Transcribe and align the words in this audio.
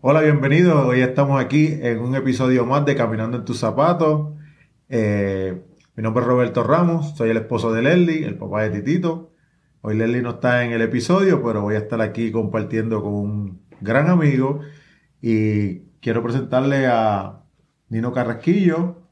Hola, 0.00 0.20
bienvenidos. 0.20 0.86
Hoy 0.86 1.00
estamos 1.00 1.40
aquí 1.40 1.76
en 1.82 1.98
un 1.98 2.14
episodio 2.14 2.64
más 2.64 2.84
de 2.84 2.94
Caminando 2.94 3.36
en 3.36 3.44
tus 3.44 3.58
zapatos. 3.58 4.28
Eh, 4.88 5.60
mi 5.96 6.04
nombre 6.04 6.22
es 6.22 6.28
Roberto 6.28 6.62
Ramos, 6.62 7.16
soy 7.16 7.30
el 7.30 7.36
esposo 7.38 7.72
de 7.72 7.82
Leslie, 7.82 8.24
el 8.24 8.38
papá 8.38 8.62
de 8.62 8.80
Titito. 8.80 9.32
Hoy 9.80 9.96
Leslie 9.96 10.22
no 10.22 10.30
está 10.30 10.64
en 10.64 10.70
el 10.70 10.82
episodio, 10.82 11.42
pero 11.42 11.62
voy 11.62 11.74
a 11.74 11.78
estar 11.78 12.00
aquí 12.00 12.30
compartiendo 12.30 13.02
con 13.02 13.12
un 13.12 13.60
gran 13.80 14.08
amigo 14.08 14.60
y 15.20 15.80
quiero 16.00 16.22
presentarle 16.22 16.86
a 16.86 17.40
Nino 17.88 18.12
Carrasquillo, 18.12 19.02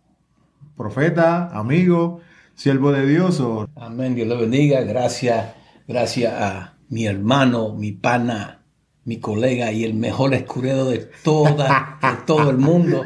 profeta, 0.77 1.49
amigo, 1.49 2.21
siervo 2.55 2.93
de 2.93 3.09
Dios. 3.09 3.43
Amén, 3.75 4.15
Dios 4.15 4.29
le 4.29 4.37
bendiga. 4.37 4.83
Gracias, 4.83 5.53
gracias 5.89 6.33
a 6.33 6.77
mi 6.89 7.07
hermano, 7.07 7.75
mi 7.75 7.91
pana, 7.91 8.66
mi 9.07 9.19
colega 9.19 9.73
y 9.73 9.85
el 9.85 9.95
mejor 9.95 10.35
escudero 10.35 10.85
de, 10.85 11.09
toda, 11.23 11.99
de 12.03 12.09
todo 12.27 12.51
el 12.51 12.59
mundo, 12.59 13.05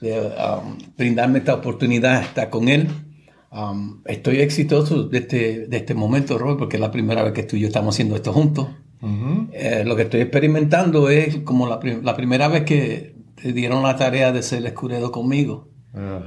de 0.00 0.20
um, 0.20 0.78
brindarme 0.96 1.38
esta 1.38 1.54
oportunidad 1.54 2.20
de 2.20 2.26
estar 2.26 2.50
con 2.50 2.68
él. 2.68 2.88
Um, 3.52 4.00
estoy 4.06 4.40
exitoso 4.40 5.04
de 5.04 5.18
este, 5.18 5.66
de 5.66 5.76
este 5.76 5.94
momento, 5.94 6.38
Robert, 6.38 6.58
porque 6.58 6.76
es 6.76 6.80
la 6.80 6.90
primera 6.90 7.22
vez 7.22 7.34
que 7.34 7.42
tú 7.42 7.56
y 7.56 7.60
yo 7.60 7.66
estamos 7.68 7.94
haciendo 7.94 8.16
esto 8.16 8.32
juntos. 8.32 8.68
Eh, 9.52 9.84
lo 9.86 9.94
que 9.94 10.02
estoy 10.02 10.22
experimentando 10.22 11.10
es 11.10 11.36
como 11.40 11.68
la, 11.68 11.78
la, 12.02 12.16
primera 12.16 12.48
vez 12.48 12.64
que 12.64 13.14
te 13.40 13.52
dieron 13.52 13.82
la 13.84 13.94
tarea 13.96 14.32
de 14.32 14.42
ser 14.42 14.66
escudero 14.66 15.12
conmigo. 15.12 15.68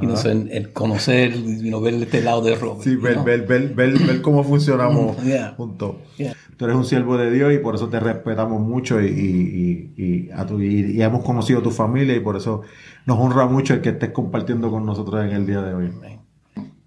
Y 0.01 0.07
no 0.07 0.17
sé, 0.17 0.31
el, 0.31 0.71
conocer, 0.73 1.35
y 1.35 1.69
ver 1.69 1.93
este 1.95 2.21
lado 2.23 2.41
de 2.41 2.55
Robert. 2.55 2.83
Sí, 2.83 2.95
ver, 2.95 3.19
ver, 3.19 3.45
ver, 3.45 3.73
ver, 3.75 4.21
cómo 4.21 4.43
funcionamos 4.43 5.17
juntos. 5.57 5.95
Tú 6.59 6.65
eres 6.65 6.75
un 6.75 6.83
siervo 6.83 7.17
de 7.17 7.31
Dios 7.31 7.53
y 7.53 7.59
por 7.59 7.75
eso 7.75 7.87
te 7.87 8.01
respetamos 8.01 8.59
mucho 8.59 8.99
y, 8.99 9.05
y, 9.07 9.93
y, 9.95 10.29
a 10.31 10.45
tu, 10.45 10.59
y, 10.59 11.01
hemos 11.01 11.23
conocido 11.23 11.59
a 11.59 11.63
tu 11.63 11.71
familia 11.71 12.13
y 12.13 12.19
por 12.19 12.35
eso 12.35 12.63
nos 13.05 13.17
honra 13.17 13.45
mucho 13.45 13.75
el 13.75 13.79
que 13.79 13.91
estés 13.91 14.09
compartiendo 14.09 14.69
con 14.69 14.85
nosotros 14.85 15.23
en 15.23 15.31
el 15.31 15.47
día 15.47 15.61
de 15.61 15.73
hoy. 15.73 15.93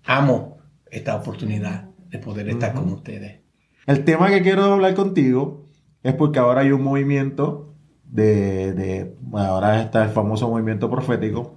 Amo 0.04 0.58
esta 0.90 1.16
oportunidad 1.16 1.88
de 2.10 2.18
poder 2.18 2.50
estar 2.50 2.74
con 2.74 2.92
ustedes. 2.92 3.40
El 3.86 4.04
tema 4.04 4.28
que 4.28 4.42
quiero 4.42 4.62
hablar 4.74 4.92
contigo 4.92 5.64
es 6.02 6.12
porque 6.12 6.38
ahora 6.38 6.60
hay 6.60 6.72
un 6.72 6.82
movimiento 6.82 7.74
de, 8.04 8.74
de 8.74 9.16
ahora 9.32 9.80
está 9.80 10.04
el 10.04 10.10
famoso 10.10 10.50
movimiento 10.50 10.90
profético 10.90 11.56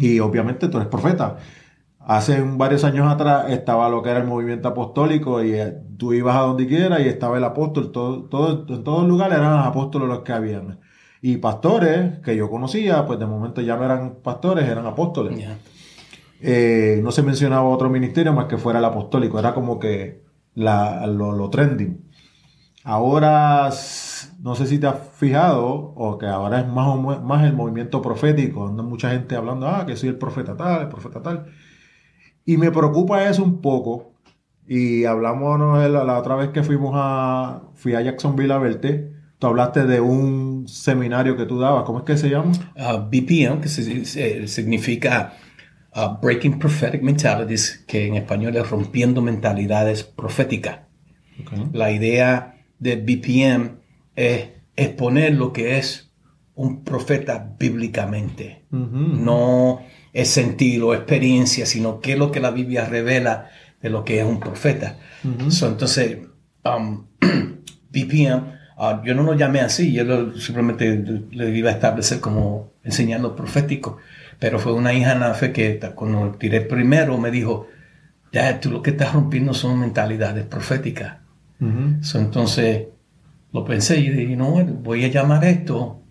y 0.00 0.18
obviamente 0.18 0.66
tú 0.66 0.78
eres 0.78 0.88
profeta. 0.88 1.36
Hace 2.06 2.42
varios 2.42 2.84
años 2.84 3.10
atrás 3.10 3.46
estaba 3.50 3.88
lo 3.88 4.02
que 4.02 4.10
era 4.10 4.20
el 4.20 4.26
movimiento 4.26 4.68
apostólico 4.68 5.42
y 5.42 5.54
eh, 5.54 5.74
tú 5.96 6.12
ibas 6.12 6.36
a 6.36 6.40
donde 6.40 6.66
quieras 6.66 7.00
y 7.00 7.08
estaba 7.08 7.38
el 7.38 7.44
apóstol. 7.44 7.92
Todo, 7.92 8.24
todo, 8.24 8.66
en 8.68 8.84
todos 8.84 9.08
lugares 9.08 9.38
eran 9.38 9.56
los 9.56 9.66
apóstoles 9.66 10.08
los 10.08 10.20
que 10.20 10.32
habían. 10.32 10.80
Y 11.22 11.38
pastores 11.38 12.18
que 12.18 12.36
yo 12.36 12.50
conocía, 12.50 13.06
pues 13.06 13.18
de 13.18 13.26
momento 13.26 13.62
ya 13.62 13.76
no 13.76 13.84
eran 13.84 14.16
pastores, 14.22 14.68
eran 14.68 14.86
apóstoles. 14.86 15.46
Eh, 16.40 17.00
no 17.02 17.10
se 17.10 17.22
mencionaba 17.22 17.64
otro 17.64 17.88
ministerio 17.88 18.34
más 18.34 18.46
que 18.46 18.58
fuera 18.58 18.78
el 18.78 18.84
apostólico. 18.84 19.38
Era 19.38 19.54
como 19.54 19.78
que 19.78 20.22
la, 20.54 21.06
lo, 21.06 21.32
lo 21.32 21.48
trending. 21.48 22.04
Ahora 22.84 23.70
no 24.42 24.54
sé 24.54 24.66
si 24.66 24.78
te 24.78 24.86
has 24.86 24.98
fijado, 25.14 25.64
o 25.64 26.18
que 26.18 26.26
ahora 26.26 26.60
es 26.60 26.68
más, 26.68 27.22
más 27.22 27.44
el 27.44 27.54
movimiento 27.54 28.02
profético, 28.02 28.66
anda 28.66 28.82
mucha 28.82 29.08
gente 29.10 29.36
hablando, 29.36 29.66
ah, 29.66 29.86
que 29.86 29.96
soy 29.96 30.10
el 30.10 30.18
profeta 30.18 30.54
tal, 30.54 30.82
el 30.82 30.88
profeta 30.88 31.22
tal. 31.22 31.46
Y 32.44 32.56
me 32.56 32.70
preocupa 32.70 33.28
eso 33.28 33.42
un 33.42 33.60
poco. 33.60 34.12
Y 34.66 35.04
hablamos 35.04 35.58
la, 35.90 36.18
otra 36.18 36.36
vez 36.36 36.50
que 36.50 36.62
fuimos 36.62 36.92
a, 36.94 37.62
fui 37.74 37.94
a 37.94 38.00
Jacksonville 38.00 38.52
a 38.52 38.58
verte, 38.58 39.12
tú 39.38 39.46
hablaste 39.48 39.84
de 39.84 40.00
un 40.00 40.66
seminario 40.66 41.36
que 41.36 41.44
tú 41.44 41.58
dabas, 41.58 41.84
¿cómo 41.84 41.98
es 41.98 42.04
que 42.04 42.16
se 42.16 42.30
llama? 42.30 42.52
Uh, 42.74 42.98
BPM, 42.98 43.60
que 43.60 43.68
significa 43.68 45.34
uh, 45.94 46.18
Breaking 46.20 46.58
Prophetic 46.58 47.02
Mentalities, 47.02 47.84
que 47.86 48.06
en 48.06 48.14
español 48.14 48.56
es 48.56 48.70
rompiendo 48.70 49.20
mentalidades 49.20 50.02
proféticas. 50.02 50.80
La 51.72 51.90
idea 51.90 52.54
de 52.78 52.96
BPM 52.96 53.80
es 54.14 54.48
exponer 54.76 55.34
lo 55.34 55.52
que 55.52 55.78
es 55.78 56.12
un 56.54 56.84
profeta 56.84 57.54
bíblicamente. 57.58 58.64
No 58.70 59.80
es 60.14 60.30
sentir 60.30 60.82
o 60.82 60.94
experiencia, 60.94 61.66
sino 61.66 62.00
qué 62.00 62.12
es 62.12 62.18
lo 62.18 62.30
que 62.30 62.40
la 62.40 62.52
Biblia 62.52 62.86
revela 62.86 63.50
de 63.82 63.90
lo 63.90 64.04
que 64.04 64.20
es 64.20 64.24
un 64.24 64.40
profeta. 64.40 64.96
entonces, 65.24 66.18
um, 66.64 67.06
BPM, 67.90 68.54
uh, 68.78 69.04
yo 69.04 69.14
no 69.14 69.24
lo 69.24 69.34
llamé 69.34 69.60
así, 69.60 69.92
yo 69.92 70.38
simplemente 70.38 71.04
le 71.30 71.50
iba 71.50 71.70
a 71.70 71.74
establecer 71.74 72.20
como 72.20 72.72
enseñando 72.84 73.34
profético, 73.34 73.98
pero 74.38 74.58
fue 74.60 74.72
una 74.72 74.94
hija 74.94 75.12
en 75.12 75.20
la 75.20 75.34
fe 75.34 75.52
que 75.52 75.80
cuando 75.94 76.32
tiré 76.38 76.60
primero 76.60 77.18
me 77.18 77.32
dijo, 77.32 77.66
ya, 78.32 78.60
tú 78.60 78.70
lo 78.70 78.82
que 78.82 78.90
estás 78.90 79.12
rompiendo 79.12 79.52
son 79.52 79.80
mentalidades 79.80 80.46
proféticas. 80.46 81.18
entonces, 81.60 82.86
lo 83.52 83.64
pensé 83.64 83.98
y 83.98 84.10
dije, 84.10 84.36
no, 84.36 84.64
voy 84.64 85.04
a 85.04 85.08
llamar 85.08 85.44
esto 85.44 86.03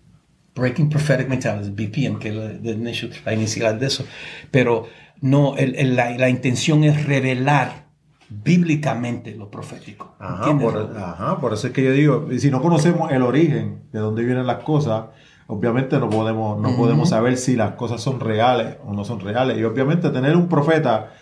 Breaking 0.54 0.88
Prophetic 0.88 1.28
Mentalities, 1.28 1.74
BPM, 1.74 2.18
que 2.18 2.28
es 2.28 3.24
la, 3.24 3.32
inicial 3.32 3.78
de 3.78 3.86
eso. 3.86 4.04
Pero 4.50 4.86
no, 5.20 5.54
la, 5.56 6.28
intención 6.28 6.84
es 6.84 7.06
revelar 7.06 7.86
bíblicamente 8.28 9.34
lo 9.34 9.50
profético. 9.50 10.14
Ajá 10.18 11.38
por, 11.40 11.52
eso 11.52 11.66
es 11.66 11.72
que 11.72 11.82
yo 11.82 11.92
digo, 11.92 12.28
si 12.38 12.50
no 12.50 12.62
conocemos 12.62 13.10
el 13.10 13.22
origen 13.22 13.82
de 13.92 13.98
dónde 13.98 14.24
vienen 14.24 14.46
las 14.46 14.62
cosas, 14.62 15.06
obviamente 15.46 15.98
no 15.98 16.08
podemos, 16.08 16.60
no 16.60 16.76
podemos 16.76 17.08
saber 17.08 17.36
si 17.36 17.56
las 17.56 17.72
cosas 17.72 18.00
son 18.00 18.20
reales 18.20 18.76
o 18.84 18.92
no 18.92 19.04
son 19.04 19.20
reales. 19.20 19.58
Y 19.58 19.64
obviamente 19.64 20.10
tener 20.10 20.36
un 20.36 20.48
profeta 20.48 21.12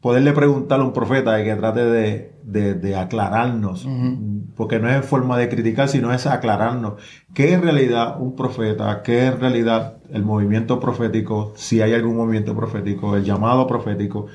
poderle 0.00 0.32
preguntar 0.32 0.80
a 0.80 0.84
un 0.84 0.92
profeta 0.92 1.40
y 1.40 1.44
que 1.44 1.54
trate 1.56 1.84
de, 2.44 2.96
aclararnos, 2.96 3.86
porque 4.56 4.78
no 4.78 4.88
es 4.88 4.96
en 4.96 5.02
forma 5.02 5.36
de 5.36 5.48
criticar, 5.48 5.88
sino 5.88 6.12
es 6.12 6.26
aclararnos 6.26 6.94
qué 7.34 7.48
es 7.48 7.52
en 7.54 7.62
realidad 7.62 8.20
un 8.20 8.36
profeta, 8.36 9.02
qué 9.02 9.26
es 9.26 9.34
en 9.34 9.40
realidad 9.40 9.98
el 10.10 10.24
movimiento 10.24 10.78
profético, 10.80 11.52
si 11.56 11.80
hay 11.80 11.94
algún 11.94 12.16
movimiento 12.16 12.54
profético, 12.54 13.16
el 13.16 13.24
llamado 13.24 13.66
profético, 13.66 14.26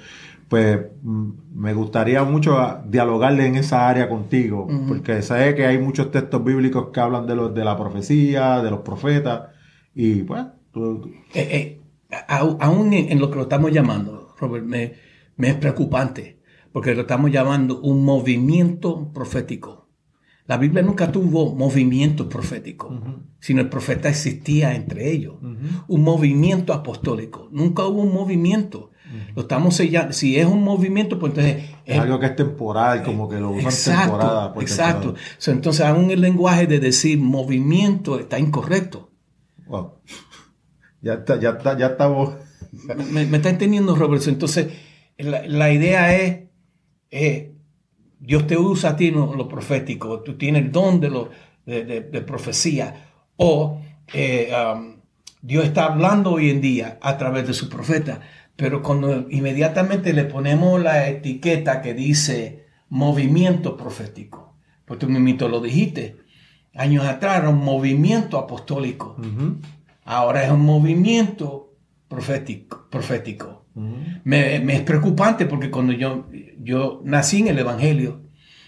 pues 0.50 0.80
mm, 1.02 1.30
me 1.56 1.74
gustaría 1.74 2.24
mucho 2.24 2.82
dialogarle 2.86 3.48
en 3.48 3.56
esa 3.56 3.88
área 3.88 4.10
contigo, 4.10 4.68
porque 4.88 5.22
sé 5.22 5.56
que 5.56 5.66
hay 5.66 5.78
muchos 5.78 6.12
textos 6.12 6.44
bíblicos 6.44 6.90
que 6.90 7.00
hablan 7.00 7.26
de, 7.26 7.36
los, 7.36 7.54
de 7.56 7.64
la 7.64 7.78
profecía, 7.78 8.62
de 8.62 8.70
los 8.70 8.82
profetas, 8.82 9.44
y 9.96 10.24
pues... 10.24 10.46
Eh, 10.76 11.32
eh, 11.34 11.82
aún 12.28 12.94
en 12.94 13.20
lo 13.20 13.30
que 13.30 13.38
lo 13.38 13.44
estamos 13.44 13.72
llamando, 13.72 14.36
Robert, 14.40 14.66
me 14.66 15.03
me 15.36 15.50
es 15.50 15.56
preocupante, 15.56 16.40
porque 16.72 16.96
lo 16.96 17.02
estamos 17.02 17.32
llamando 17.32 17.82
un 17.82 18.04
movimiento 18.04 19.12
profético. 19.14 19.84
La 20.46 20.58
Biblia 20.58 20.82
nunca 20.82 21.10
tuvo 21.12 21.56
movimiento 21.56 22.28
profético, 22.28 22.92
sino 23.40 23.62
el 23.62 23.70
profeta 23.70 24.10
existía 24.10 24.76
entre 24.76 25.10
ellos. 25.10 25.36
Un 25.88 26.02
movimiento 26.02 26.74
apostólico. 26.74 27.48
Nunca 27.52 27.86
hubo 27.86 28.02
un 28.02 28.14
movimiento. 28.14 28.92
Lo 29.36 29.44
estamos 29.44 29.76
sellando. 29.76 30.12
Si 30.12 30.38
es 30.38 30.46
un 30.46 30.62
movimiento, 30.64 31.18
pues 31.18 31.32
entonces... 31.32 31.70
Es, 31.86 31.98
algo 31.98 32.20
que 32.20 32.26
es 32.26 32.36
temporal, 32.36 33.04
como 33.04 33.30
que 33.30 33.40
lo 33.40 33.52
usan 33.52 33.66
exacto, 33.66 34.18
temporada. 34.18 34.54
exacto. 34.60 35.16
entonces, 35.48 35.86
aún 35.86 36.12
el 36.12 36.20
lenguaje 36.20 36.68
de 36.68 36.80
decir 36.80 37.20
movimiento 37.20 38.20
está 38.20 38.38
incorrecto. 38.38 39.12
Wow. 39.68 39.94
Ya 41.02 41.14
está, 41.14 41.40
ya 41.40 41.52
está, 41.52 41.78
ya 41.78 41.88
estamos... 41.88 42.36
Me, 43.12 43.26
me 43.26 43.38
está 43.38 43.50
entendiendo, 43.50 43.96
Roberto. 43.96 44.30
Entonces, 44.30 44.74
la, 45.18 45.72
idea 45.72 46.16
es, 46.16 46.40
eh, 47.12 47.54
Dios 48.20 48.48
te 48.48 48.58
usa 48.58 48.92
a 48.92 48.96
ti 48.96 49.12
lo, 49.12 49.48
profético, 49.48 50.22
tú 50.22 50.38
tienes 50.38 50.64
el 50.64 50.72
don 50.72 51.00
de, 51.00 51.10
lo, 51.10 51.30
de, 51.66 52.02
profecía, 52.26 53.10
o 53.38 53.82
eh, 54.14 54.52
um, 54.54 54.98
Dios 55.42 55.66
está 55.66 55.86
hablando 55.86 56.32
hoy 56.32 56.50
en 56.50 56.62
día 56.62 56.98
a 57.02 57.18
través 57.18 57.48
de 57.48 57.54
su 57.54 57.70
profeta, 57.70 58.22
pero 58.56 58.82
cuando 58.82 59.30
inmediatamente 59.30 60.14
le 60.14 60.26
ponemos 60.26 60.82
la 60.82 61.08
etiqueta 61.08 61.82
que 61.82 61.94
dice 61.94 62.68
movimiento 62.90 63.76
profético, 63.76 64.56
pues 64.86 65.00
tú 65.00 65.08
mismo 65.10 65.48
lo 65.48 65.60
dijiste, 65.60 66.18
años 66.76 67.06
atrás 67.06 67.40
era 67.40 67.50
un 67.50 67.64
movimiento 67.64 68.38
apostólico, 68.38 69.16
ahora 70.06 70.44
es 70.44 70.52
un 70.52 70.62
movimiento 70.62 71.76
profético. 72.08 72.88
profético 72.90 73.63
me, 73.76 74.56
es 74.56 74.82
preocupante 74.82 75.46
porque 75.46 75.72
cuando 75.72 75.94
yo, 75.94 76.28
yo 76.62 77.02
nací 77.04 77.40
en 77.42 77.48
el 77.48 77.60
Evangelio 77.60 78.22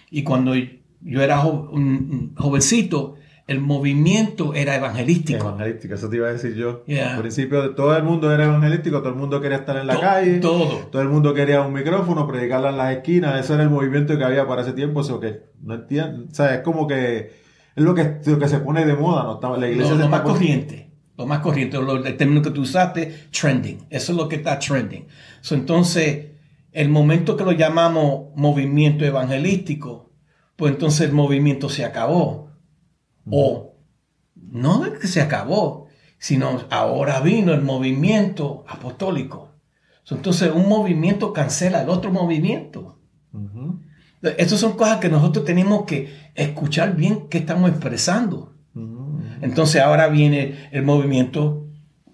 y 0.09 0.23
cuando 0.23 0.53
yo 0.55 1.21
era 1.21 1.43
un 1.45 2.33
jovencito, 2.35 3.15
el 3.47 3.61
movimiento 3.61 4.55
era 4.55 4.75
evangelístico. 4.75 5.47
Evangelístico, 5.47 5.93
eso 5.93 6.09
te 6.09 6.15
iba 6.15 6.27
a 6.27 6.33
decir 6.33 6.55
yo. 6.55 6.83
Al 6.99 7.19
principio 7.19 7.75
todo 7.75 7.95
el 7.95 8.03
mundo 8.03 8.33
era 8.33 8.45
evangelístico, 8.45 8.99
todo 8.99 9.09
el 9.09 9.15
mundo 9.15 9.39
quería 9.39 9.57
estar 9.57 9.77
en 9.77 9.87
la 9.87 9.99
calle. 9.99 10.39
Todo. 10.39 10.87
Todo 10.91 11.01
el 11.01 11.09
mundo 11.09 11.33
quería 11.33 11.61
un 11.61 11.73
micrófono, 11.73 12.27
predicarla 12.27 12.71
en 12.71 12.77
las 12.77 12.95
esquinas. 12.95 13.39
Eso 13.39 13.53
era 13.53 13.63
el 13.63 13.69
movimiento 13.69 14.17
que 14.17 14.23
había 14.23 14.47
para 14.47 14.63
ese 14.63 14.73
tiempo. 14.73 15.01
Eso 15.01 15.19
que 15.19 15.43
no 15.61 15.75
entiendo. 15.75 16.25
O 16.31 16.33
sea, 16.33 16.55
es 16.55 16.61
como 16.61 16.87
que 16.87 17.33
es 17.75 17.83
lo 17.83 17.93
que, 17.93 18.19
lo 18.25 18.39
que 18.39 18.47
se 18.47 18.59
pone 18.59 18.83
de 18.83 18.95
moda, 18.95 19.37
¿no? 19.39 19.57
La 19.57 19.67
iglesia 19.67 19.91
lo, 19.91 19.97
se 19.97 20.05
está 20.05 20.09
más 20.09 20.21
corriente. 20.21 20.91
Lo 21.17 21.25
más 21.25 21.39
corriente, 21.39 21.77
lo- 21.77 22.05
el 22.05 22.17
término 22.17 22.41
que 22.41 22.51
tú 22.51 22.61
usaste, 22.61 23.27
trending. 23.31 23.85
Eso 23.89 24.11
es 24.11 24.17
lo 24.17 24.27
que 24.27 24.35
está 24.37 24.59
trending. 24.59 25.05
So, 25.41 25.55
entonces, 25.55 26.27
el 26.71 26.89
momento 26.89 27.37
que 27.37 27.45
lo 27.45 27.53
llamamos 27.53 28.31
movimiento 28.35 29.05
evangelístico, 29.05 30.11
pues 30.57 30.73
entonces 30.73 31.07
el 31.07 31.13
movimiento 31.13 31.69
se 31.69 31.85
acabó. 31.85 32.51
O 33.29 33.75
no 34.35 34.85
es 34.85 34.99
que 34.99 35.07
se 35.07 35.21
acabó, 35.21 35.87
sino 36.17 36.63
ahora 36.69 37.19
vino 37.21 37.53
el 37.53 37.61
movimiento 37.61 38.63
apostólico. 38.67 39.53
So, 40.03 40.15
entonces, 40.15 40.51
un 40.53 40.67
movimiento 40.67 41.31
cancela 41.33 41.81
el 41.81 41.89
otro 41.89 42.11
movimiento. 42.11 42.99
Estas 44.21 44.59
son 44.59 44.73
cosas 44.73 44.97
que 44.99 45.09
nosotros 45.09 45.45
tenemos 45.45 45.85
que 45.85 46.13
escuchar 46.35 46.95
bien 46.95 47.27
qué 47.29 47.37
estamos 47.39 47.69
expresando. 47.69 48.54
Entonces 49.41 49.81
ahora 49.81 50.07
viene 50.07 50.69
el 50.71 50.83
movimiento 50.83 51.67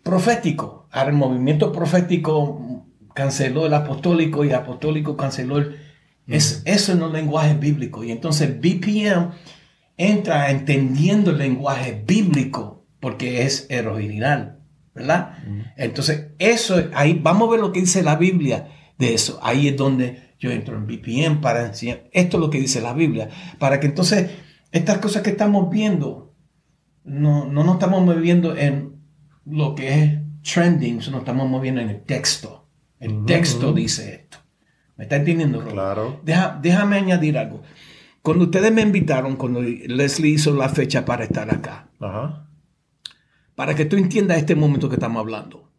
profético. 0.03 0.87
Ahora 0.91 1.09
el 1.09 1.15
movimiento 1.15 1.71
profético 1.71 2.85
canceló 3.13 3.65
el 3.65 3.73
apostólico 3.73 4.43
y 4.43 4.49
el 4.49 4.55
apostólico 4.55 5.17
canceló 5.17 5.57
el... 5.57 5.77
Es, 6.27 6.61
eso 6.65 6.93
en 6.93 6.99
los 6.99 7.11
lenguajes 7.11 7.59
bíblicos. 7.59 8.05
Y 8.05 8.11
entonces 8.11 8.59
BPM 8.59 9.31
entra 9.97 10.49
entendiendo 10.51 11.31
el 11.31 11.37
lenguaje 11.37 12.03
bíblico 12.05 12.85
porque 12.99 13.43
es 13.43 13.65
el 13.69 13.87
original, 13.87 14.59
¿verdad? 14.93 15.37
Entonces 15.75 16.27
eso, 16.39 16.81
ahí 16.93 17.19
vamos 17.21 17.47
a 17.47 17.51
ver 17.51 17.59
lo 17.59 17.71
que 17.71 17.81
dice 17.81 18.03
la 18.03 18.15
Biblia 18.15 18.69
de 18.97 19.13
eso. 19.13 19.39
Ahí 19.41 19.67
es 19.67 19.75
donde 19.75 20.31
yo 20.39 20.51
entro 20.51 20.75
en 20.75 20.87
BPM 20.87 21.41
para 21.41 21.65
enseñar. 21.65 22.07
Esto 22.13 22.37
es 22.37 22.41
lo 22.41 22.49
que 22.49 22.59
dice 22.59 22.81
la 22.81 22.93
Biblia. 22.93 23.29
Para 23.59 23.79
que 23.79 23.87
entonces 23.87 24.29
estas 24.71 24.99
cosas 24.99 25.23
que 25.23 25.31
estamos 25.31 25.69
viendo 25.69 26.30
no, 27.03 27.45
no 27.45 27.63
nos 27.63 27.73
estamos 27.75 28.03
moviendo 28.05 28.55
en 28.55 28.95
lo 29.45 29.75
que 29.75 30.03
es 30.03 30.19
trending, 30.43 31.01
sino 31.01 31.13
nos 31.13 31.21
estamos 31.21 31.49
moviendo 31.49 31.81
en 31.81 31.89
el 31.89 32.01
texto. 32.03 32.67
El 32.99 33.25
texto 33.25 33.73
dice 33.73 34.13
esto. 34.15 34.37
¿Me 34.97 35.05
está 35.05 35.15
entendiendo, 35.15 35.59
Robert? 35.59 35.73
Claro. 35.73 36.19
Deja- 36.23 36.59
déjame 36.61 36.97
añadir 36.97 37.37
algo. 37.37 37.63
Cuando 38.21 38.45
ustedes 38.45 38.71
me 38.71 38.81
invitaron, 38.83 39.35
cuando 39.35 39.61
Leslie 39.61 40.33
hizo 40.33 40.53
la 40.53 40.69
fecha 40.69 41.03
para 41.05 41.23
estar 41.23 41.51
acá, 41.51 41.89
para 43.55 43.73
que 43.75 43.85
tú 43.85 43.95
entiendas 43.97 44.37
este 44.37 44.55
momento 44.55 44.87
que 44.89 44.95
estamos 44.95 45.19
hablando. 45.19 45.71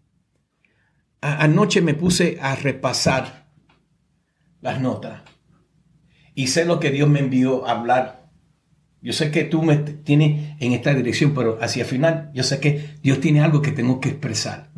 A- 1.20 1.44
anoche 1.44 1.80
me 1.80 1.94
puse 1.94 2.38
a 2.42 2.56
repasar 2.56 3.46
las 4.60 4.80
notas 4.80 5.22
y 6.34 6.48
sé 6.48 6.64
lo 6.64 6.80
que 6.80 6.90
Dios 6.90 7.08
me 7.08 7.20
envió 7.20 7.64
a 7.66 7.72
hablar. 7.72 8.21
Yo 9.02 9.12
sé 9.12 9.30
que 9.32 9.44
tú 9.44 9.62
me 9.62 9.76
tienes 9.76 10.54
en 10.60 10.72
esta 10.72 10.94
dirección, 10.94 11.34
pero 11.34 11.58
hacia 11.60 11.82
el 11.82 11.88
final 11.88 12.30
yo 12.32 12.42
sé 12.44 12.60
que 12.60 12.94
Dios 13.02 13.20
tiene 13.20 13.40
algo 13.42 13.60
que 13.60 13.72
tengo 13.72 13.98
que 14.00 14.10
expresar. 14.10 14.70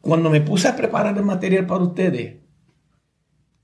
Cuando 0.00 0.30
me 0.30 0.40
puse 0.40 0.66
a 0.68 0.76
preparar 0.76 1.16
el 1.18 1.24
material 1.24 1.66
para 1.66 1.84
ustedes, 1.84 2.36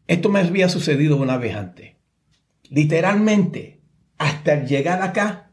esto 0.07 0.29
me 0.29 0.41
había 0.41 0.69
sucedido 0.69 1.17
una 1.17 1.39
vez 1.39 1.57
antes. 1.57 1.95
Literalmente, 2.69 3.81
hasta 4.19 4.65
llegar 4.65 5.01
acá, 5.03 5.51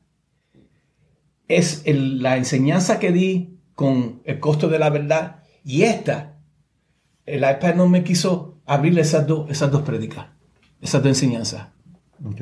es 1.48 1.84
el- 1.86 2.22
la 2.22 2.38
enseñanza 2.38 3.00
que 3.00 3.12
di 3.12 3.58
con 3.76 4.22
el 4.26 4.40
costo 4.40 4.68
de 4.68 4.80
la 4.80 4.90
verdad 4.90 5.44
y 5.64 5.84
esta, 5.84 6.38
el 7.26 7.40
iPad 7.40 7.76
no 7.76 7.88
me 7.88 8.04
quiso 8.04 8.62
abrir 8.66 8.98
esas, 9.00 9.26
dos 9.28 9.50
esas 9.50 9.72
dos 9.72 9.84
prédicas, 9.84 10.28
esas 10.82 11.02
dos 11.02 11.10
enseñanzas. 11.10 11.68
Ok. 12.24 12.42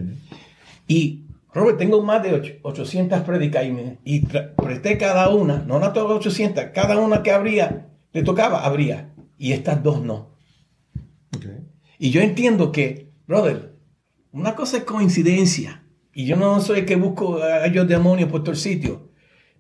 Y, 0.88 1.26
Robert, 1.54 1.78
tengo 1.78 2.02
más 2.02 2.24
de 2.24 2.34
ocho- 2.34 2.54
800 2.64 3.22
prédicas 3.22 3.66
y, 3.66 3.98
y 4.06 4.26
presté 4.56 4.98
cada 4.98 5.30
una, 5.30 5.58
no 5.60 5.80
las 5.80 5.94
todas 5.94 6.18
800, 6.18 6.66
cada 6.74 6.98
una 6.98 7.24
que 7.24 7.32
abría, 7.32 7.90
le 8.14 8.24
tocaba, 8.24 8.66
abría. 8.66 9.14
Y 9.38 9.54
estas 9.54 9.82
dos 9.84 10.02
no. 10.02 10.32
Y 11.98 12.10
yo 12.12 12.22
entiendo 12.22 12.72
que, 12.72 13.12
brother, 13.28 13.76
una 14.32 14.56
cosa 14.56 14.78
es 14.78 14.84
coincidencia. 14.84 15.84
Y 16.14 16.26
yo 16.26 16.36
no 16.36 16.60
soy 16.60 16.80
el 16.80 16.86
que 16.86 16.96
busco 16.96 17.38
a 17.42 17.66
ellos 17.66 17.88
demonios 17.88 18.30
por 18.30 18.42
todo 18.42 18.52
el 18.52 18.58
sitio. 18.58 19.10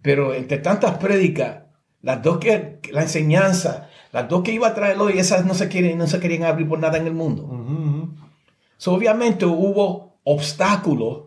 Pero 0.01 0.33
entre 0.33 0.57
tantas 0.59 0.97
prédicas, 0.97 1.63
las 2.01 2.21
dos 2.21 2.39
que, 2.39 2.79
la 2.91 3.03
enseñanza, 3.03 3.89
las 4.11 4.27
dos 4.27 4.41
que 4.43 4.51
iba 4.53 4.67
a 4.67 4.73
traer 4.73 4.97
hoy, 4.97 5.17
esas 5.17 5.45
no 5.45 5.53
se, 5.53 5.67
quieren, 5.67 5.97
no 5.97 6.07
se 6.07 6.19
querían 6.19 6.43
abrir 6.43 6.67
por 6.67 6.79
nada 6.79 6.97
en 6.97 7.07
el 7.07 7.13
mundo. 7.13 7.47
So, 8.77 8.93
obviamente 8.93 9.45
hubo 9.45 10.19
obstáculos 10.23 11.23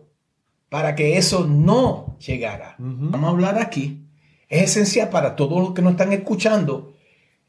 para 0.75 0.93
que 0.93 1.17
eso 1.17 1.47
no 1.47 2.17
llegara. 2.19 2.75
Vamos 2.79 3.23
a 3.23 3.31
hablar 3.31 3.57
aquí. 3.59 4.09
Es 4.49 4.63
esencial 4.63 5.07
para 5.07 5.37
todos 5.37 5.57
los 5.61 5.73
que 5.73 5.81
nos 5.81 5.91
están 5.91 6.11
escuchando. 6.11 6.95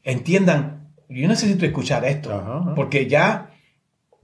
Entiendan, 0.01 0.93
yo 1.09 1.27
necesito 1.27 1.65
escuchar 1.65 2.05
esto. 2.05 2.73
Porque 2.73 3.05
ya 3.05 3.51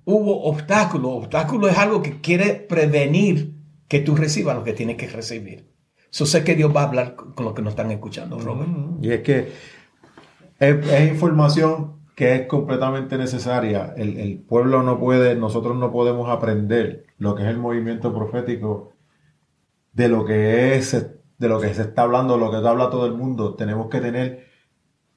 hubo 0.06 0.46
obstáculos. 0.46 1.12
Obstáculo 1.16 1.68
es 1.68 1.78
algo 1.78 2.02
que 2.02 2.22
quiere 2.22 2.54
prevenir 2.54 3.56
que 3.90 4.00
tú 4.00 4.16
recibas 4.16 4.56
lo 4.56 4.64
que 4.64 4.72
tienes 4.72 4.96
que 4.96 5.08
recibir. 5.08 5.70
So, 6.10 6.26
sé 6.26 6.46
que 6.46 6.56
Dios 6.56 6.74
va 6.74 6.84
a 6.84 6.88
hablar 6.88 7.16
con 7.16 7.44
los 7.44 7.54
que 7.54 7.62
nos 7.62 7.72
están 7.72 7.92
escuchando, 7.92 8.40
Robert. 8.40 8.70
Y 9.02 9.12
es 9.12 9.20
que 9.20 9.52
es, 10.60 10.88
es 10.88 11.12
información 11.12 11.98
que 12.16 12.36
es 12.36 12.48
completamente 12.48 13.18
necesaria. 13.18 13.94
El, 13.98 14.16
el 14.16 14.40
pueblo 14.40 14.82
no 14.82 14.98
puede, 14.98 15.36
nosotros 15.36 15.76
no 15.76 15.92
podemos 15.92 16.30
aprender 16.30 17.06
lo 17.18 17.36
que 17.36 17.44
es 17.44 17.50
el 17.50 17.58
movimiento 17.58 18.16
profético 18.16 18.93
de 19.94 20.08
lo 20.10 20.26
que 20.26 20.76
es, 20.76 20.92
de 21.38 21.48
lo 21.48 21.60
que 21.60 21.74
se 21.74 21.84
está 21.84 22.04
hablando, 22.04 22.38
lo 22.38 22.52
que 22.52 22.58
habla 22.58 22.90
todo 22.90 23.06
el 23.06 23.14
mundo. 23.14 23.56
Tenemos 23.56 23.90
que 23.90 24.02
tener 24.02 24.48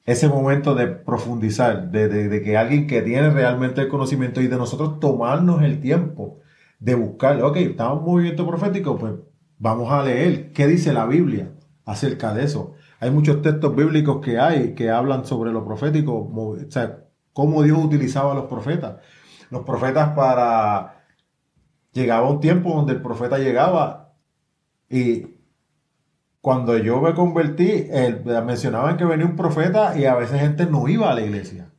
ese 0.05 0.29
momento 0.29 0.73
de 0.73 0.87
profundizar, 0.87 1.91
de, 1.91 2.41
que 2.41 2.57
alguien 2.57 2.87
que 2.87 3.01
tiene 3.01 3.29
realmente 3.29 3.81
el 3.81 3.89
conocimiento 3.89 4.41
y 4.41 4.47
de 4.47 4.55
nosotros 4.55 4.99
tomarnos 4.99 5.61
el 5.63 5.81
tiempo 5.81 6.39
de 6.79 6.95
buscar, 6.95 7.41
ok, 7.43 7.57
en 7.57 7.81
un 7.81 8.05
movimiento 8.05 8.47
profético, 8.47 8.97
pues 8.97 9.13
vamos 9.57 9.91
a 9.91 10.03
leer 10.03 10.53
qué 10.53 10.67
dice 10.67 10.93
la 10.93 11.05
Biblia 11.05 11.51
acerca 11.85 12.33
de 12.33 12.43
eso. 12.45 12.73
Hay 12.99 13.11
muchos 13.11 13.41
textos 13.41 13.75
bíblicos 13.75 14.21
que 14.23 14.39
hay 14.39 14.75
que 14.75 14.89
hablan 14.89 15.25
sobre 15.25 15.51
lo 15.51 15.65
profético, 15.65 16.13
o 16.13 16.57
sea, 16.69 17.03
cómo 17.33 17.63
Dios 17.63 17.77
utilizaba 17.83 18.31
a 18.31 18.35
los 18.35 18.45
profetas. 18.45 18.97
Los 19.49 19.63
profetas 19.63 20.09
para... 20.15 21.03
Llegaba 21.93 22.29
un 22.29 22.39
tiempo 22.39 22.69
donde 22.75 22.93
el 22.93 23.01
profeta 23.01 23.39
llegaba 23.39 24.06
y 24.89 25.27
cuando 26.41 26.77
yo 26.77 27.01
me 27.01 27.13
convertí, 27.13 27.87
el- 27.89 28.23
mencionaban 28.45 28.95
que 28.97 29.05
venía 29.05 29.25
un 29.25 29.35
profeta 29.35 29.97
y 29.97 30.05
a 30.05 30.15
veces 30.15 30.39
gente 30.39 30.65
no 30.65 30.87
iba 30.87 31.11
a 31.11 31.13
la 31.13 31.21
iglesia. 31.21 31.69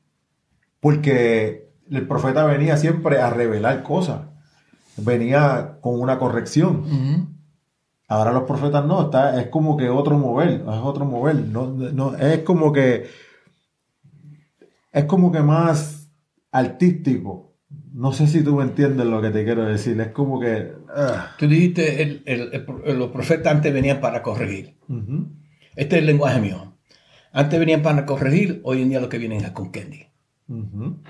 Porque 0.81 1.71
el 1.91 2.07
profeta 2.07 2.45
venía 2.45 2.77
siempre 2.77 3.21
a 3.21 3.31
revelar 3.31 3.83
cosas. 3.83 4.23
Venía 4.99 5.79
con 5.81 5.99
una 6.01 6.19
corrección. 6.19 6.85
Ahora 8.09 8.33
los 8.33 8.45
profetas 8.45 8.85
no, 8.85 9.03
está, 9.03 9.41
es 9.41 9.49
como 9.49 9.77
que 9.77 9.89
otro 9.91 10.19
mover, 10.19 10.49
es 10.51 10.63
otro 10.67 11.05
mover. 11.05 11.37
No, 11.37 11.67
no, 11.69 12.17
es 12.17 12.41
como 12.41 12.73
que 12.73 13.07
es 14.93 15.05
como 15.05 15.31
que 15.31 15.41
más 15.41 16.09
artístico. 16.51 17.48
No 17.99 18.13
sé 18.13 18.29
si 18.29 18.45
tú 18.45 18.55
me 18.55 18.63
entiendes 18.63 19.07
lo 19.07 19.21
que 19.21 19.31
te 19.31 19.43
quiero 19.45 19.65
decir. 19.65 20.01
Es 20.01 20.09
como 20.13 20.39
que. 20.39 20.73
ah, 20.95 21.35
Tú 21.37 21.49
dijiste, 21.49 22.01
el- 22.03 22.23
el- 22.27 22.65
el- 22.85 22.99
los 22.99 23.11
profetas 23.11 23.53
antes 23.53 23.73
venían 23.73 24.01
para 24.01 24.23
corregir. 24.23 24.77
Este 25.75 25.97
es 25.97 26.01
el 26.03 26.07
lenguaje 26.07 26.41
mío. 26.41 26.77
Antes 27.33 27.59
venían 27.59 27.83
para 27.83 28.07
corregir, 28.07 28.61
hoy 28.63 28.83
en 28.83 28.91
día 28.91 29.01
lo 29.01 29.09
que 29.09 29.19
vienen 29.19 29.45
es 29.45 29.51
con 29.51 29.73
ujú, 30.49 31.03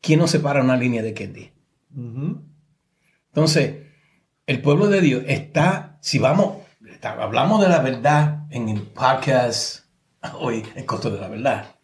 ¿Quién 0.00 0.18
nos 0.20 0.30
separa 0.30 0.62
una 0.62 0.76
línea 0.76 1.02
de 1.02 1.12
ujú. 1.94 2.40
Entonces, 3.28 3.86
el 4.46 4.62
pueblo 4.62 4.86
de 4.88 5.00
Dios 5.00 5.24
está, 5.26 5.98
si 6.02 6.20
vamos, 6.20 6.58
está- 6.88 7.20
hablamos 7.20 7.60
de 7.62 7.68
la 7.68 7.80
verdad 7.80 8.46
en 8.50 8.68
el 8.68 8.82
podcast 8.82 9.86
hoy, 10.38 10.62
el 10.76 10.84
costo 10.84 11.10
de 11.10 11.20
la 11.20 11.26
verdad. 11.28 11.74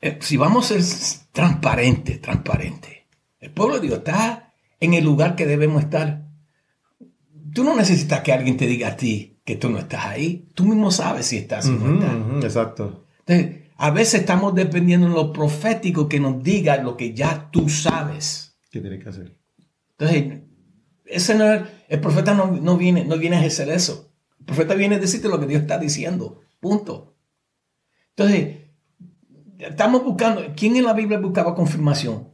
Eh, 0.00 0.18
si 0.20 0.36
vamos 0.36 0.70
a 0.72 0.80
ser 0.80 1.20
transparentes, 1.32 2.20
transparentes, 2.20 2.99
el 3.40 3.50
pueblo 3.50 3.76
de 3.76 3.86
Dios 3.86 3.98
está 3.98 4.52
en 4.80 4.94
el 4.94 5.04
lugar 5.04 5.36
que 5.36 5.46
debemos 5.46 5.82
estar. 5.82 6.26
Tú 7.52 7.64
no 7.64 7.74
necesitas 7.74 8.20
que 8.20 8.32
alguien 8.32 8.56
te 8.56 8.66
diga 8.66 8.88
a 8.88 8.96
ti 8.96 9.38
que 9.44 9.56
tú 9.56 9.68
no 9.70 9.78
estás 9.78 10.04
ahí. 10.06 10.48
Tú 10.54 10.64
mismo 10.64 10.90
sabes 10.90 11.26
si 11.26 11.38
estás 11.38 11.66
o 11.66 11.72
no 11.72 11.94
estás. 11.94 12.44
exacto. 12.44 13.06
Entonces, 13.26 13.60
a 13.76 13.90
veces 13.90 14.20
estamos 14.20 14.54
dependiendo 14.54 15.08
de 15.08 15.14
lo 15.14 15.32
profético 15.32 16.08
que 16.08 16.20
nos 16.20 16.42
diga 16.42 16.76
lo 16.82 16.96
que 16.96 17.14
ya 17.14 17.48
tú 17.50 17.68
sabes. 17.68 18.56
¿Qué 18.70 18.80
tienes 18.80 19.02
que 19.02 19.08
hacer? 19.08 19.36
Entonces, 19.98 20.40
ese 21.06 21.34
no 21.34 21.52
es- 21.52 21.62
el 21.88 22.00
profeta 22.00 22.34
no, 22.34 22.46
no 22.52 22.76
viene, 22.76 23.04
no 23.04 23.16
viene 23.18 23.36
a 23.36 23.40
ejercer 23.40 23.68
eso. 23.70 24.12
El 24.38 24.44
profeta 24.46 24.74
viene 24.74 24.94
a 24.96 24.98
decirte 24.98 25.28
lo 25.28 25.40
que 25.40 25.46
Dios 25.46 25.62
está 25.62 25.78
diciendo. 25.78 26.40
Punto. 26.60 27.16
Entonces, 28.10 28.56
estamos 29.58 30.04
buscando. 30.04 30.42
¿Quién 30.56 30.76
en 30.76 30.84
la 30.84 30.92
Biblia 30.92 31.18
buscaba 31.18 31.54
confirmación? 31.54 32.28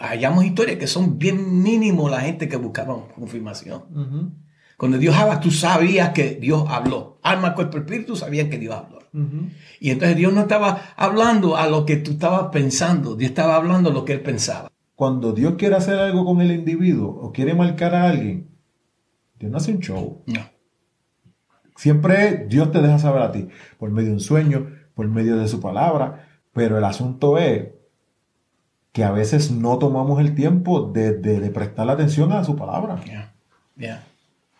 Hallamos 0.00 0.44
historias 0.44 0.78
que 0.78 0.86
son 0.86 1.18
bien 1.18 1.62
mínimo 1.62 2.08
la 2.08 2.20
gente 2.20 2.48
que 2.48 2.56
buscaba 2.56 3.08
confirmación. 3.14 4.36
Cuando 4.76 4.98
Dios 4.98 5.16
habla, 5.16 5.40
tú 5.40 5.50
sabías 5.50 6.10
que 6.10 6.34
Dios 6.34 6.64
habló. 6.68 7.18
Alma, 7.22 7.54
cuerpo, 7.54 7.78
espíritu 7.78 8.14
sabían 8.14 8.50
que 8.50 8.58
Dios 8.58 8.74
habló. 8.74 8.98
Y 9.80 9.90
entonces 9.90 10.16
Dios 10.16 10.32
no 10.32 10.42
estaba 10.42 10.80
hablando 10.96 11.56
a 11.56 11.66
lo 11.68 11.86
que 11.86 11.96
tú 11.96 12.12
estabas 12.12 12.48
pensando, 12.52 13.16
Dios 13.16 13.30
estaba 13.30 13.56
hablando 13.56 13.90
a 13.90 13.92
lo 13.92 14.04
que 14.04 14.12
él 14.12 14.20
pensaba. 14.20 14.70
Cuando 14.94 15.32
Dios 15.32 15.54
quiere 15.56 15.76
hacer 15.76 15.98
algo 15.98 16.24
con 16.24 16.40
el 16.40 16.50
individuo 16.50 17.08
o 17.08 17.32
quiere 17.32 17.54
marcar 17.54 17.94
a 17.94 18.08
alguien, 18.08 18.48
Dios 19.38 19.50
no 19.50 19.58
hace 19.58 19.72
un 19.72 19.80
show. 19.80 20.22
No. 20.26 20.40
Siempre 21.76 22.46
Dios 22.48 22.70
te 22.70 22.80
deja 22.80 22.98
saber 22.98 23.22
a 23.22 23.32
ti, 23.32 23.48
por 23.78 23.90
medio 23.90 24.08
de 24.08 24.14
un 24.14 24.20
sueño, 24.20 24.70
por 24.94 25.08
medio 25.08 25.36
de 25.36 25.48
su 25.48 25.60
palabra, 25.60 26.28
pero 26.52 26.78
el 26.78 26.84
asunto 26.84 27.36
es 27.36 27.68
que 28.96 29.04
a 29.04 29.10
veces 29.10 29.50
no 29.50 29.78
tomamos 29.78 30.20
el 30.20 30.34
tiempo 30.34 30.90
de, 30.90 31.12
de, 31.12 31.50
prestar 31.50 31.90
atención 31.90 32.32
a 32.32 32.42
su 32.44 32.56
palabra. 32.56 32.98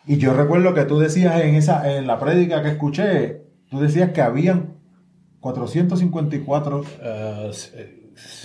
Y 0.05 0.17
yo 0.17 0.35
recuerdo 0.35 0.75
que 0.75 0.83
tú 0.83 0.99
decías 0.99 1.41
en, 1.41 1.55
esa, 1.55 1.97
en 1.97 2.05
la 2.05 2.19
prédica 2.19 2.61
que 2.61 2.69
escuché, 2.69 3.41
tú 3.71 3.79
decías 3.79 4.11
que 4.11 4.21
habían 4.21 4.75
454, 5.39 6.83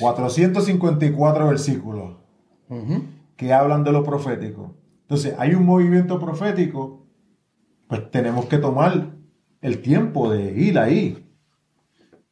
454 0.00 1.44
uh, 1.44 1.48
versículos 1.50 2.16
que 3.36 3.52
hablan 3.52 3.84
de 3.84 3.92
lo 3.92 4.02
profético. 4.02 4.74
Entonces, 5.02 5.34
hay 5.36 5.54
un 5.54 5.66
movimiento 5.66 6.18
profético, 6.18 7.06
pues 7.86 8.10
tenemos 8.10 8.46
que 8.46 8.56
tomar 8.56 9.10
el 9.60 9.82
tiempo 9.82 10.32
de 10.32 10.58
ir 10.58 10.78
ahí 10.78 11.30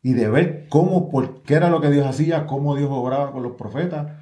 y 0.02 0.14
de 0.14 0.28
ver 0.28 0.66
cómo, 0.68 1.10
por 1.10 1.42
qué 1.42 1.54
era 1.54 1.70
lo 1.70 1.80
que 1.80 1.90
Dios 1.90 2.06
hacía, 2.06 2.46
cómo 2.46 2.76
Dios 2.76 2.88
obraba 2.90 3.32
con 3.32 3.42
los 3.42 3.52
profetas. 3.52 4.12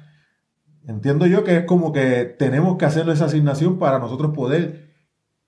Entiendo 0.87 1.25
yo 1.27 1.43
que 1.43 1.57
es 1.57 1.65
como 1.65 1.93
que 1.93 2.25
tenemos 2.25 2.77
que 2.77 2.85
hacerle 2.85 3.13
esa 3.13 3.25
asignación 3.25 3.79
para 3.79 3.99
nosotros 3.99 4.33
poder 4.33 4.89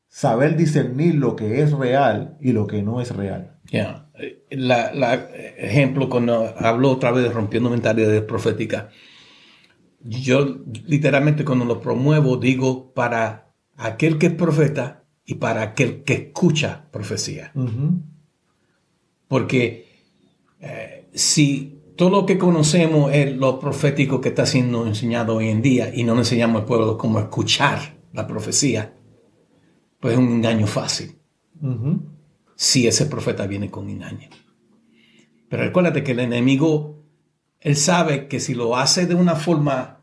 saber 0.08 0.58
discernir 0.58 1.16
lo 1.16 1.36
que 1.36 1.62
es 1.62 1.72
real 1.72 2.38
y 2.42 2.52
lo 2.52 2.68
que 2.68 2.84
no 2.84 3.02
es 3.02 3.16
real. 3.16 3.60
Ya, 3.72 4.10
la, 4.50 5.14
ejemplo, 5.58 6.10
cuando 6.10 6.54
hablo 6.58 6.92
otra 6.92 7.12
vez 7.12 7.24
de 7.24 7.32
rompiendo 7.32 7.70
mentalidades 7.70 8.22
proféticas, 8.22 8.86
yo 10.04 10.60
literalmente 10.86 11.46
cuando 11.46 11.66
lo 11.66 11.80
promuevo 11.80 12.38
digo 12.38 12.94
para 12.94 13.54
aquel 13.78 14.18
que 14.18 14.28
es 14.28 14.34
profeta 14.34 15.04
y 15.26 15.36
para 15.36 15.62
aquel 15.62 16.04
que 16.04 16.14
escucha 16.14 16.88
profecía. 16.92 17.54
Porque 19.28 19.91
eh, 20.62 21.10
si 21.14 21.82
todo 21.96 22.10
lo 22.10 22.26
que 22.26 22.38
conocemos 22.38 23.12
es 23.14 23.36
lo 23.36 23.60
profético 23.60 24.22
que 24.22 24.30
está 24.30 24.46
siendo 24.46 24.88
enseñado 24.88 25.36
hoy 25.36 25.50
en 25.50 25.62
día 25.62 25.94
y 25.94 26.04
no 26.04 26.18
enseñamos 26.18 26.62
al 26.62 26.66
pueblo 26.66 26.98
cómo 26.98 27.20
escuchar 27.20 27.98
la 28.14 28.28
profecía, 28.28 28.94
pues 30.00 30.14
es 30.14 30.20
un 30.20 30.32
engaño 30.32 30.68
fácil. 30.68 31.18
Si 32.56 32.88
ese 32.88 33.06
profeta 33.06 33.46
viene 33.46 33.70
con 33.70 33.90
engaño. 33.90 34.30
Pero 35.50 35.64
recuérdate 35.64 36.04
que 36.04 36.14
el 36.14 36.20
enemigo, 36.20 37.04
él 37.60 37.76
sabe 37.76 38.28
que 38.28 38.40
si 38.40 38.56
lo 38.56 38.78
hace 38.78 39.06
de 39.06 39.16
una 39.16 39.36
forma 39.36 40.02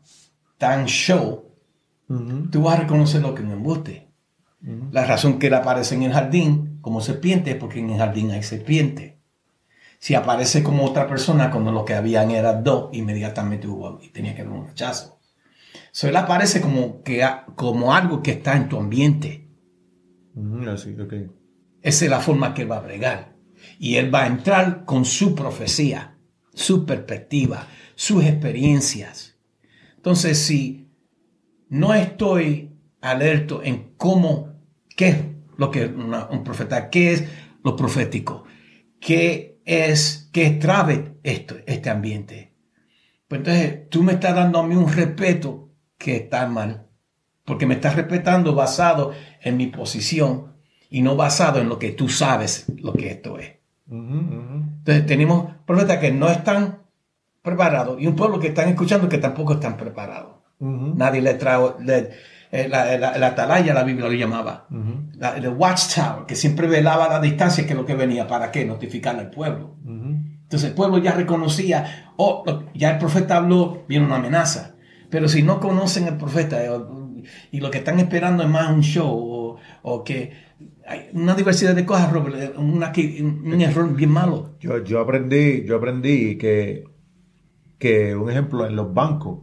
tan 0.57 0.85
show, 0.85 1.45
tú 2.51 2.63
vas 2.63 2.77
a 2.77 2.81
reconocer 2.81 3.21
lo 3.21 3.35
que 3.35 3.43
no 3.43 3.53
embuste. 3.53 4.09
La 4.91 5.05
razón 5.05 5.39
que 5.39 5.47
él 5.47 5.53
aparece 5.53 5.95
en 5.95 6.03
el 6.03 6.13
jardín 6.13 6.79
como 6.81 7.01
serpiente 7.01 7.51
es 7.51 7.57
porque 7.57 7.79
en 7.79 7.91
el 7.91 7.97
jardín 7.97 8.31
hay 8.31 8.43
serpiente. 8.43 9.18
Si 9.99 10.15
aparece 10.15 10.63
como 10.63 10.85
otra 10.85 11.07
persona 11.07 11.51
cuando 11.51 11.73
lo 11.73 11.83
que 11.83 11.93
habían 11.93 12.31
era 12.31 12.53
dos, 12.53 12.89
inmediatamente 12.93 13.67
hubo 13.67 13.99
y 14.01 14.09
tenía 14.09 14.33
que 14.33 14.41
haber 14.41 14.53
un 14.53 14.67
rechazo. 14.67 15.19
So, 15.91 16.07
él 16.07 16.15
aparece 16.15 16.61
como, 16.61 17.03
que, 17.03 17.27
como 17.55 17.93
algo 17.93 18.23
que 18.23 18.31
está 18.31 18.55
en 18.55 18.69
tu 18.69 18.77
ambiente. 18.77 19.49
así, 20.71 20.97
okay. 20.99 21.29
Esa 21.81 22.05
es 22.05 22.11
la 22.11 22.21
forma 22.21 22.53
que 22.53 22.61
él 22.61 22.71
va 22.71 22.77
a 22.77 22.81
bregar. 22.81 23.35
Y 23.77 23.95
él 23.95 24.13
va 24.13 24.23
a 24.23 24.27
entrar 24.27 24.85
con 24.85 25.03
su 25.03 25.35
profecía, 25.35 26.17
su 26.53 26.85
perspectiva, 26.85 27.67
sus 27.95 28.23
experiencias. 28.23 29.37
Entonces, 29.97 30.39
si 30.39 30.87
no 31.67 31.93
estoy 31.93 32.73
alerto 33.01 33.61
en 33.63 33.95
cómo, 33.97 34.53
qué 34.95 35.09
es 35.09 35.17
lo 35.57 35.69
que 35.71 35.87
un 35.87 36.43
profeta, 36.45 36.89
qué 36.89 37.11
es 37.11 37.25
lo 37.65 37.75
profético, 37.75 38.45
qué 39.01 39.48
es 39.69 40.31
que 40.33 40.49
trabe 40.49 41.13
esto, 41.21 41.55
este 41.67 41.91
ambiente. 41.91 42.55
Pues 43.27 43.39
entonces 43.39 43.87
tú 43.89 44.01
me 44.01 44.13
estás 44.13 44.33
dando 44.33 44.57
a 44.57 44.65
mí 44.65 44.75
un 44.75 44.91
respeto 44.91 45.69
que 45.99 46.15
está 46.15 46.47
mal, 46.47 46.87
porque 47.45 47.67
me 47.67 47.75
estás 47.75 47.95
respetando 47.95 48.55
basado 48.55 49.13
en 49.43 49.57
mi 49.57 49.67
posición 49.67 50.55
y 50.89 51.03
no 51.03 51.15
basado 51.15 51.61
en 51.61 51.69
lo 51.69 51.77
que 51.77 51.91
tú 51.91 52.09
sabes 52.09 52.65
lo 52.81 52.93
que 52.93 53.11
esto 53.11 53.37
es. 53.37 53.51
Entonces 53.91 55.05
tenemos 55.05 55.53
profetas 55.67 55.99
que 55.99 56.11
no 56.11 56.29
están 56.29 56.79
preparados 57.43 58.01
y 58.01 58.07
un 58.07 58.15
pueblo 58.15 58.39
que 58.39 58.47
están 58.47 58.69
escuchando 58.69 59.07
que 59.07 59.19
tampoco 59.19 59.53
están 59.53 59.77
preparados. 59.77 60.37
Nadie 60.59 61.21
le 61.21 61.35
trae, 61.35 61.59
eh, 61.87 62.09
la, 62.51 62.97
la, 62.97 63.27
atalaya, 63.27 63.73
la 63.73 63.83
Biblia 63.83 64.07
lo 64.07 64.13
llamaba, 64.13 64.67
el 64.69 65.49
watchtower, 65.49 66.25
que 66.25 66.35
siempre 66.35 66.67
velaba 66.67 67.05
a 67.05 67.09
la 67.09 67.21
distancia 67.21 67.65
que 67.65 67.73
es 67.73 67.77
lo 67.77 67.85
que 67.85 67.95
venía, 67.95 68.27
¿para 68.27 68.51
qué? 68.51 68.65
Notificarle 68.65 69.21
al 69.21 69.29
pueblo. 69.29 69.75
Entonces 69.85 70.69
el 70.69 70.75
pueblo 70.75 70.97
ya 70.97 71.11
reconocía, 71.11 72.11
oh, 72.17 72.43
ya 72.73 72.91
el 72.91 72.97
profeta 72.97 73.37
habló, 73.37 73.85
viene 73.87 74.07
una 74.07 74.15
amenaza. 74.15 74.75
Pero 75.11 75.27
si 75.27 75.43
no 75.43 75.59
conocen 75.59 76.05
al 76.07 76.17
profeta 76.17 76.63
eh, 76.63 76.71
y 77.51 77.59
lo 77.59 77.69
que 77.69 77.79
están 77.79 77.99
esperando 77.99 78.41
es 78.41 78.49
más 78.49 78.71
un 78.71 78.81
show 78.81 79.57
o, 79.83 80.03
que 80.03 80.33
hay 80.87 81.09
una 81.13 81.35
diversidad 81.35 81.75
de 81.75 81.85
cosas, 81.85 82.11
Robert, 82.11 82.57
un 82.57 82.81
error 83.61 83.95
bien 83.95 84.09
malo. 84.09 84.55
Yo, 84.59 84.83
yo 84.83 84.99
aprendí, 84.99 85.65
yo 85.65 85.77
aprendí 85.77 86.37
que, 86.39 86.85
que 87.77 88.15
un 88.15 88.31
ejemplo 88.31 88.65
en 88.65 88.75
los 88.75 88.91
bancos, 88.91 89.41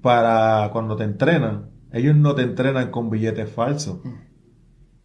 para 0.00 0.70
cuando 0.72 0.96
te 0.96 1.04
entrenan, 1.04 1.70
ellos 1.92 2.16
no 2.16 2.34
te 2.34 2.42
entrenan 2.42 2.90
con 2.90 3.10
billetes 3.10 3.50
falsos. 3.50 4.04
Mm. 4.04 4.14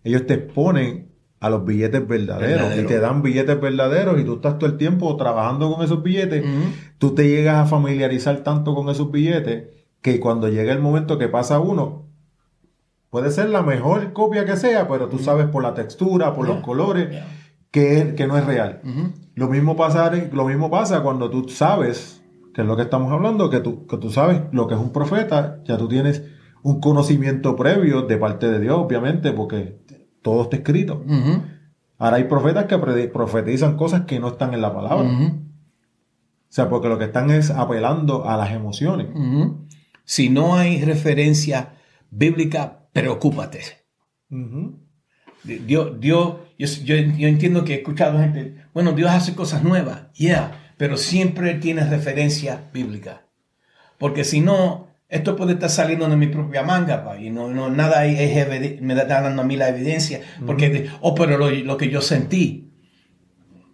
Ellos 0.04 0.26
te 0.26 0.34
exponen 0.34 1.14
a 1.40 1.50
los 1.50 1.66
billetes 1.66 2.08
verdaderos 2.08 2.78
y 2.78 2.84
te 2.84 3.00
dan 3.00 3.22
billetes 3.22 3.60
verdaderos 3.60 4.20
y 4.20 4.24
tú 4.24 4.36
estás 4.36 4.58
todo 4.58 4.70
el 4.70 4.78
tiempo 4.78 5.16
trabajando 5.18 5.74
con 5.74 5.84
esos 5.84 6.02
billetes. 6.02 6.46
Mm. 6.46 6.98
Tú 6.98 7.16
te 7.16 7.28
llegas 7.28 7.58
a 7.58 7.66
familiarizar 7.66 8.44
tanto 8.44 8.74
con 8.76 8.90
esos 8.90 9.12
billetes 9.12 9.66
que 10.02 10.20
cuando 10.20 10.48
llega 10.48 10.72
el 10.72 10.80
momento 10.80 11.18
que 11.18 11.28
pasa 11.28 11.60
uno, 11.60 12.08
puede 13.10 13.30
ser 13.30 13.50
la 13.50 13.62
mejor 13.62 14.14
copia 14.14 14.46
que 14.46 14.56
sea, 14.58 14.88
pero 14.88 15.10
tú 15.10 15.18
mm. 15.18 15.24
sabes 15.24 15.48
por 15.48 15.64
la 15.64 15.74
textura, 15.74 16.34
por 16.34 16.48
los 16.48 16.62
colores, 16.62 17.10
que, 17.72 18.14
que, 18.16 18.26
no 18.28 18.38
es 18.38 18.46
real. 18.46 18.82
Mm-hmm. 18.84 19.14
Lo, 19.36 19.50
mismo 19.50 19.76
pasa, 19.76 20.12
lo 20.32 20.46
mismo 20.46 20.70
pasa 20.70 21.02
cuando 21.02 21.30
tú 21.30 21.50
sabes 21.50 22.23
que 22.54 22.62
es 22.62 22.68
lo 22.68 22.76
que 22.76 22.84
estamos 22.84 23.12
hablando, 23.12 23.50
que 23.50 23.60
tú, 23.60 23.88
que 23.88 23.98
tú 23.98 24.10
sabes 24.12 24.42
lo 24.52 24.68
que 24.68 24.76
es 24.76 24.80
un 24.80 24.92
profeta, 24.92 25.62
ya 25.66 25.78
tú 25.78 25.88
tienes 25.88 26.24
un 26.62 26.80
conocimiento 26.80 27.56
previo 27.56 28.04
de 28.04 28.18
parte 28.18 28.50
de 28.50 28.60
Dios, 28.60 28.78
obviamente, 28.78 29.32
porque 29.32 29.82
todo 30.22 30.44
está 30.44 30.58
escrito. 30.58 31.04
Ahora 31.98 32.18
hay 32.18 32.26
profetas 32.26 32.66
que 32.66 32.78
profetizan 33.08 33.76
cosas 33.76 34.02
que 34.02 34.20
no 34.20 34.30
están 34.30 34.54
en 34.54 34.62
la 34.62 34.74
palabra. 34.74 35.10
O 35.10 36.56
sea, 36.56 36.70
porque 36.70 36.88
lo 36.88 36.98
que 36.98 37.06
están 37.06 37.32
es 37.32 37.50
apelando 37.50 38.30
a 38.30 38.38
las 38.38 38.52
emociones. 38.52 39.08
Si 40.06 40.30
no 40.30 40.56
hay 40.56 40.84
referencia 40.84 41.74
bíblica, 42.12 42.88
preocúpate. 42.94 43.60
Dios, 45.44 46.00
Dios 46.00 46.36
yo, 46.58 46.68
yo, 46.86 47.28
entiendo 47.28 47.64
que 47.64 47.74
he 47.74 47.78
escuchado 47.78 48.20
gente, 48.20 48.56
bueno, 48.74 48.94
Dios 48.94 49.12
hace 49.12 49.36
cosas 49.36 49.64
nuevas, 49.64 50.12
yeah, 50.14 50.63
pero 50.84 50.98
siempre 50.98 51.54
tiene 51.54 51.86
referencia 51.86 52.70
bíblica. 52.74 53.26
Porque 53.98 54.26
si 54.26 54.42
no, 54.42 54.88
esto 55.08 55.38
puede 55.38 55.54
estar 55.54 55.70
saliendo 55.70 56.10
de 56.10 56.18
mi 56.18 56.28
propia 56.28 56.62
manga, 56.62 57.06
pa, 57.06 57.18
y 57.18 57.30
no, 57.30 57.48
no 57.48 57.70
nada 57.70 58.06
es, 58.06 58.82
me 58.82 58.94
da 58.94 59.06
dando 59.06 59.44
a 59.44 59.46
mí 59.46 59.56
la 59.56 59.70
evidencia, 59.70 60.20
porque, 60.46 60.90
oh, 61.00 61.16
pero 61.16 61.38
lo, 61.38 61.78
que 61.78 61.90
yo 61.90 62.02
sentí. 62.02 62.74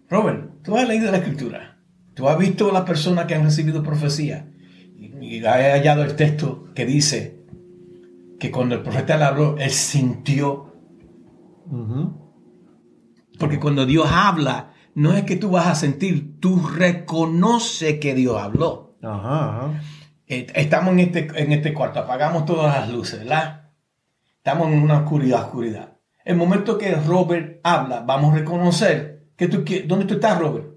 Robert, 0.08 0.62
tú 0.62 0.76
has 0.76 0.86
leído 0.86 1.10
la 1.10 1.16
escritura, 1.16 1.80
tú 2.14 2.28
has 2.28 2.38
visto 2.38 2.70
a 2.70 2.74
las 2.74 2.84
personas 2.84 3.24
que 3.24 3.34
han 3.34 3.42
recibido 3.42 3.82
profecía, 3.82 4.48
y, 4.96 5.44
has 5.44 5.56
hallado 5.56 6.04
el 6.04 6.14
texto 6.14 6.68
que 6.76 6.86
dice 6.86 7.40
que 8.38 8.52
cuando 8.52 8.76
el 8.76 8.82
profeta 8.82 9.16
le 9.16 9.24
habló, 9.24 9.56
él 9.58 9.70
sintió. 9.72 10.76
Porque 13.36 13.58
cuando 13.58 13.84
Dios 13.84 14.06
habla, 14.08 14.74
no 14.94 15.14
es 15.14 15.24
que 15.24 15.36
tú 15.36 15.50
vas 15.50 15.66
a 15.66 15.74
sentir, 15.74 16.40
tú 16.40 16.60
reconoces 16.66 17.98
que 17.98 18.14
Dios 18.14 18.40
habló. 18.40 18.96
Eh, 20.26 20.46
estamos 20.54 20.92
en 20.92 21.00
este, 21.00 21.28
en 21.34 21.52
este 21.52 21.72
cuarto, 21.74 22.00
apagamos 22.00 22.44
todas 22.44 22.76
las 22.78 22.90
luces, 22.90 23.20
¿verdad? 23.20 23.70
Estamos 24.36 24.68
en 24.68 24.82
una 24.82 24.98
oscuridad, 24.98 25.44
oscuridad. 25.44 25.96
El 26.24 26.36
momento 26.36 26.78
que 26.78 26.94
Robert 26.94 27.60
habla, 27.64 28.00
vamos 28.00 28.32
a 28.32 28.38
reconocer 28.38 29.30
que 29.36 29.48
tú, 29.48 29.64
¿dónde 29.86 30.04
tú 30.04 30.14
estás, 30.14 30.38
Robert? 30.38 30.70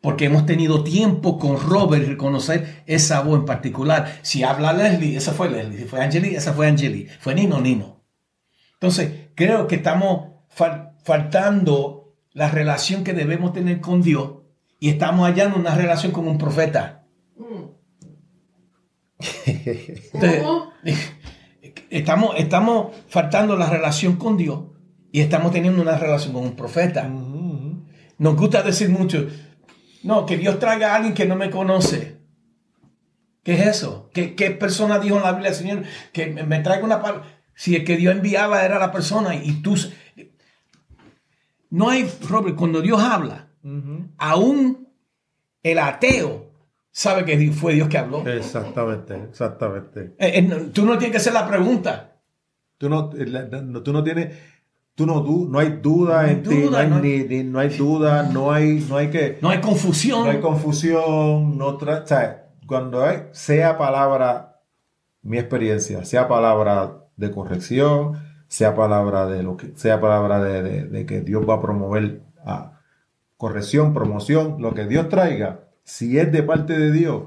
porque 0.00 0.26
hemos 0.26 0.46
tenido 0.46 0.84
tiempo 0.84 1.38
con 1.38 1.60
Robert 1.60 2.06
reconocer 2.06 2.84
esa 2.86 3.20
voz 3.20 3.40
en 3.40 3.44
particular. 3.44 4.20
Si 4.22 4.42
habla 4.42 4.72
Leslie, 4.72 5.16
esa 5.16 5.32
fue 5.32 5.50
Leslie. 5.50 5.78
Si 5.78 5.84
fue 5.84 6.02
Angeli, 6.02 6.34
esa 6.34 6.52
fue 6.52 6.68
Angeli. 6.68 7.08
Fue 7.18 7.34
Nino, 7.34 7.60
Nino. 7.60 8.04
Entonces, 8.74 9.30
creo 9.34 9.66
que 9.66 9.76
estamos 9.76 10.28
faltando 11.04 11.97
la 12.32 12.48
relación 12.50 13.04
que 13.04 13.12
debemos 13.12 13.52
tener 13.52 13.80
con 13.80 14.02
Dios 14.02 14.38
y 14.80 14.90
estamos 14.90 15.28
hallando 15.28 15.58
una 15.58 15.74
relación 15.74 16.12
con 16.12 16.28
un 16.28 16.38
profeta. 16.38 17.06
estamos, 21.90 22.34
estamos 22.38 22.94
faltando 23.08 23.56
la 23.56 23.68
relación 23.68 24.16
con 24.16 24.36
Dios 24.36 24.60
y 25.10 25.20
estamos 25.20 25.52
teniendo 25.52 25.82
una 25.82 25.98
relación 25.98 26.32
con 26.32 26.44
un 26.44 26.56
profeta. 26.56 27.08
Nos 28.18 28.36
gusta 28.36 28.62
decir 28.62 28.88
mucho, 28.88 29.26
no, 30.02 30.26
que 30.26 30.36
Dios 30.36 30.58
traiga 30.58 30.92
a 30.92 30.96
alguien 30.96 31.14
que 31.14 31.26
no 31.26 31.36
me 31.36 31.50
conoce. 31.50 32.18
¿Qué 33.42 33.54
es 33.54 33.66
eso? 33.66 34.10
¿Qué, 34.12 34.50
persona 34.50 34.98
dijo 34.98 35.16
en 35.16 35.22
la 35.22 35.32
Biblia, 35.32 35.54
Señor, 35.54 35.84
que 36.12 36.26
me 36.26 36.60
traiga 36.60 36.84
una 36.84 37.00
palabra? 37.00 37.40
Si 37.54 37.74
el 37.74 37.84
que 37.84 37.96
Dios 37.96 38.14
enviaba 38.14 38.64
era 38.64 38.78
la 38.78 38.92
persona 38.92 39.34
y 39.34 39.62
tú... 39.62 39.76
No 41.70 41.88
hay, 41.90 42.10
Robert, 42.28 42.56
cuando 42.56 42.80
Dios 42.80 43.00
habla, 43.00 43.48
aún 44.16 44.88
el 45.62 45.78
ateo 45.78 46.50
sabe 46.90 47.24
que 47.24 47.52
fue 47.52 47.74
Dios 47.74 47.88
que 47.88 47.98
habló. 47.98 48.26
Exactamente, 48.26 49.14
exactamente. 49.14 50.14
Eh, 50.18 50.38
eh, 50.38 50.70
tú 50.72 50.84
no 50.84 50.98
tienes 50.98 51.12
que 51.12 51.18
hacer 51.18 51.32
la 51.32 51.46
pregunta. 51.46 52.16
Tú 52.78 52.88
no, 52.88 53.10
tú 53.10 53.92
no 53.92 54.04
tienes 54.04 54.36
Tú 54.98 55.06
no, 55.06 55.22
no 55.22 55.60
hay 55.60 55.78
duda 55.80 56.28
en 56.28 56.42
ti, 56.42 56.66
no 56.68 56.76
hay, 56.76 56.88
no 56.88 57.60
hay, 57.60 57.68
duda, 57.68 58.24
no 58.24 58.50
hay, 58.50 58.84
no 58.88 58.96
hay 58.96 59.10
que... 59.10 59.38
No 59.40 59.48
hay 59.48 59.60
confusión. 59.60 60.24
No 60.24 60.30
hay 60.32 60.40
confusión, 60.40 61.56
no 61.56 61.68
o 61.68 62.04
sea, 62.04 62.48
cuando 62.66 63.04
hay, 63.04 63.28
sea 63.30 63.78
palabra, 63.78 64.60
mi 65.22 65.38
experiencia, 65.38 66.04
sea 66.04 66.26
palabra 66.26 67.04
de 67.16 67.30
corrección, 67.30 68.18
sea 68.48 68.74
palabra 68.74 69.26
de 69.26 69.42
lo 69.42 69.56
que, 69.56 69.72
sea 69.76 70.00
palabra 70.00 70.42
de, 70.42 71.06
que 71.06 71.20
Dios 71.20 71.48
va 71.48 71.54
a 71.54 71.62
promover 71.62 72.22
a 72.44 72.80
corrección, 73.36 73.94
promoción, 73.94 74.56
lo 74.60 74.74
que 74.74 74.86
Dios 74.86 75.08
traiga, 75.08 75.68
si 75.84 76.18
es 76.18 76.32
de 76.32 76.42
parte 76.42 76.76
de 76.76 76.90
Dios, 76.90 77.22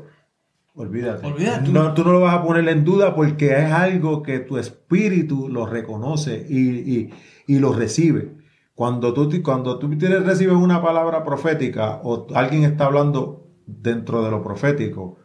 olvídate. 0.76 1.26
olvídate. 1.26 1.72
No, 1.72 1.94
tú 1.94 2.04
no 2.04 2.12
lo 2.12 2.20
vas 2.20 2.36
a 2.36 2.44
poner 2.44 2.68
en 2.68 2.84
duda 2.84 3.16
porque 3.16 3.58
es 3.58 3.72
algo 3.72 4.22
que 4.22 4.40
tu 4.40 4.58
espíritu 4.58 5.48
lo 5.48 5.66
reconoce 5.66 6.46
y 6.50 7.12
y 7.52 7.60
lo 7.60 7.74
recibe. 7.74 8.38
Cuando 8.76 9.14
tú, 9.14 9.30
cuando 9.44 9.78
tú 9.78 9.90
recibes 10.00 10.56
una 10.56 10.82
palabra 10.82 11.24
profética 11.26 12.00
o 12.02 12.28
alguien 12.34 12.64
está 12.64 12.86
hablando 12.86 13.46
dentro 13.66 14.24
de 14.24 14.32
lo 14.32 14.42
profético, 14.42 15.18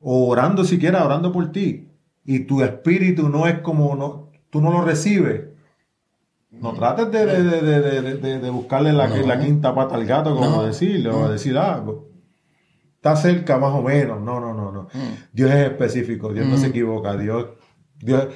o 0.00 0.28
orando 0.28 0.64
siquiera, 0.64 1.04
orando 1.04 1.30
por 1.30 1.52
ti, 1.52 1.88
y 2.24 2.40
tu 2.40 2.62
espíritu 2.62 3.28
no 3.28 3.46
es 3.46 3.60
como, 3.60 3.94
no, 3.94 4.31
tú 4.52 4.60
no 4.60 4.70
lo 4.70 4.82
recibes, 4.82 5.46
no 6.50 6.74
trates 6.74 7.10
de, 7.10 8.50
buscarle 8.50 8.92
la, 8.92 9.40
quinta 9.40 9.74
pata 9.74 9.94
al 9.94 10.04
gato, 10.04 10.36
como 10.36 10.62
decirle, 10.62 11.08
o 11.08 11.26
decir, 11.30 11.56
ah, 11.56 11.82
está 12.96 13.16
cerca 13.16 13.56
más 13.56 13.72
o 13.72 13.82
menos. 13.82 14.20
No, 14.20 14.38
no, 14.38 14.52
no, 14.52 14.70
no. 14.70 14.82
Mm. 14.92 15.14
Dios 15.32 15.50
es 15.50 15.70
específico, 15.70 16.34
Dios 16.34 16.46
no 16.46 16.58
se 16.58 16.66
mm. 16.66 16.70
equivoca, 16.70 17.16
Dios, 17.16 17.46
Dios, 17.98 18.28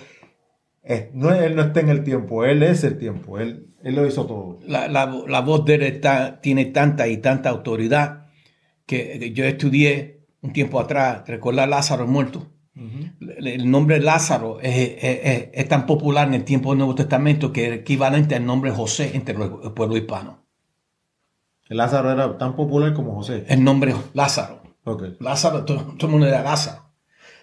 no, 1.13 1.35
él 1.35 1.55
no 1.55 1.63
está 1.63 1.81
en 1.81 1.91
el 1.91 2.03
tiempo, 2.03 2.47
Él 2.47 2.63
es 2.63 2.83
el 2.83 2.97
tiempo, 2.97 3.39
Él, 3.39 3.75
él 3.83 3.95
lo 3.95 4.07
hizo 4.07 4.25
todo. 4.25 4.61
La, 4.67 5.41
voz 5.43 5.67
de 5.67 5.75
Él 5.75 5.83
está, 5.83 6.41
tiene 6.41 6.65
tanta 6.65 7.09
y 7.09 7.19
tanta 7.19 7.51
autoridad 7.51 8.29
que 8.87 9.33
yo 9.35 9.45
estudié 9.45 10.25
un 10.41 10.55
tiempo 10.55 10.81
atrás, 10.81 11.29
recordar 11.29 11.69
Lázaro 11.69 12.07
muerto. 12.07 12.47
El 13.37 13.71
nombre 13.71 14.01
Lázaro 14.01 14.59
es, 14.63 15.69
tan 15.69 15.87
popular 15.87 16.27
en 16.29 16.35
el 16.35 16.45
tiempo 16.45 16.71
del 16.71 16.79
Nuevo 16.79 16.95
Testamento 16.95 17.53
que 17.53 17.69
es 17.69 17.73
equivalente 17.81 18.35
al 18.35 18.47
nombre 18.47 18.71
José 18.71 19.11
entre 19.15 19.35
el 19.35 19.73
pueblo 19.73 19.97
hispano. 19.97 20.43
Lázaro 21.69 22.13
era 22.13 22.39
tan 22.39 22.57
popular 22.57 22.95
como 22.95 23.15
José. 23.15 23.45
El 23.49 23.63
nombre 23.63 23.95
Lázaro. 24.15 24.63
Lázaro, 25.19 25.65
todo, 25.65 25.95
todo 25.99 26.07
el 26.07 26.13
mundo 26.13 26.27
era 26.27 26.43
Lázaro. 26.43 26.87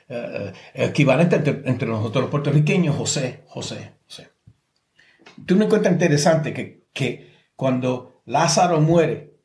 Eh, 0.09 0.51
equivalente 0.73 1.35
entre, 1.65 1.87
nosotros 1.87 2.23
los 2.23 2.31
puertorriqueños, 2.31 2.95
José, 2.95 3.43
José, 3.47 3.93
José. 4.05 4.29
Tú 5.45 5.55
me 5.55 5.65
encuentras 5.65 5.93
interesante 5.93 6.53
que, 6.53 6.87
que 6.93 7.31
cuando 7.55 8.21
Lázaro 8.25 8.79
muere 8.81 9.37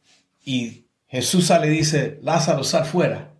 y 0.45 0.87
Jesús 1.07 1.47
sale 1.47 1.69
y 1.69 1.71
dice, 1.71 2.19
Lázaro, 2.23 2.65
sal 2.65 2.85
fuera, 2.85 3.35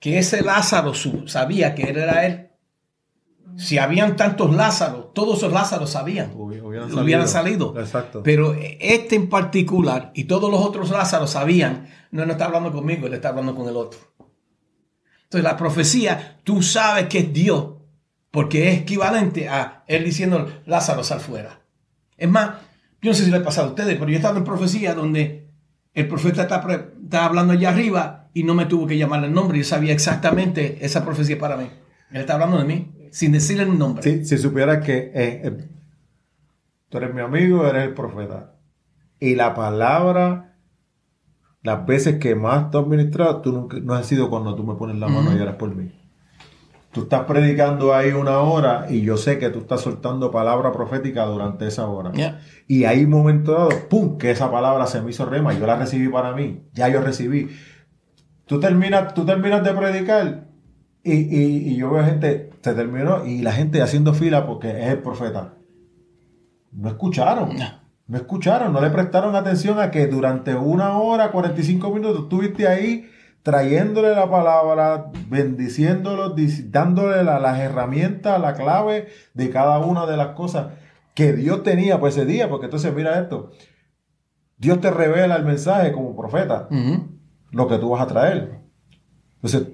que 0.00 0.18
ese 0.18 0.42
Lázaro 0.42 0.92
sabía 1.26 1.74
que 1.74 1.84
él 1.84 1.98
era 1.98 2.26
él. 2.26 2.50
Si 3.56 3.78
habían 3.78 4.16
tantos 4.16 4.54
Lázaros, 4.54 5.12
todos 5.12 5.38
esos 5.38 5.52
Lázaros 5.52 5.90
sabían, 5.90 6.32
hubieran 6.34 7.28
salido. 7.28 7.74
Pero 8.24 8.54
este 8.54 9.16
en 9.16 9.28
particular 9.28 10.10
y 10.14 10.24
todos 10.24 10.50
los 10.50 10.60
otros 10.60 10.90
Lázaros 10.90 11.30
sabían, 11.30 11.88
no, 12.10 12.24
no 12.24 12.32
está 12.32 12.46
hablando 12.46 12.72
conmigo, 12.72 13.06
él 13.06 13.14
está 13.14 13.28
hablando 13.28 13.54
con 13.54 13.68
el 13.68 13.76
otro. 13.76 14.00
Entonces 15.24 15.44
la 15.44 15.56
profecía, 15.56 16.40
tú 16.42 16.62
sabes 16.62 17.06
que 17.06 17.20
es 17.20 17.32
Dios, 17.32 17.74
porque 18.30 18.70
es 18.70 18.80
equivalente 18.80 19.48
a 19.48 19.84
él 19.86 20.04
diciendo, 20.04 20.50
Lázaro, 20.66 21.04
sal 21.04 21.20
fuera. 21.20 21.60
Es 22.16 22.28
más, 22.28 22.50
yo 23.02 23.10
no 23.10 23.14
sé 23.14 23.24
si 23.24 23.30
le 23.30 23.36
ha 23.36 23.44
pasado 23.44 23.68
a 23.68 23.70
ustedes, 23.70 23.94
pero 23.94 24.08
yo 24.08 24.14
he 24.14 24.16
estado 24.16 24.38
en 24.38 24.44
profecía 24.44 24.94
donde 24.94 25.50
el 25.94 26.08
profeta 26.08 26.42
está, 26.42 27.24
hablando 27.24 27.52
allá 27.52 27.70
arriba 27.70 28.19
y 28.34 28.44
no 28.44 28.54
me 28.54 28.66
tuvo 28.66 28.86
que 28.86 28.98
llamar 28.98 29.24
el 29.24 29.32
nombre. 29.32 29.58
Yo 29.58 29.64
sabía 29.64 29.92
exactamente 29.92 30.78
esa 30.84 31.04
profecía 31.04 31.38
para 31.38 31.56
mí. 31.56 31.68
Él 32.10 32.20
está 32.20 32.34
hablando 32.34 32.58
de 32.58 32.64
mí 32.64 33.08
sin 33.10 33.32
decirle 33.32 33.64
el 33.64 33.78
nombre. 33.78 34.02
Sí, 34.02 34.24
si 34.24 34.38
supiera 34.38 34.80
que 34.80 34.96
eh, 34.98 35.12
eh, 35.14 35.68
tú 36.88 36.98
eres 36.98 37.14
mi 37.14 37.20
amigo, 37.20 37.66
eres 37.66 37.84
el 37.84 37.94
profeta. 37.94 38.54
Y 39.18 39.34
la 39.34 39.54
palabra 39.54 40.50
las 41.62 41.84
veces 41.86 42.18
que 42.18 42.34
más 42.34 42.70
te 42.70 42.78
has 42.78 42.86
ministrado, 42.86 43.40
tú 43.42 43.52
nunca, 43.52 43.78
no 43.80 43.94
has 43.94 44.06
sido 44.06 44.30
cuando 44.30 44.54
tú 44.54 44.64
me 44.64 44.74
pones 44.74 44.96
la 44.96 45.08
mano 45.08 45.36
y 45.36 45.40
eres 45.40 45.54
por 45.54 45.74
mí. 45.74 45.92
Tú 46.92 47.02
estás 47.02 47.24
predicando 47.24 47.94
ahí 47.94 48.10
una 48.10 48.40
hora 48.40 48.86
y 48.88 49.02
yo 49.02 49.16
sé 49.16 49.38
que 49.38 49.50
tú 49.50 49.60
estás 49.60 49.82
soltando 49.82 50.32
palabra 50.32 50.72
profética 50.72 51.24
durante 51.26 51.68
esa 51.68 51.86
hora. 51.86 52.12
Y 52.66 52.84
hay 52.84 53.04
un 53.04 53.10
momento 53.10 53.52
dado, 53.52 53.68
¡pum!, 53.88 54.18
que 54.18 54.30
esa 54.30 54.50
palabra 54.50 54.86
se 54.86 55.00
me 55.00 55.10
hizo 55.10 55.24
rema, 55.26 55.52
yo 55.52 55.66
la 55.66 55.76
recibí 55.76 56.08
para 56.08 56.32
mí, 56.32 56.64
ya 56.72 56.88
yo 56.88 57.00
recibí. 57.00 57.50
Tú 58.50 58.58
terminas, 58.58 59.14
tú 59.14 59.24
terminas 59.24 59.62
de 59.62 59.72
predicar 59.72 60.48
y, 61.04 61.12
y, 61.12 61.76
yo 61.76 61.88
veo 61.92 62.04
gente, 62.04 62.50
se 62.60 62.74
terminó 62.74 63.24
y 63.24 63.42
la 63.42 63.52
gente 63.52 63.80
haciendo 63.80 64.12
fila 64.12 64.44
porque 64.44 64.70
es 64.70 64.88
el 64.88 64.98
profeta. 64.98 65.54
No 66.72 66.88
escucharon. 66.88 67.50
No 68.08 68.16
escucharon, 68.16 68.72
no 68.72 68.80
le 68.80 68.90
prestaron 68.90 69.36
atención 69.36 69.78
a 69.78 69.92
que 69.92 70.08
durante 70.08 70.56
una 70.56 70.98
hora, 70.98 71.30
45 71.30 71.94
minutos, 71.94 72.22
estuviste 72.24 72.66
ahí 72.66 73.08
trayéndole 73.44 74.16
la 74.16 74.28
palabra, 74.28 75.12
bendiciéndolo, 75.28 76.34
dándole 76.70 77.22
las 77.22 77.60
herramientas, 77.60 78.40
la 78.40 78.54
clave 78.54 79.06
de 79.32 79.50
cada 79.50 79.78
una 79.78 80.06
de 80.06 80.16
las 80.16 80.34
cosas 80.34 80.72
que 81.14 81.34
Dios 81.34 81.62
tenía 81.62 82.00
por 82.00 82.08
ese 82.08 82.24
día. 82.24 82.48
Porque 82.50 82.64
entonces, 82.64 82.92
mira 82.92 83.20
esto, 83.20 83.52
Dios 84.58 84.80
te 84.80 84.90
revela 84.90 85.36
el 85.36 85.44
mensaje 85.44 85.92
como 85.92 86.16
profeta, 86.16 86.66
lo 87.50 87.68
que 87.68 87.78
tú 87.78 87.90
vas 87.90 88.02
a 88.02 88.06
traer. 88.06 88.60
Entonces, 89.36 89.68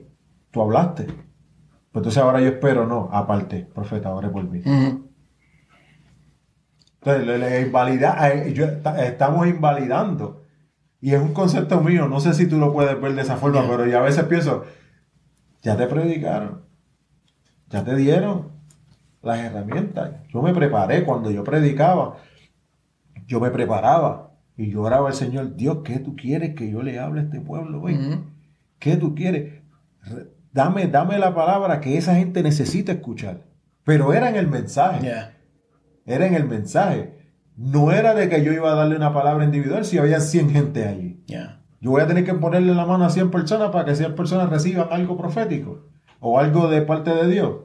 tú 0.50 0.62
hablaste. 0.62 1.04
Pues 1.04 2.02
entonces 2.02 2.22
ahora 2.22 2.40
yo 2.40 2.48
espero, 2.48 2.86
no, 2.86 3.08
aparte, 3.12 3.68
profeta, 3.74 4.14
ore 4.14 4.28
por 4.28 4.44
mí. 4.44 4.62
Entonces, 7.00 7.26
la 7.26 7.60
invalida, 7.60 8.28
eh, 8.28 8.54
estamos 8.98 9.46
invalidando. 9.46 10.44
Y 11.00 11.14
es 11.14 11.20
un 11.20 11.32
concepto 11.32 11.80
mío, 11.80 12.08
no 12.08 12.20
sé 12.20 12.34
si 12.34 12.46
tú 12.48 12.58
lo 12.58 12.72
puedes 12.72 13.00
ver 13.00 13.14
de 13.14 13.22
esa 13.22 13.36
forma, 13.36 13.66
pero 13.68 13.86
yo 13.86 13.98
a 13.98 14.02
veces 14.02 14.24
pienso, 14.24 14.64
ya 15.62 15.76
te 15.76 15.86
predicaron, 15.86 16.62
ya 17.68 17.84
te 17.84 17.94
dieron 17.94 18.50
las 19.22 19.38
herramientas. 19.38 20.12
Yo 20.28 20.42
me 20.42 20.52
preparé 20.54 21.04
cuando 21.04 21.30
yo 21.30 21.44
predicaba, 21.44 22.16
yo 23.26 23.40
me 23.40 23.50
preparaba 23.50 24.25
y 24.56 24.70
yo 24.70 24.82
oraba 24.82 25.08
al 25.08 25.14
Señor, 25.14 25.56
Dios, 25.56 25.78
¿qué 25.84 25.98
tú 25.98 26.16
quieres 26.16 26.54
que 26.54 26.70
yo 26.70 26.82
le 26.82 26.98
hable 26.98 27.20
a 27.20 27.24
este 27.24 27.40
pueblo 27.40 27.82
hoy? 27.82 27.98
¿Qué 28.78 28.96
tú 28.96 29.14
quieres? 29.14 29.62
Dame, 30.52 30.86
dame 30.86 31.18
la 31.18 31.34
palabra 31.34 31.80
que 31.80 31.98
esa 31.98 32.14
gente 32.14 32.42
necesita 32.42 32.92
escuchar. 32.92 33.44
Pero 33.84 34.12
era 34.12 34.28
en 34.28 34.36
el 34.36 34.48
mensaje 34.48 35.34
era 36.06 36.26
en 36.26 36.34
el 36.34 36.44
mensaje. 36.44 37.12
No 37.56 37.90
era 37.90 38.14
de 38.14 38.28
que 38.28 38.44
yo 38.44 38.52
iba 38.52 38.72
a 38.72 38.74
darle 38.74 38.96
una 38.96 39.12
palabra 39.12 39.44
individual 39.44 39.84
si 39.84 39.98
había 39.98 40.20
100 40.20 40.50
gente 40.50 40.86
allí. 40.86 41.24
Yo 41.80 41.90
voy 41.90 42.02
a 42.02 42.06
tener 42.06 42.24
que 42.24 42.34
ponerle 42.34 42.74
la 42.74 42.86
mano 42.86 43.04
a 43.04 43.10
100 43.10 43.30
personas 43.30 43.70
para 43.70 43.84
que 43.84 43.96
100 43.96 44.14
personas 44.14 44.48
reciban 44.48 44.88
algo 44.90 45.16
profético 45.16 45.86
o 46.20 46.38
algo 46.38 46.68
de 46.68 46.82
parte 46.82 47.10
de 47.10 47.28
Dios. 47.28 47.56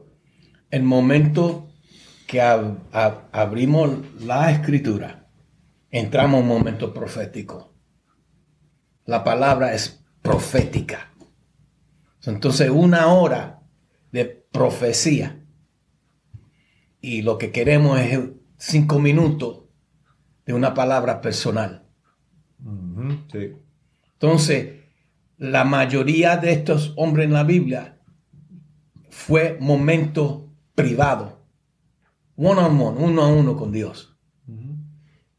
El 0.69 0.83
momento 0.83 1.69
que 2.27 2.41
abrimos 2.41 3.89
la 4.23 4.51
escritura, 4.51 5.20
entramos 5.91 6.39
en 6.39 6.49
un 6.49 6.57
momento 6.57 6.93
profético. 6.93 7.73
la 9.05 9.23
palabra 9.23 9.73
es 9.73 10.03
profética. 10.21 11.11
Entonces, 12.25 12.69
una 12.69 13.07
hora 13.07 13.63
de 14.11 14.25
profecía. 14.25 15.43
Y 17.01 17.23
lo 17.23 17.37
que 17.37 17.51
queremos 17.51 17.99
es 17.99 18.19
cinco 18.57 18.99
minutos 18.99 19.63
de 20.45 20.53
una 20.53 20.73
palabra 20.73 21.19
personal. 21.19 21.87
Entonces, 24.13 24.81
la 25.37 25.63
mayoría 25.63 26.37
de 26.37 26.51
estos 26.51 26.93
hombres 26.95 27.25
en 27.25 27.33
la 27.33 27.43
Biblia 27.43 27.99
fue 29.09 29.57
momento 29.59 30.53
privado, 30.75 31.43
one 32.35 32.61
on 32.61 32.79
one, 32.79 33.03
uno 33.03 33.23
a 33.23 33.27
uno 33.27 33.57
con 33.57 33.71
Dios. 33.71 34.10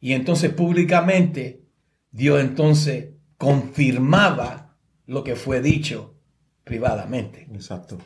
Y 0.02 0.14
entonces 0.14 0.52
públicamente 0.52 1.64
Dios 2.10 2.40
entonces 2.40 3.14
confirmaba 3.38 4.76
lo 5.06 5.22
que 5.22 5.36
fue 5.36 5.62
dicho 5.62 6.18
privadamente. 6.64 7.48
Exacto. 7.54 7.98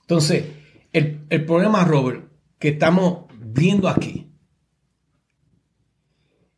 Entonces, 0.00 0.46
el, 0.94 1.26
el 1.28 1.44
problema, 1.44 1.84
Robert, 1.84 2.32
que 2.58 2.70
estamos 2.70 3.26
viendo 3.38 3.90
aquí 3.90 4.32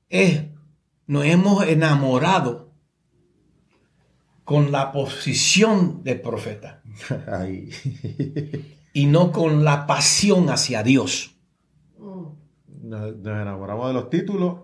es, 0.08 0.44
nos 1.08 1.24
hemos 1.24 1.66
enamorado 1.66 2.72
con 4.44 4.70
la 4.70 4.92
posición 4.92 6.04
del 6.04 6.20
profeta. 6.20 6.84
y 8.92 9.06
no 9.06 9.32
con 9.32 9.64
la 9.64 9.88
pasión 9.88 10.48
hacia 10.48 10.84
Dios. 10.84 11.39
Nos, 12.90 13.14
enamoramos 13.24 13.86
de 13.86 13.94
los 13.94 14.10
títulos. 14.10 14.56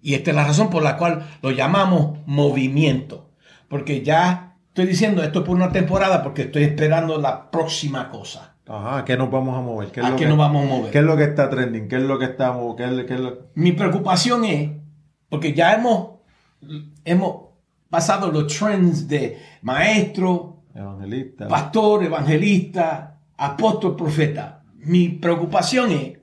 Y 0.00 0.14
esta 0.14 0.30
es 0.30 0.36
la 0.36 0.44
razón 0.44 0.70
por 0.70 0.82
la 0.84 0.96
cual 0.96 1.26
lo 1.42 1.50
llamamos 1.50 2.20
movimiento. 2.26 3.30
Porque 3.68 4.02
ya 4.02 4.56
estoy 4.68 4.86
diciendo 4.86 5.22
esto 5.22 5.42
por 5.42 5.56
una 5.56 5.72
temporada 5.72 6.22
porque 6.22 6.42
estoy 6.42 6.62
esperando 6.62 7.18
la 7.18 7.50
próxima 7.50 8.08
cosa. 8.08 8.54
Ajá, 8.68 8.98
¿a 8.98 9.04
qué 9.04 9.16
nos 9.16 9.30
vamos 9.30 9.58
a 9.58 9.60
mover? 9.60 9.90
¿Qué 9.90 10.00
¿A 10.00 10.14
qué 10.14 10.26
nos 10.26 10.38
vamos 10.38 10.64
a 10.64 10.68
mover? 10.68 10.92
¿Qué 10.92 10.98
es 10.98 11.04
lo 11.04 11.16
que 11.16 11.24
está 11.24 11.50
trending? 11.50 11.88
¿Qué 11.88 11.96
es 11.96 12.02
lo 12.02 12.18
que 12.20 12.26
estamos? 12.26 12.76
Qué 12.76 12.84
es, 12.84 13.22
Mi 13.54 13.72
preocupación 13.72 14.44
es, 14.44 14.70
porque 15.28 15.54
ya 15.54 15.74
hemos, 15.74 16.20
hemos 17.04 17.48
pasado 17.90 18.30
los 18.30 18.46
trends 18.46 19.08
de 19.08 19.38
maestro, 19.62 20.62
evangelista, 20.72 21.48
pastor, 21.48 22.04
evangelista, 22.04 23.18
apóstol, 23.36 23.96
profeta. 23.96 24.62
Mi 24.76 25.08
preocupación 25.08 25.90
es, 25.90 26.21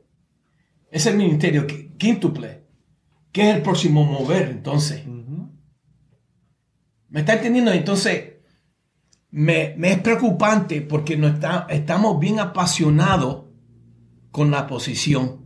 es 0.91 1.05
el 1.05 1.17
ministerio 1.17 1.65
quíntuple. 1.97 2.65
¿Qué 3.31 3.49
es 3.49 3.55
el 3.55 3.61
próximo 3.61 4.03
mover 4.03 4.49
entonces? 4.49 5.05
¿Me 7.09 7.21
está 7.21 7.33
entendiendo? 7.33 7.71
Entonces, 7.71 8.33
me, 9.31 9.75
es 9.81 9.99
preocupante 9.99 10.81
porque 10.81 11.17
no 11.17 11.27
está, 11.27 11.67
estamos 11.69 12.19
bien 12.19 12.39
apasionados 12.39 13.45
con 14.31 14.51
la 14.51 14.67
posición. 14.67 15.45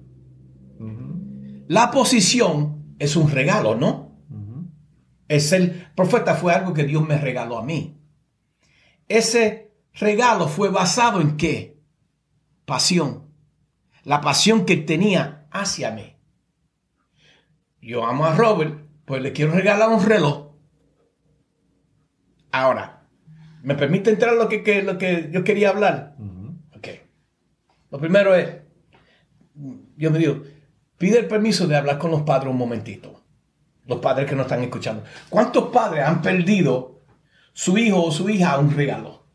La 1.67 1.91
posición 1.91 2.95
es 2.99 3.15
un 3.15 3.29
regalo, 3.29 3.75
¿no? 3.75 4.19
Es 5.27 5.51
el 5.53 5.87
profeta 5.95 6.35
fue 6.35 6.53
algo 6.53 6.73
que 6.73 6.83
Dios 6.83 7.07
me 7.07 7.17
regaló 7.17 7.57
a 7.57 7.63
mí. 7.63 7.97
Ese 9.07 9.71
regalo 9.93 10.47
fue 10.47 10.69
basado 10.69 11.21
en 11.21 11.37
qué? 11.37 11.81
Pasión. 12.65 13.22
La 14.03 14.21
pasión 14.21 14.65
que 14.65 14.77
tenía 14.77 15.47
hacia 15.51 15.91
mí. 15.91 16.15
Yo 17.81 18.05
amo 18.05 18.25
a 18.25 18.35
Robert, 18.35 18.79
pues 19.05 19.21
le 19.21 19.33
quiero 19.33 19.53
regalar 19.53 19.89
un 19.89 20.05
reloj. 20.05 20.53
Ahora, 22.51 23.07
¿me 23.61 23.75
permite 23.75 24.09
entrar 24.09 24.35
lo 24.35 24.47
que, 24.47 24.81
lo 24.83 24.97
que 24.97 25.29
yo 25.31 25.43
quería 25.43 25.69
hablar? 25.69 26.15
Ok. 26.75 26.87
Lo 27.91 27.99
primero 27.99 28.35
es, 28.35 28.61
yo 29.97 30.11
me 30.11 30.19
digo, 30.19 30.43
pide 30.97 31.19
el 31.19 31.27
permiso 31.27 31.67
de 31.67 31.75
hablar 31.75 31.97
con 31.97 32.11
los 32.11 32.21
padres 32.21 32.51
un 32.51 32.57
momentito. 32.57 33.21
Los 33.85 33.99
padres 33.99 34.29
que 34.29 34.35
nos 34.35 34.45
están 34.45 34.63
escuchando. 34.63 35.03
¿Cuántos 35.29 35.69
padres 35.69 36.05
han 36.05 36.21
perdido 36.21 37.01
su 37.51 37.77
hijo 37.77 38.01
o 38.01 38.11
su 38.11 38.29
hija 38.29 38.57
un 38.57 38.73
regalo? 38.73 39.25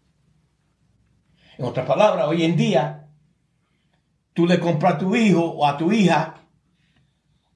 En 1.59 1.67
otras 1.67 1.87
palabras, 1.87 2.27
hoy 2.29 2.45
en 2.45 2.57
día, 2.57 3.08
tú 4.39 4.47
le 4.47 4.61
compras 4.61 4.95
a 4.95 4.99
tu 4.99 5.17
hijo 5.17 5.45
o 5.45 5.67
a 5.67 5.77
tu 5.77 5.91
hija 5.91 6.37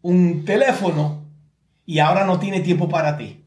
un 0.00 0.44
teléfono 0.44 1.22
y 1.86 2.00
ahora 2.00 2.24
no 2.24 2.40
tiene 2.40 2.58
tiempo 2.58 2.88
para 2.88 3.16
ti. 3.16 3.46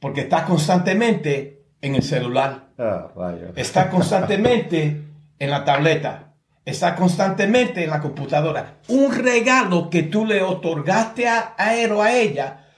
Porque 0.00 0.22
estás 0.22 0.44
constantemente 0.44 1.66
en 1.82 1.96
el 1.96 2.02
celular. 2.02 2.68
Ah, 2.78 3.10
está 3.56 3.90
constantemente 3.90 5.04
en 5.38 5.50
la 5.50 5.66
tableta 5.66 6.32
está 6.64 6.96
constantemente 6.96 7.84
en 7.84 7.90
la 7.90 8.00
computadora. 8.00 8.78
Un 8.88 9.14
regalo 9.14 9.90
que 9.90 10.04
tú 10.04 10.24
le 10.24 10.40
otorgaste 10.42 11.28
a, 11.28 11.54
él 11.76 11.92
o 11.92 12.00
a 12.00 12.14
ella 12.14 12.70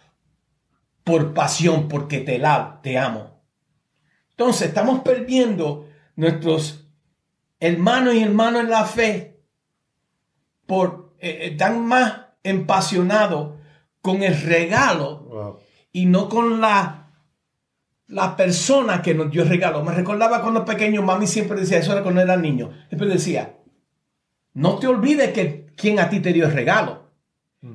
por 1.04 1.34
pasión, 1.34 1.86
porque 1.86 2.18
te 2.18 2.40
la, 2.40 2.80
te 2.82 2.98
amo. 2.98 3.44
Entonces 4.30 4.66
estamos 4.66 5.02
perdiendo 5.02 5.88
nuestros 6.16 6.88
hermanos 7.60 8.14
y 8.16 8.24
hermanos 8.24 8.62
en 8.62 8.70
la 8.70 8.84
fe 8.86 9.35
por 10.66 11.14
eh, 11.18 11.56
eh 11.58 11.70
más 11.70 12.26
empasionados 12.42 13.54
con 14.02 14.22
el 14.22 14.40
regalo 14.40 15.60
y 15.92 16.06
no 16.06 16.28
con 16.28 16.60
la 16.60 17.06
la 18.08 18.36
persona 18.36 19.02
que 19.02 19.14
nos 19.14 19.30
dio 19.30 19.42
el 19.42 19.48
regalo. 19.48 19.82
Me 19.82 19.92
recordaba 19.92 20.42
cuando 20.42 20.64
pequeño, 20.64 21.02
mami 21.02 21.26
siempre 21.26 21.60
decía, 21.60 21.78
eso 21.78 21.92
era 21.92 22.02
cuando 22.02 22.20
era 22.20 22.36
niño, 22.36 22.70
siempre 22.88 23.08
decía, 23.08 23.56
no 24.54 24.78
te 24.78 24.86
olvides 24.86 25.32
que 25.32 25.66
quien 25.76 25.98
a 25.98 26.08
ti 26.08 26.20
te 26.20 26.32
dio 26.32 26.46
el 26.46 26.52
regalo. 26.52 27.06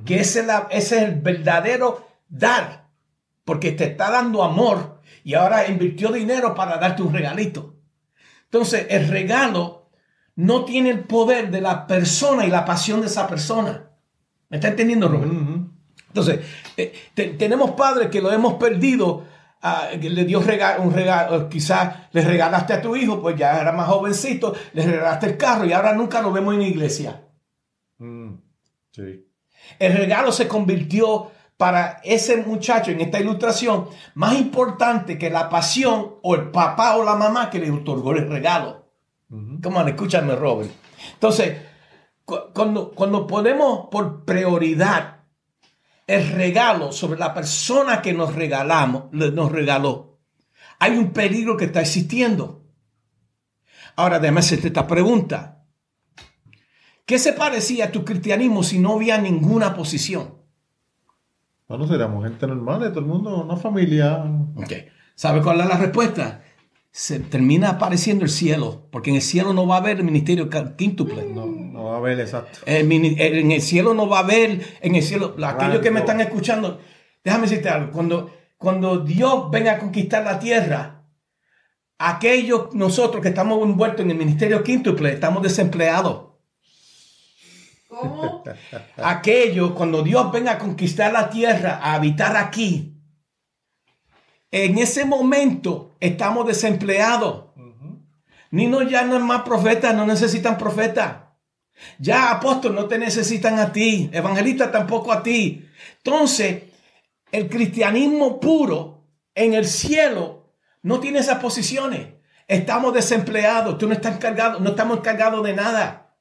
Que 0.05 0.21
ese, 0.21 0.45
es 0.69 0.91
el 0.93 1.15
verdadero 1.19 2.07
dar. 2.29 2.87
Porque 3.43 3.71
te 3.73 3.85
está 3.85 4.09
dando 4.09 4.43
amor 4.43 5.01
y 5.23 5.33
ahora 5.33 5.67
invirtió 5.67 6.11
dinero 6.11 6.55
para 6.55 6.77
darte 6.77 7.01
un 7.01 7.13
regalito. 7.13 7.75
Entonces, 8.45 8.87
el 8.89 9.09
regalo 9.09 9.80
no 10.35 10.65
tiene 10.65 10.89
el 10.89 11.01
poder 11.01 11.51
de 11.51 11.61
la 11.61 11.87
persona 11.87 12.45
y 12.45 12.49
la 12.49 12.65
pasión 12.65 13.01
de 13.01 13.07
esa 13.07 13.27
persona. 13.27 13.89
¿Me 14.49 14.57
está 14.57 14.69
entendiendo, 14.69 15.07
Robert? 15.07 15.31
Entonces, 16.07 16.39
eh, 16.75 16.93
tenemos 17.37 17.71
padres 17.71 18.09
que 18.09 18.21
lo 18.21 18.31
hemos 18.31 18.55
perdido 18.55 19.25
le 20.01 20.25
dio 20.25 20.39
un 20.39 20.93
regalo, 20.93 21.47
quizás 21.47 22.07
le 22.11 22.21
regalaste 22.21 22.73
a 22.73 22.81
tu 22.81 22.95
hijo, 22.95 23.21
pues 23.21 23.35
ya 23.35 23.61
era 23.61 23.71
más 23.71 23.87
jovencito, 23.87 24.55
le 24.73 24.85
regalaste 24.85 25.27
el 25.27 25.37
carro 25.37 25.65
y 25.65 25.73
ahora 25.73 25.93
nunca 25.93 26.21
lo 26.21 26.31
vemos 26.31 26.55
en 26.55 26.63
iglesia. 26.63 27.21
Mm, 27.99 28.33
el 29.77 29.97
regalo 29.97 30.31
se 30.31 30.47
convirtió 30.47 31.31
para 31.57 32.01
ese 32.03 32.37
muchacho 32.37 32.89
en 32.89 33.01
esta 33.01 33.19
ilustración 33.19 33.87
más 34.15 34.35
importante 34.35 35.19
que 35.19 35.29
la 35.29 35.47
pasión 35.47 36.15
o 36.23 36.33
el 36.33 36.49
papá 36.49 36.97
o 36.97 37.03
la 37.03 37.15
mamá 37.15 37.51
que 37.51 37.59
le 37.59 37.69
otorgó 37.69 38.13
el 38.13 38.27
regalo. 38.27 38.80
¿Cómo 39.31 39.87
escúchame, 39.87 40.35
Robert? 40.35 40.69
Entonces, 41.13 41.61
cuando, 42.25 42.91
cuando 42.91 43.25
ponemos 43.25 43.87
por 43.89 44.25
prioridad 44.25 45.21
el 46.05 46.29
regalo 46.31 46.91
sobre 46.91 47.17
la 47.17 47.33
persona 47.33 48.01
que 48.01 48.13
nos 48.13 48.35
regalamos, 48.35 49.05
nos 49.13 49.51
regaló, 49.51 50.19
hay 50.79 50.97
un 50.97 51.11
peligro 51.11 51.55
que 51.55 51.65
está 51.65 51.79
existiendo. 51.79 52.65
Ahora, 53.95 54.19
déjame 54.19 54.41
hacerte 54.41 54.67
esta 54.67 54.85
pregunta. 54.85 55.63
¿Qué 57.05 57.17
se 57.17 57.33
parecía 57.33 57.85
a 57.85 57.91
tu 57.91 58.03
cristianismo 58.03 58.63
si 58.63 58.79
no 58.79 58.95
había 58.95 59.17
ninguna 59.17 59.73
posición? 59.73 60.35
Bueno, 61.69 61.87
seríamos 61.87 62.23
gente 62.25 62.47
normal, 62.47 62.81
de 62.81 62.89
todo 62.89 62.99
el 62.99 63.05
mundo, 63.05 63.43
una 63.43 63.55
familia. 63.55 64.25
Ok. 64.55 64.73
¿Sabe 65.15 65.41
cuál 65.41 65.61
es 65.61 65.67
la 65.67 65.77
respuesta? 65.77 66.43
Se 66.91 67.19
termina 67.19 67.69
apareciendo 67.69 68.25
el 68.25 68.29
cielo, 68.29 68.87
porque 68.91 69.11
en 69.11 69.15
el 69.15 69.21
cielo 69.21 69.53
no 69.53 69.65
va 69.65 69.75
a 69.75 69.79
haber 69.79 69.97
el 69.97 70.03
ministerio 70.03 70.49
quíntuple. 70.75 71.23
No, 71.23 71.45
no 71.45 71.85
va 71.85 71.93
a 71.95 71.97
haber, 71.97 72.19
exacto. 72.19 72.59
en 72.65 73.51
el 73.51 73.61
cielo 73.61 73.93
no 73.93 74.09
va 74.09 74.19
a 74.19 74.23
haber, 74.23 74.61
en 74.81 74.95
el 74.95 75.01
cielo, 75.01 75.35
aquellos 75.41 75.79
que 75.79 75.91
me 75.91 76.01
están 76.01 76.19
escuchando, 76.19 76.81
déjame 77.23 77.47
decirte 77.47 77.69
algo, 77.69 77.91
cuando, 77.91 78.33
cuando 78.57 78.97
Dios 78.97 79.49
venga 79.49 79.73
a 79.73 79.79
conquistar 79.79 80.25
la 80.25 80.37
tierra, 80.37 81.05
aquellos 81.97 82.73
nosotros 82.73 83.21
que 83.21 83.29
estamos 83.29 83.63
envueltos 83.63 84.01
en 84.01 84.11
el 84.11 84.17
ministerio 84.17 84.61
quíntuple, 84.61 85.13
estamos 85.13 85.41
desempleados. 85.43 86.31
¿Cómo? 87.87 88.43
Aquellos, 88.97 89.71
cuando 89.71 90.01
Dios 90.01 90.31
venga 90.31 90.53
a 90.53 90.57
conquistar 90.57 91.11
la 91.11 91.29
tierra, 91.29 91.79
a 91.81 91.93
habitar 91.93 92.35
aquí, 92.37 93.00
en 94.51 94.77
ese 94.77 95.05
momento 95.05 95.95
estamos 95.99 96.45
desempleados. 96.45 97.45
Niños 98.51 98.89
ya 98.89 99.05
no 99.05 99.15
es 99.15 99.23
más 99.23 99.43
profeta, 99.43 99.93
no 99.93 100.05
necesitan 100.05 100.57
profeta. 100.57 101.37
Ya 101.97 102.31
apóstol 102.31 102.75
no 102.75 102.87
te 102.87 102.99
necesitan 102.99 103.57
a 103.59 103.71
ti, 103.71 104.09
evangelista 104.11 104.71
tampoco 104.71 105.11
a 105.11 105.23
ti. 105.23 105.67
Entonces, 105.97 106.63
el 107.31 107.49
cristianismo 107.49 108.39
puro 108.39 109.07
en 109.33 109.53
el 109.53 109.65
cielo 109.65 110.53
no 110.83 110.99
tiene 110.99 111.19
esas 111.19 111.39
posiciones. 111.39 112.07
Estamos 112.47 112.93
desempleados, 112.93 113.77
tú 113.77 113.87
no 113.87 113.93
estás 113.93 114.15
encargado, 114.15 114.59
no 114.59 114.71
estamos 114.71 114.97
encargados 114.97 115.43
de 115.43 115.53
nada. 115.53 116.17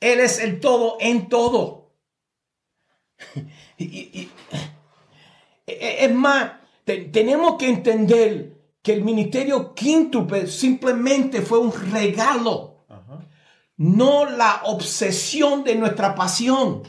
Él 0.00 0.20
es 0.20 0.38
el 0.38 0.60
todo 0.60 0.98
en 1.00 1.30
todo. 1.30 1.94
es 5.66 6.14
más, 6.14 6.52
tenemos 6.84 7.56
que 7.56 7.68
entender 7.68 8.62
que 8.82 8.92
el 8.92 9.04
ministerio 9.04 9.74
quíntuple 9.74 10.46
simplemente 10.46 11.40
fue 11.42 11.58
un 11.58 11.72
regalo, 11.92 12.84
no 13.76 14.28
la 14.28 14.62
obsesión 14.64 15.64
de 15.64 15.76
nuestra 15.76 16.14
pasión. 16.14 16.82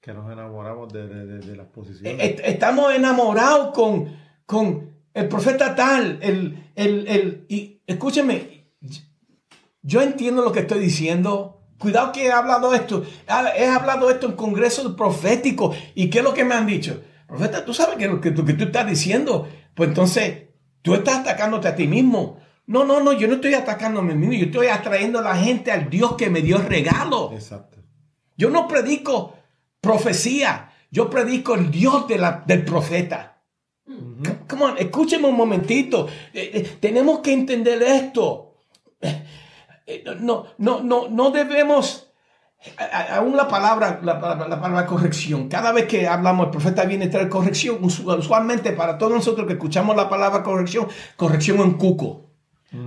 Que 0.00 0.12
nos 0.12 0.30
enamoramos 0.32 0.92
de, 0.92 1.56
las 1.56 1.66
posiciones. 1.66 2.18
E, 2.18 2.42
estamos 2.44 2.94
enamorados 2.94 3.74
con, 3.74 4.16
con 4.46 4.94
el 5.12 5.28
profeta 5.28 5.74
tal, 5.74 6.18
el, 6.22 6.70
el, 6.74 7.46
y 7.48 7.82
escúcheme, 7.86 8.72
yo 9.82 10.00
entiendo 10.00 10.42
lo 10.42 10.52
que 10.52 10.60
estoy 10.60 10.80
diciendo. 10.80 11.54
Cuidado 11.78 12.10
que 12.10 12.26
he 12.26 12.32
hablado 12.32 12.74
esto, 12.74 13.04
he 13.56 13.66
hablado 13.66 14.10
esto 14.10 14.26
en 14.26 14.32
congresos 14.32 14.94
proféticos. 14.94 15.76
¿Y 15.94 16.10
qué 16.10 16.18
es 16.18 16.24
lo 16.24 16.34
que 16.34 16.44
me 16.44 16.54
han 16.54 16.66
dicho? 16.66 17.00
Profeta, 17.28 17.62
tú 17.62 17.74
sabes 17.74 17.96
que 17.96 18.08
lo 18.08 18.22
que, 18.22 18.30
tú 18.30 18.42
estás 18.42 18.88
diciendo, 18.88 19.46
pues 19.74 19.90
entonces 19.90 20.44
tú 20.80 20.94
estás 20.94 21.18
atacándote 21.18 21.68
a 21.68 21.76
ti 21.76 21.86
mismo. 21.86 22.40
No, 22.66 22.84
no, 22.84 23.00
no, 23.00 23.12
yo 23.12 23.28
no 23.28 23.34
estoy 23.34 23.52
atacándome 23.52 24.12
a 24.12 24.16
mí 24.16 24.26
mismo, 24.26 24.44
yo 24.44 24.46
estoy 24.46 24.68
atrayendo 24.68 25.18
a 25.18 25.22
la 25.22 25.36
gente 25.36 25.70
al 25.70 25.90
Dios 25.90 26.16
que 26.16 26.30
me 26.30 26.40
dio 26.40 26.56
el 26.56 26.64
regalo. 26.64 27.30
Exacto. 27.34 27.78
Yo 28.34 28.48
no 28.48 28.66
predico 28.66 29.34
profecía, 29.82 30.72
yo 30.90 31.10
predico 31.10 31.54
el 31.54 31.70
Dios 31.70 32.08
de 32.08 32.16
la, 32.16 32.42
del 32.46 32.64
profeta. 32.64 33.42
Come 34.48 34.64
on, 34.64 34.78
escúcheme 34.78 35.28
un 35.28 35.36
momentito. 35.36 36.08
Eh, 36.32 36.50
eh, 36.54 36.76
tenemos 36.80 37.18
que 37.20 37.32
entender 37.32 37.82
esto. 37.82 38.56
Eh, 39.86 40.04
no, 40.20 40.46
no, 40.56 40.82
no, 40.82 41.08
no 41.08 41.30
debemos 41.30 42.07
aún 43.10 43.36
la 43.36 43.46
palabra, 43.46 44.00
la, 44.02 44.20
palabra 44.20 44.86
corrección, 44.86 45.48
cada 45.48 45.72
vez 45.72 45.86
que 45.86 46.08
hablamos, 46.08 46.46
el 46.46 46.50
profeta 46.50 46.84
viene 46.84 47.06
a 47.06 47.10
traer 47.10 47.28
corrección, 47.28 47.78
usualmente 47.82 48.72
para 48.72 48.98
todos 48.98 49.12
nosotros 49.12 49.46
que 49.46 49.52
escuchamos 49.54 49.94
la 49.96 50.08
palabra 50.08 50.42
corrección, 50.42 50.88
corrección 51.16 51.60
en 51.60 51.74
cuco. 51.74 52.26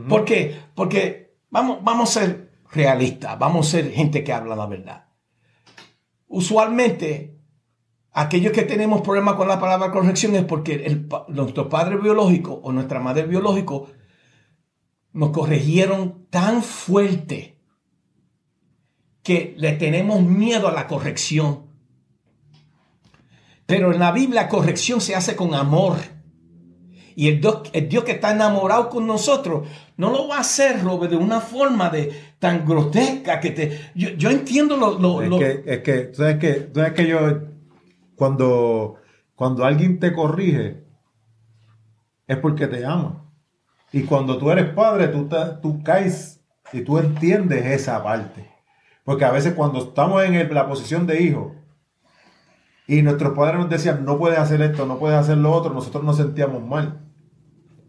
¿Por 0.07 0.25
qué? 0.25 0.59
Porque 0.75 1.35
vamos, 1.49 1.79
vamos 1.83 2.15
a 2.15 2.19
ser 2.19 2.51
realistas, 2.71 3.39
vamos 3.39 3.67
a 3.67 3.71
ser 3.71 3.91
gente 3.91 4.23
que 4.23 4.33
habla 4.33 4.55
la 4.55 4.67
verdad. 4.67 5.05
Usualmente, 6.27 7.39
aquellos 8.11 8.51
que 8.51 8.63
tenemos 8.63 9.01
problemas 9.01 9.35
con 9.35 9.47
la 9.47 9.59
palabra 9.59 9.91
corrección 9.91 10.35
es 10.35 10.43
porque 10.43 11.05
nuestro 11.29 11.69
padre 11.69 11.97
biológico 11.97 12.59
o 12.63 12.71
nuestra 12.71 12.99
madre 12.99 13.23
biológico 13.25 13.89
nos 15.13 15.31
corrigieron 15.31 16.27
tan 16.29 16.61
fuerte 16.61 17.50
que 19.23 19.53
le 19.57 19.73
tenemos 19.73 20.21
miedo 20.21 20.67
a 20.67 20.71
la 20.71 20.87
corrección. 20.87 21.65
Pero 23.65 23.93
en 23.93 23.99
la 23.99 24.11
Biblia 24.11 24.49
corrección 24.49 24.99
se 24.99 25.15
hace 25.15 25.35
con 25.35 25.53
amor. 25.53 25.97
Y 27.15 27.27
el 27.27 27.41
Dios, 27.41 27.69
el 27.73 27.87
Dios 27.87 28.03
que 28.03 28.13
está 28.13 28.31
enamorado 28.31 28.89
con 28.89 29.05
nosotros 29.05 29.67
no 29.97 30.11
lo 30.11 30.27
va 30.27 30.37
a 30.37 30.41
hacer, 30.41 30.83
Robert, 30.83 31.11
de 31.11 31.17
una 31.17 31.39
forma 31.39 31.89
de 31.89 32.11
tan 32.39 32.65
grotesca 32.65 33.39
que 33.39 33.51
te... 33.51 33.91
Yo, 33.95 34.29
entiendo 34.29 34.77
lo... 34.77 35.21
es, 35.21 35.29
Que, 35.29 35.63
es 35.65 35.79
que, 35.81 36.13
¿sabes 36.13 36.37
que, 36.37 36.69
¿sabes 36.73 36.93
que 36.93 37.07
yo... 37.07 37.19
Cuando, 38.15 38.95
cuando 39.35 39.65
alguien 39.65 39.99
te 39.99 40.13
corrige, 40.13 40.83
es 42.27 42.37
porque 42.37 42.67
te 42.67 42.85
ama. 42.85 43.31
Y 43.91 44.03
cuando 44.03 44.37
tú 44.37 44.51
eres 44.51 44.69
padre, 44.73 45.07
tú, 45.07 45.29
tú 45.61 45.83
caes 45.83 46.41
y 46.71 46.81
tú 46.81 46.97
entiendes 46.97 47.65
esa 47.65 48.03
parte. 48.03 48.50
Porque 49.03 49.25
a 49.25 49.31
veces 49.31 49.53
cuando 49.53 49.79
estamos 49.79 50.23
en 50.23 50.53
la 50.53 50.67
posición 50.67 51.07
de 51.07 51.21
hijo 51.21 51.55
y 52.87 53.01
nuestros 53.01 53.33
padres 53.33 53.59
nos 53.59 53.69
decían, 53.69 54.05
no 54.05 54.17
puedes 54.17 54.37
hacer 54.37 54.61
esto, 54.61 54.85
no 54.85 54.99
puedes 54.99 55.17
hacer 55.17 55.37
lo 55.37 55.51
otro, 55.51 55.73
nosotros 55.73 56.03
nos 56.03 56.17
sentíamos 56.17 56.63
mal. 56.63 56.99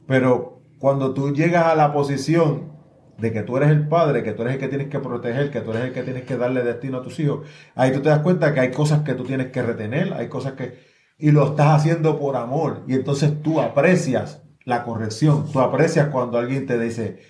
Pero 0.07 0.63
cuando 0.79 1.13
tú 1.13 1.33
llegas 1.33 1.67
a 1.67 1.75
la 1.75 1.93
posición 1.93 2.73
de 3.19 3.33
que 3.33 3.43
tú 3.43 3.57
eres 3.57 3.71
el 3.71 3.89
padre, 3.89 4.23
que 4.23 4.33
tú 4.33 4.43
eres 4.43 4.55
el 4.55 4.61
que 4.61 4.69
tienes 4.69 4.89
que 4.89 4.99
proteger, 4.99 5.51
que 5.51 5.61
tú 5.61 5.71
eres 5.71 5.85
el 5.85 5.93
que 5.93 6.03
tienes 6.03 6.25
que 6.25 6.37
darle 6.37 6.63
destino 6.63 6.99
a 6.99 7.03
tus 7.03 7.21
hijos, 7.21 7.47
ahí 7.75 7.93
tú 7.93 8.01
te 8.01 8.09
das 8.09 8.21
cuenta 8.21 8.53
que 8.55 8.61
hay 8.61 8.71
cosas 8.71 9.03
que 9.03 9.15
tú 9.15 9.25
tienes 9.25 9.49
que 9.49 9.63
retener, 9.63 10.13
hay 10.15 10.29
cosas 10.29 10.55
que... 10.55 10.91
Y 11.19 11.31
lo 11.31 11.47
estás 11.47 11.69
haciendo 11.69 12.19
por 12.19 12.37
amor. 12.37 12.83
Y 12.89 12.95
entonces 12.95 13.43
tú 13.43 13.61
aprecias 13.61 14.43
la 14.65 14.83
corrección, 14.83 15.51
tú 15.53 15.61
aprecias 15.61 16.09
cuando 16.09 16.39
alguien 16.39 16.67
te 16.67 16.79
dice, 16.79 17.21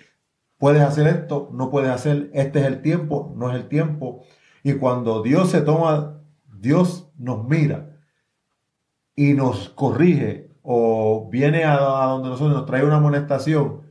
puedes 0.63 0.81
hacer 0.81 1.07
esto, 1.07 1.49
no 1.51 1.69
puedes 1.69 1.91
hacer, 1.91 2.31
este 2.33 2.61
es 2.61 2.67
el 2.67 2.81
tiempo, 2.81 3.33
no 3.35 3.49
es 3.49 3.57
el 3.57 3.67
tiempo. 3.67 4.23
Y 4.63 4.75
cuando 4.75 5.21
Dios 5.21 5.49
se 5.51 5.59
toma, 5.59 6.21
Dios 6.57 7.11
nos 7.17 7.43
mira 7.43 7.97
y 9.13 9.33
nos 9.33 9.67
corrige 9.67 10.51
o 10.61 11.27
viene 11.29 11.65
a, 11.65 11.75
donde 11.75 12.29
nosotros 12.29 12.55
nos 12.55 12.65
trae 12.65 12.85
una 12.85 12.95
amonestación 12.95 13.81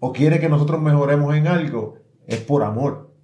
o 0.00 0.12
quiere 0.14 0.40
que 0.40 0.48
nosotros 0.48 0.80
mejoremos 0.80 1.36
en 1.36 1.46
algo, 1.46 1.98
es 2.26 2.40
por 2.40 2.62
amor. 2.62 3.14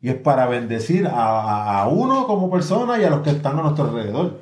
Y 0.00 0.08
es 0.08 0.16
para 0.16 0.48
bendecir 0.48 1.08
a, 1.08 1.88
uno 1.88 2.26
como 2.26 2.50
persona 2.50 3.00
y 3.00 3.04
a 3.04 3.10
los 3.10 3.20
que 3.20 3.30
están 3.30 3.60
a 3.60 3.62
nuestro 3.62 3.84
alrededor. 3.84 4.40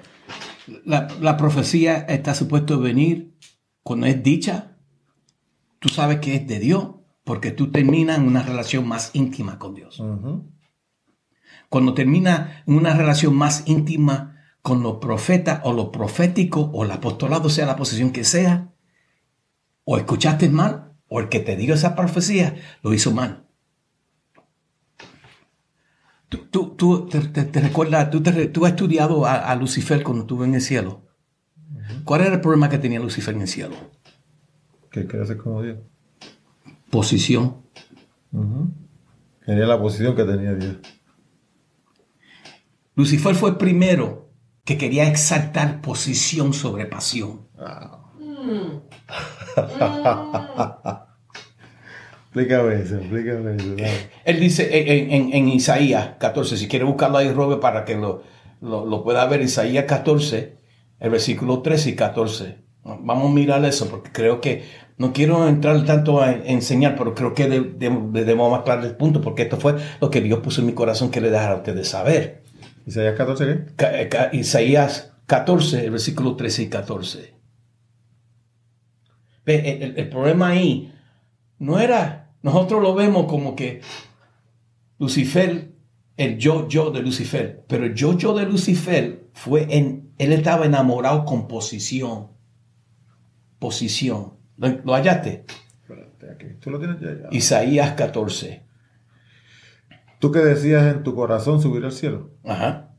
La, 0.87 1.07
la 1.21 1.37
profecía 1.37 1.99
está 1.99 2.33
supuesto 2.33 2.81
venir 2.81 3.37
cuando 3.83 4.07
es 4.07 4.23
dicha. 4.23 4.79
Tú 5.81 5.91
sabes 5.91 6.21
que 6.21 6.37
es 6.37 6.49
de 6.49 6.59
Dios 6.61 7.00
porque 7.25 7.51
tú 7.51 7.71
terminas 7.71 8.19
en 8.19 8.27
una 8.27 8.43
relación 8.43 8.87
más 8.89 9.11
íntima 9.15 9.59
con 9.59 9.75
Dios. 9.75 10.03
Cuando 11.69 11.95
terminas 11.95 12.63
en 12.67 12.75
una 12.75 12.95
relación 12.95 13.35
más 13.35 13.63
íntima 13.67 14.37
con 14.63 14.83
los 14.83 14.97
profetas 14.97 15.61
o 15.65 15.73
lo 15.73 15.91
profético 15.93 16.63
o 16.73 16.85
el 16.85 16.91
apostolado, 16.91 17.49
sea 17.49 17.67
la 17.67 17.77
posición 17.77 18.11
que 18.11 18.25
sea, 18.25 18.73
o 19.85 19.97
escuchaste 19.97 20.49
mal, 20.49 20.95
o 21.09 21.21
el 21.21 21.29
que 21.29 21.41
te 21.41 21.57
dio 21.57 21.75
esa 21.75 21.95
profecía 21.95 22.57
lo 22.83 22.93
hizo 22.95 23.13
mal. 23.13 23.47
Tú, 26.29 27.07
te, 27.09 27.61
recuerdas, 27.61 28.11
tú, 28.11 28.23
has 28.65 28.73
estudiado 28.73 29.27
a, 29.27 29.53
Lucifer 29.57 30.05
cuando 30.05 30.23
estuvo 30.23 30.45
en 30.45 30.55
el 30.55 30.61
cielo. 30.61 31.03
¿Cuál 32.05 32.21
era 32.21 32.35
el 32.35 32.41
problema 32.41 32.69
que 32.69 32.79
tenía 32.79 33.01
Lucifer 33.01 33.35
en 33.35 33.43
el 33.43 33.49
cielo? 33.49 33.75
Que 34.93 35.07
quería 35.07 35.27
ser 35.27 35.39
como 35.39 35.63
Dios 35.63 35.79
posición. 36.91 37.57
Tenía 39.47 39.67
la 39.67 39.81
posición 39.81 40.15
que 40.15 40.25
tenía 40.25 40.55
Dios. 40.55 40.77
Lucifer 42.95 43.35
fue 43.35 43.51
el 43.51 43.57
primero 43.57 44.29
que 44.65 44.77
quería 44.77 45.09
exaltar 45.09 45.81
posición 45.81 46.53
sobre 46.53 46.87
pasión. 46.87 47.49
explícame 52.27 52.75
eso, 52.75 52.99
explícame 52.99 53.57
eso. 53.57 53.75
Él 54.25 54.41
dice 54.41 54.69
en, 55.17 55.49
Isaías 55.49 56.11
14, 56.19 56.57
si 56.57 56.69
quiere 56.69 56.85
buscarlo 56.85 57.19
ahí, 57.19 57.33
Robert, 57.33 57.61
para 57.61 57.85
que 57.85 57.97
lo, 57.97 58.23
lo, 58.61 59.03
pueda 59.03 59.27
ver, 59.27 59.41
Isaías 59.41 59.87
14, 59.87 60.59
el 61.01 61.11
versículo 61.11 61.63
13 61.63 61.91
y 61.91 61.97
14. 61.97 62.59
Vamos 62.83 63.31
a 63.31 63.35
mirar 63.35 63.65
eso 63.65 63.89
porque 63.89 64.11
creo 64.13 64.41
que 64.41 64.65
no 65.01 65.15
quiero 65.15 65.49
entrar 65.49 65.83
tanto 65.87 66.21
a 66.21 66.31
enseñar, 66.31 66.95
pero 66.95 67.15
creo 67.15 67.33
que 67.33 67.49
debemos 67.49 68.61
aclarar 68.61 68.85
el 68.85 68.97
punto, 68.97 69.23
porque 69.23 69.45
esto 69.45 69.57
fue 69.57 69.77
lo 69.99 70.11
que 70.11 70.21
Dios 70.21 70.41
puso 70.41 70.61
en 70.61 70.67
mi 70.67 70.75
corazón 70.75 71.11
que 71.11 71.23
le 71.23 71.31
dejara 71.31 71.55
a 71.55 71.57
ustedes 71.57 71.89
saber. 71.89 72.43
Isaías 72.85 73.15
14, 73.17 73.65
¿qué? 73.79 73.87
Eh, 74.13 74.29
Isaías 74.35 75.15
14, 75.25 75.87
el 75.87 75.93
versículo 75.93 76.37
13 76.37 76.65
y 76.65 76.69
14. 76.69 77.35
El, 79.47 79.95
el, 79.97 80.09
problema 80.11 80.49
ahí 80.49 80.93
no 81.59 81.81
era, 81.81 82.35
nosotros 82.43 82.83
lo 82.83 82.95
vemos 82.95 83.25
como 83.25 83.57
que 83.57 83.81
Lucifer, 84.99 85.73
el 86.19 86.37
yo-yo 86.37 86.91
de 86.91 87.01
Lucifer, 87.01 87.65
pero 87.67 87.87
el 87.87 87.95
yo-yo 87.95 88.35
de 88.35 88.45
Lucifer 88.45 89.31
fue 89.33 89.67
en, 89.71 90.13
él 90.19 90.35
estaba 90.35 90.67
enamorado 90.67 91.25
con 91.25 91.49
posición. 91.49 92.33
Posición. 93.59 94.40
¿Lo, 94.61 94.95
hallaste? 94.95 95.45
¿Tú 96.61 96.71
lo 96.71 96.79
tienes 96.79 97.01
ya, 97.01 97.29
Isaías 97.31 97.93
14. 97.93 98.63
Tú 100.19 100.31
que 100.31 100.41
decías 100.41 100.95
en 100.95 101.03
tu 101.03 101.15
corazón 101.15 101.63
subir 101.63 101.85
al 101.85 101.93
cielo. 101.93 102.31
Ajá. 102.45 102.91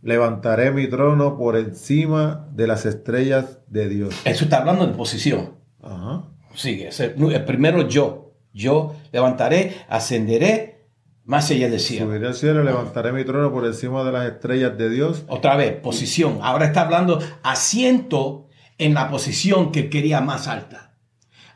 Levantaré 0.00 0.70
mi 0.70 0.88
trono 0.88 1.36
por 1.36 1.56
encima 1.56 2.48
de 2.52 2.66
las 2.66 2.86
estrellas 2.86 3.58
de 3.66 3.88
Dios. 3.90 4.14
Eso 4.24 4.44
está 4.44 4.58
hablando 4.58 4.86
de 4.86 4.94
posición. 4.94 5.56
Ajá. 5.82 6.24
Sigue. 6.54 6.88
El 6.98 7.44
primero 7.44 7.86
yo. 7.86 8.32
Yo 8.54 8.96
levantaré, 9.12 9.76
ascenderé, 9.90 10.86
Más 11.24 11.50
ella 11.50 11.68
decía. 11.68 12.04
Subiré 12.04 12.28
al 12.28 12.34
cielo, 12.34 12.64
levantaré 12.64 13.12
mi 13.12 13.22
trono 13.24 13.52
por 13.52 13.66
encima 13.66 14.02
de 14.02 14.12
las 14.12 14.26
estrellas 14.32 14.78
de 14.78 14.88
Dios. 14.88 15.24
Otra 15.28 15.56
vez, 15.56 15.78
posición. 15.80 16.38
Ahora 16.40 16.64
está 16.64 16.82
hablando 16.82 17.20
asiento 17.42 18.46
en 18.78 18.94
la 18.94 19.10
posición 19.10 19.72
que 19.72 19.90
quería 19.90 20.22
más 20.22 20.48
alta. 20.48 20.85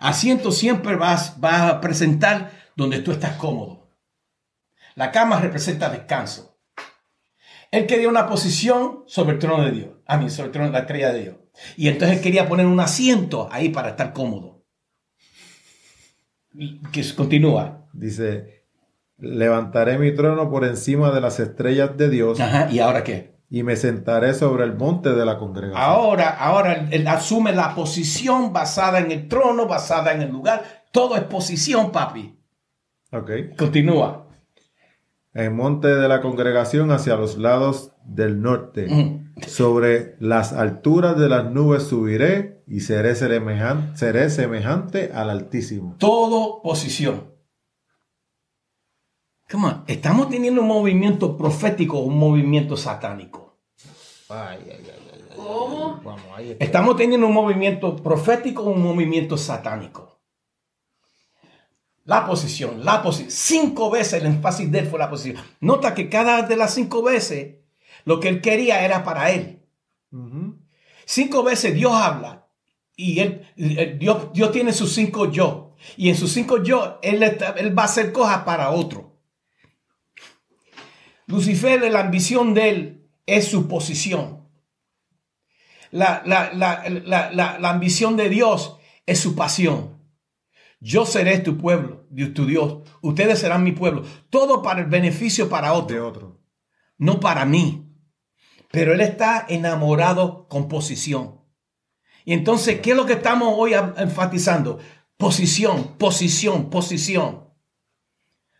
Asiento 0.00 0.50
siempre 0.50 0.96
vas, 0.96 1.38
vas 1.40 1.70
a 1.70 1.80
presentar 1.80 2.50
donde 2.74 3.00
tú 3.00 3.12
estás 3.12 3.36
cómodo. 3.36 3.90
La 4.94 5.12
cama 5.12 5.38
representa 5.38 5.90
descanso. 5.90 6.58
Él 7.70 7.86
quería 7.86 8.08
una 8.08 8.26
posición 8.26 9.04
sobre 9.06 9.34
el 9.34 9.38
trono 9.38 9.62
de 9.64 9.70
Dios. 9.70 9.90
A 10.06 10.16
mí, 10.16 10.28
sobre 10.28 10.46
el 10.46 10.52
trono 10.52 10.66
de 10.68 10.72
la 10.72 10.80
estrella 10.80 11.12
de 11.12 11.22
Dios. 11.22 11.36
Y 11.76 11.88
entonces 11.88 12.16
él 12.16 12.22
quería 12.22 12.48
poner 12.48 12.66
un 12.66 12.80
asiento 12.80 13.48
ahí 13.52 13.68
para 13.68 13.90
estar 13.90 14.12
cómodo. 14.12 14.64
Que 16.90 17.14
continúa. 17.14 17.86
Dice, 17.92 18.64
levantaré 19.18 19.98
mi 19.98 20.12
trono 20.14 20.50
por 20.50 20.64
encima 20.64 21.12
de 21.12 21.20
las 21.20 21.38
estrellas 21.38 21.96
de 21.96 22.08
Dios. 22.08 22.40
Ajá, 22.40 22.68
¿y 22.72 22.80
ahora 22.80 23.04
qué? 23.04 23.29
Y 23.50 23.64
me 23.64 23.74
sentaré 23.74 24.32
sobre 24.32 24.64
el 24.64 24.76
monte 24.76 25.10
de 25.12 25.24
la 25.26 25.36
congregación. 25.36 25.82
Ahora, 25.82 26.30
ahora 26.30 26.88
él 26.90 27.06
asume 27.08 27.52
la 27.52 27.74
posición 27.74 28.52
basada 28.52 29.00
en 29.00 29.10
el 29.10 29.26
trono, 29.26 29.66
basada 29.66 30.12
en 30.12 30.22
el 30.22 30.30
lugar. 30.30 30.84
Todo 30.92 31.16
es 31.16 31.24
posición, 31.24 31.90
papi. 31.90 32.38
Ok. 33.12 33.30
Continúa. 33.58 34.28
El 35.32 35.50
monte 35.52 35.88
de 35.88 36.08
la 36.08 36.20
congregación 36.20 36.92
hacia 36.92 37.16
los 37.16 37.38
lados 37.38 37.92
del 38.04 38.40
norte. 38.40 39.20
Sobre 39.46 40.16
las 40.20 40.52
alturas 40.52 41.18
de 41.18 41.28
las 41.28 41.50
nubes 41.50 41.84
subiré 41.84 42.62
y 42.66 42.80
seré 42.80 43.14
semejante, 43.14 43.96
seré 43.96 44.30
semejante 44.30 45.10
al 45.14 45.30
Altísimo. 45.30 45.96
Todo 45.98 46.62
posición. 46.62 47.29
Come 49.50 49.66
on. 49.66 49.84
¿Estamos 49.86 50.28
teniendo 50.28 50.60
un 50.60 50.68
movimiento 50.68 51.36
profético 51.36 51.98
o 51.98 52.02
un 52.02 52.18
movimiento 52.18 52.76
satánico? 52.76 53.58
¿Cómo? 55.36 56.00
¿Estamos 56.60 56.96
teniendo 56.96 57.26
un 57.26 57.32
movimiento 57.34 57.96
profético 57.96 58.62
o 58.62 58.70
un 58.70 58.82
movimiento 58.82 59.36
satánico? 59.36 60.20
La 62.04 62.26
posición, 62.26 62.84
la 62.84 63.02
posición. 63.02 63.30
Cinco 63.30 63.90
veces 63.90 64.20
el 64.20 64.26
énfasis 64.26 64.70
de 64.70 64.80
él 64.80 64.86
fue 64.86 64.98
la 64.98 65.10
posición. 65.10 65.42
Nota 65.60 65.94
que 65.94 66.08
cada 66.08 66.42
de 66.42 66.56
las 66.56 66.74
cinco 66.74 67.02
veces 67.02 67.56
lo 68.04 68.20
que 68.20 68.28
él 68.28 68.40
quería 68.40 68.84
era 68.84 69.02
para 69.04 69.30
él. 69.30 69.66
Cinco 71.04 71.42
veces 71.42 71.74
Dios 71.74 71.92
habla 71.92 72.46
y 72.96 73.20
él, 73.20 73.46
él- 73.56 73.98
Dios, 73.98 74.32
Dios 74.32 74.52
tiene 74.52 74.72
sus 74.72 74.92
cinco 74.92 75.30
yo. 75.30 75.74
Y 75.96 76.08
en 76.08 76.16
sus 76.16 76.32
cinco 76.32 76.62
yo, 76.62 76.98
él, 77.02 77.22
él 77.22 77.78
va 77.78 77.82
a 77.82 77.86
hacer 77.86 78.12
cosas 78.12 78.42
para 78.44 78.70
otro. 78.70 79.09
Lucifer, 81.30 81.90
la 81.90 82.00
ambición 82.00 82.54
de 82.54 82.68
él 82.68 83.10
es 83.26 83.46
su 83.48 83.68
posición. 83.68 84.48
La, 85.90 86.22
la- 86.24 86.52
la- 86.52 87.30
la- 87.30 87.70
ambición 87.70 88.16
de 88.16 88.28
Dios 88.28 88.76
es 89.06 89.18
su 89.20 89.34
pasión. 89.34 89.98
Yo 90.80 91.04
seré 91.04 91.38
tu 91.38 91.56
pueblo, 91.58 92.06
tu 92.34 92.46
Dios. 92.46 92.88
Ustedes 93.02 93.38
serán 93.38 93.62
mi 93.64 93.72
pueblo. 93.72 94.04
Todo 94.30 94.62
para 94.62 94.80
el 94.80 94.86
beneficio 94.86 95.48
para 95.48 95.72
otro 95.72 95.94
De 95.96 96.00
otro. 96.00 96.40
no 96.98 97.20
para 97.20 97.44
mí. 97.44 97.86
Pero 98.72 98.92
él 98.94 99.00
está 99.00 99.44
enamorado 99.48 100.46
con 100.48 100.68
posición. 100.68 101.40
Y 102.24 102.32
entonces, 102.34 102.80
¿qué 102.80 102.90
es 102.92 102.96
lo 102.96 103.06
que 103.06 103.14
estamos 103.14 103.54
hoy 103.56 103.72
enfatizando? 103.74 104.78
Posición, 105.16 105.96
posición, 105.98 106.70
posición. 106.70 107.48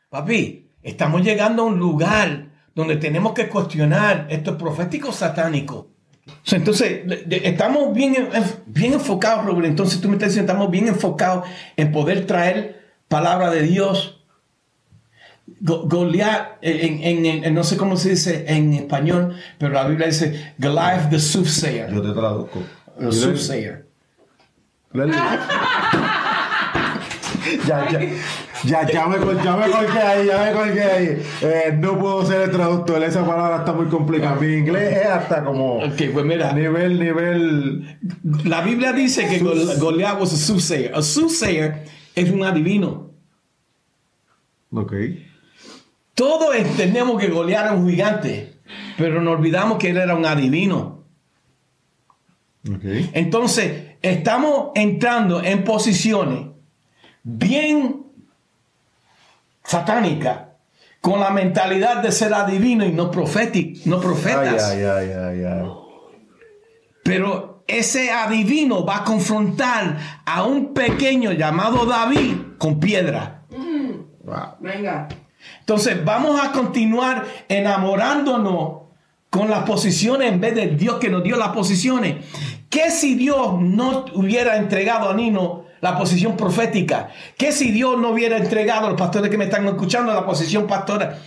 Papi, 0.09 0.73
estamos 0.83 1.23
llegando 1.23 1.63
a 1.63 1.67
un 1.67 1.79
lugar 1.79 2.50
donde 2.81 2.97
tenemos 2.97 3.33
que 3.33 3.49
cuestionar 3.49 4.27
estos 4.31 4.57
proféticos 4.57 5.17
satánicos. 5.17 5.87
O 6.27 6.33
sea, 6.45 6.59
Entonces, 6.59 7.01
estamos 7.31 7.93
bien, 7.95 8.15
en- 8.17 8.29
bien 8.67 8.93
enfocados, 8.95 9.45
Robert. 9.47 9.67
Entonces, 9.67 10.01
tú 10.01 10.09
me 10.09 10.15
estás 10.15 10.31
diciendo, 10.31 10.53
estamos 10.53 10.71
bien 10.71 10.89
enfocados 10.89 11.47
en 11.77 11.91
poder 11.93 12.27
traer 12.27 12.81
palabra 13.09 13.51
de 13.51 13.63
Dios 13.63 14.17
Go- 15.63 15.83
Goliat, 15.89 16.59
en, 16.63 17.03
en- 17.03 17.27
en- 17.27 17.45
en- 17.45 17.55
no 17.55 17.65
sé 17.65 17.77
cómo 17.77 17.97
se 17.97 18.11
dice 18.11 18.45
en 18.49 18.73
español, 18.75 19.35
pero 19.59 19.73
la 19.73 19.87
Biblia 19.87 20.07
dice 20.07 20.55
Goliath 20.59 21.11
the 21.11 21.19
soothsayer. 21.19 21.93
Yo 21.93 22.01
te 22.01 22.13
traduzco. 22.13 22.61
The 22.99 23.13
soothsayer. 23.13 23.87
Ya, 27.67 27.89
ya, 27.91 28.01
ya, 28.65 28.87
ya 28.87 29.07
me, 29.07 29.17
ya 29.43 29.57
me 29.57 29.71
colgué 29.71 29.99
ahí, 30.01 30.27
ya 30.27 30.45
me 30.45 30.53
colgué 30.53 30.83
ahí. 30.83 31.23
Eh, 31.43 31.77
no 31.79 31.99
puedo 31.99 32.27
ser 32.27 32.43
el 32.43 32.51
traductor, 32.51 33.03
esa 33.03 33.25
palabra 33.27 33.59
está 33.59 33.73
muy 33.73 33.87
complicada. 33.87 34.37
Mi 34.37 34.55
inglés 34.55 34.99
es 34.99 35.07
hasta 35.07 35.43
como 35.45 35.77
Ok, 35.79 36.03
pues 36.13 36.25
mira, 36.27 36.53
nivel, 36.53 36.99
nivel. 37.01 37.99
la 38.45 38.61
Biblia 38.61 38.93
dice 38.93 39.27
que 39.29 39.39
Gol- 39.39 39.79
Goliath 39.79 40.21
was 40.21 40.33
a 40.33 40.37
soothsayer. 40.37 40.93
A 40.95 41.01
soothsayer 41.03 41.85
es 42.15 42.31
un 42.31 42.45
adivino. 42.45 43.11
Ok. 44.73 44.93
Todos 46.15 46.55
entendemos 46.55 47.19
que 47.21 47.29
Goliat 47.29 47.65
era 47.67 47.73
un 47.73 47.89
gigante, 47.89 48.53
pero 48.99 49.23
nos 49.23 49.37
olvidamos 49.39 49.79
que 49.79 49.91
él 49.91 49.97
era 49.97 50.15
un 50.15 50.27
adivino. 50.27 51.05
Ok. 52.69 52.85
Entonces, 53.15 53.95
estamos 54.03 54.71
entrando 54.75 55.43
en 55.43 55.65
posiciones 55.65 56.50
bien 57.23 58.03
satánicas 59.65 60.39
con 61.01 61.21
la 61.21 61.31
mentalidad 61.31 62.03
de 62.03 62.13
ser 62.13 62.35
adivino 62.35 62.85
y 62.85 62.93
no, 62.93 63.11
profético, 63.11 63.81
no 63.87 63.97
Ay, 63.97 64.03
profetas. 64.03 64.65
ay, 64.65 64.83
ay, 64.83 65.11
ay, 65.11 65.45
ay. 65.45 65.71
Pero 67.03 67.63
ese 67.67 68.11
adivino 68.11 68.85
va 68.85 68.99
a 68.99 69.05
confrontar 69.05 69.97
a 70.27 70.43
un 70.45 70.75
pequeño 70.75 71.33
llamado 71.33 71.87
David 71.87 72.35
con 72.59 72.79
piedra. 72.79 73.43
Wow. 74.25 74.37
Venga. 74.61 75.09
Entonces 75.61 76.05
vamos 76.05 76.39
a 76.41 76.53
continuar 76.53 77.25
enamorándonos 77.49 78.81
con 79.31 79.49
las 79.49 79.61
posiciones 79.63 80.33
en 80.33 80.41
vez 80.41 80.55
de 80.55 80.67
Dios 80.69 80.97
que 80.97 81.09
nos 81.09 81.23
dio 81.23 81.37
las 81.37 81.51
posiciones. 81.51 82.25
¿Qué 82.69 82.91
si 82.91 83.15
Dios 83.15 83.55
no 83.61 84.05
hubiera 84.15 84.57
entregado 84.57 85.09
a 85.09 85.15
Nino 85.15 85.65
la 85.81 85.97
posición 85.99 86.37
profética? 86.37 87.09
¿Qué 87.39 87.53
si 87.53 87.71
Dios 87.71 87.99
no 87.99 88.11
hubiera 88.11 88.37
entregado 88.37 88.87
a 88.87 88.91
los 88.91 88.99
pastores 88.99 89.31
que 89.31 89.39
me 89.39 89.45
están 89.45 89.67
escuchando 89.67 90.13
la 90.13 90.25
posición 90.27 90.67
pastora? 90.67 91.19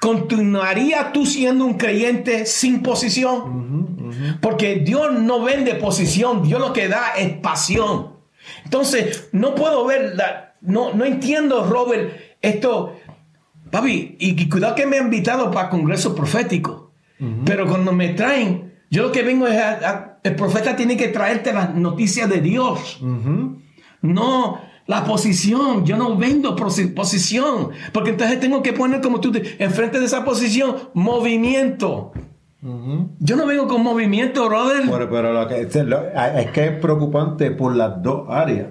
¿Continuaría 0.00 1.12
tú 1.12 1.24
siendo 1.24 1.64
un 1.64 1.74
creyente 1.74 2.44
sin 2.46 2.82
posición? 2.82 4.38
Porque 4.40 4.76
Dios 4.76 5.12
no 5.20 5.42
vende 5.42 5.74
posición, 5.76 6.42
Dios 6.42 6.60
lo 6.60 6.72
que 6.72 6.88
da 6.88 7.14
es 7.16 7.32
pasión. 7.38 8.12
Entonces, 8.64 9.28
no 9.32 9.54
puedo 9.54 9.86
ver, 9.86 10.14
la- 10.16 10.54
no, 10.60 10.92
no 10.92 11.04
entiendo, 11.04 11.64
Robert, 11.64 12.12
esto, 12.42 12.96
papi, 13.70 14.16
y, 14.18 14.40
y 14.40 14.48
cuidado 14.48 14.74
que 14.74 14.86
me 14.86 14.98
han 14.98 15.04
invitado 15.04 15.50
para 15.50 15.70
congreso 15.70 16.14
profético, 16.14 16.92
pero 17.46 17.66
cuando 17.66 17.92
me 17.92 18.10
traen, 18.10 18.65
yo 18.96 19.02
lo 19.04 19.12
que 19.12 19.22
vengo 19.22 19.46
es, 19.46 19.56
a- 19.60 19.90
a- 19.90 20.18
el 20.22 20.34
profeta 20.34 20.74
tiene 20.74 20.96
que 20.96 21.08
traerte 21.08 21.52
las 21.52 21.74
noticias 21.74 22.28
de 22.28 22.40
Dios. 22.40 23.00
No, 24.02 24.60
la 24.86 25.04
posición. 25.04 25.84
Yo 25.84 25.96
no 25.96 26.16
vendo 26.16 26.56
posi- 26.56 26.92
posición. 26.94 27.70
Porque 27.92 28.10
entonces 28.10 28.40
tengo 28.40 28.62
que 28.62 28.72
poner, 28.72 29.00
como 29.00 29.20
tú, 29.20 29.32
te- 29.32 29.62
enfrente 29.62 29.98
de 30.00 30.06
esa 30.06 30.24
posición, 30.24 30.76
movimiento. 30.94 32.12
Yo 33.20 33.36
no 33.36 33.46
vengo 33.46 33.68
con 33.68 33.82
movimiento, 33.82 34.48
brother. 34.48 34.82
Pero, 34.90 35.08
pero 35.10 35.32
lo 35.32 35.46
que, 35.46 35.60
es, 35.60 35.74
lo- 35.76 36.02
es 36.08 36.50
que 36.50 36.64
es 36.66 36.72
preocupante 36.80 37.50
por 37.52 37.76
las 37.76 38.02
dos 38.02 38.28
áreas. 38.28 38.68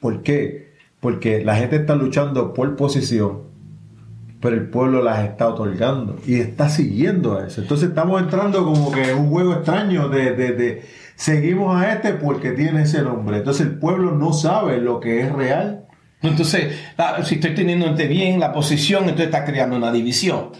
¿Por 0.00 0.22
qué? 0.22 0.72
Porque 1.00 1.44
la 1.44 1.54
gente 1.56 1.76
está 1.76 1.94
luchando 1.94 2.52
por 2.54 2.74
posición, 2.74 3.42
pero 4.40 4.54
el 4.56 4.68
pueblo 4.70 5.02
las 5.02 5.24
está 5.24 5.48
otorgando 5.48 6.18
y 6.26 6.36
está 6.40 6.68
siguiendo 6.68 7.36
a 7.38 7.46
eso. 7.46 7.60
Entonces 7.60 7.88
estamos 7.88 8.20
entrando 8.22 8.64
como 8.64 8.90
que 8.92 9.10
en 9.10 9.18
un 9.18 9.30
juego 9.30 9.52
extraño 9.54 10.08
de, 10.08 10.32
de- 10.34 10.52
de 10.52 10.82
seguimos 11.16 11.80
a 11.80 11.92
este 11.92 12.12
porque 12.14 12.52
tiene 12.52 12.82
ese 12.82 13.02
nombre. 13.02 13.38
Entonces 13.38 13.66
el 13.66 13.78
pueblo 13.78 14.12
no 14.12 14.32
sabe 14.32 14.78
lo 14.78 15.00
que 15.00 15.22
es 15.22 15.32
real. 15.32 15.86
Entonces, 16.22 16.74
la- 16.96 17.24
si 17.24 17.36
estoy 17.36 17.54
teniendo 17.54 17.92
bien 17.94 18.38
la 18.40 18.52
posición, 18.52 19.04
entonces 19.04 19.26
está 19.26 19.44
creando 19.44 19.76
una 19.76 19.90
división. 19.92 20.50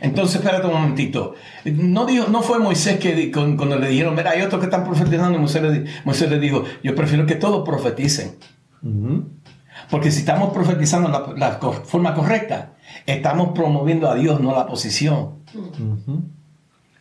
Entonces, 0.00 0.36
espérate 0.36 0.66
un 0.66 0.72
momentito. 0.74 1.34
No, 1.64 2.04
dijo, 2.06 2.26
no 2.28 2.42
fue 2.42 2.58
Moisés 2.58 2.98
que 2.98 3.30
cuando 3.30 3.78
le 3.78 3.88
dijeron, 3.88 4.14
mira, 4.14 4.30
hay 4.32 4.42
otros 4.42 4.60
que 4.60 4.66
están 4.66 4.84
profetizando, 4.84 5.38
Moisés 5.38 5.62
le, 5.62 5.84
Moisés 6.04 6.28
le 6.30 6.38
dijo, 6.40 6.64
yo 6.82 6.94
prefiero 6.94 7.26
que 7.26 7.36
todos 7.36 7.64
profeticen. 7.64 8.32
Ujú. 8.82 9.28
Porque 9.90 10.10
si 10.10 10.20
estamos 10.20 10.52
profetizando 10.52 11.08
la, 11.08 11.34
la 11.36 11.58
forma 11.84 12.14
correcta, 12.14 12.73
estamos 13.06 13.50
promoviendo 13.54 14.10
a 14.10 14.14
Dios, 14.14 14.40
no 14.40 14.52
la 14.52 14.66
posición. 14.66 15.40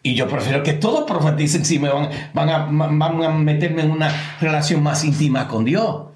Y 0.03 0.15
yo 0.15 0.27
prefiero 0.27 0.63
que 0.63 0.73
todos 0.73 1.05
profeticen 1.09 1.63
si 1.65 1.79
me 1.79 1.89
van, 1.89 2.09
van, 2.33 2.49
a, 2.49 2.65
van 2.69 3.23
a 3.23 3.29
meterme 3.29 3.83
en 3.83 3.91
una 3.91 4.09
relación 4.41 4.83
más 4.83 5.03
íntima 5.05 5.47
con 5.47 5.63
Dios. 5.65 6.07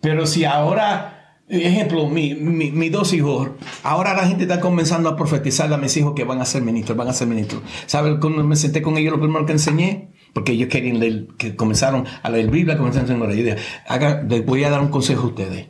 Pero 0.00 0.26
si 0.26 0.44
ahora 0.44 1.16
Ejemplo, 1.52 2.06
mi, 2.08 2.32
mi- 2.36 2.70
mis 2.70 2.92
dos 2.92 3.12
hijos. 3.12 3.50
Ahora 3.82 4.14
la 4.14 4.24
gente 4.24 4.44
está 4.44 4.60
comenzando 4.60 5.08
a 5.08 5.16
profetizar 5.16 5.72
a 5.72 5.76
mis 5.78 5.96
hijos 5.96 6.12
que 6.14 6.22
van 6.22 6.40
a 6.40 6.44
ser 6.44 6.62
ministros, 6.62 6.96
van 6.96 7.08
a 7.08 7.12
ser 7.12 7.26
ministros. 7.26 7.60
¿Sabes 7.86 8.18
cuando 8.20 8.44
me 8.44 8.54
senté 8.54 8.80
con 8.82 8.96
ellos 8.96 9.14
lo 9.14 9.20
primero 9.20 9.44
que 9.46 9.52
enseñé? 9.54 10.12
Porque 10.32 10.52
ellos 10.52 10.68
querían 10.68 11.00
leer, 11.00 11.26
que 11.38 11.56
comenzaron 11.56 12.06
a 12.22 12.30
leer 12.30 12.52
Biblia, 12.52 12.78
comenzaron 12.78 13.20
a 13.20 13.92
haga- 13.92 14.22
les 14.22 14.46
voy 14.46 14.62
a 14.62 14.70
dar 14.70 14.80
un 14.80 14.90
consejo 14.90 15.24
a 15.24 15.26
ustedes. 15.26 15.66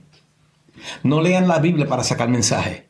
No 1.03 1.23
lean 1.23 1.49
la 1.49 1.61
Biblia 1.61 1.87
para 1.87 2.05
sacar 2.05 2.29
mensajes. 2.29 2.83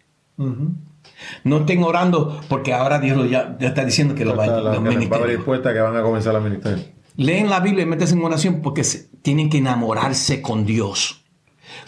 No 1.45 1.59
estén 1.59 1.83
orando 1.85 2.41
porque 2.49 2.73
ahora 2.73 2.99
Dios 2.99 3.17
lo 3.17 3.27
ya, 3.27 3.57
ya 3.61 3.69
está 3.69 3.85
diciendo 3.85 4.15
que 4.15 4.25
lo 4.25 4.37
va, 4.37 4.47
la- 4.47 4.61
los 4.75 4.83
que 4.83 4.91
les 5.01 5.13
va 5.13 5.17
a 5.17 5.19
abrir 5.21 5.45
puertas 5.45 5.73
que 5.75 5.81
van 5.81 5.97
a 5.97 6.03
comenzar 6.03 6.35
a 6.37 6.41
ministrar. 6.41 6.79
Leen 7.17 7.51
la 7.51 7.61
Biblia 7.61 7.83
y 7.83 7.87
metes 7.87 8.13
en 8.13 8.23
oración 8.25 8.61
porque 8.63 8.85
se- 8.85 9.09
tienen 9.23 9.51
que 9.51 9.59
enamorarse 9.59 10.41
con 10.41 10.65
Dios. 10.65 11.25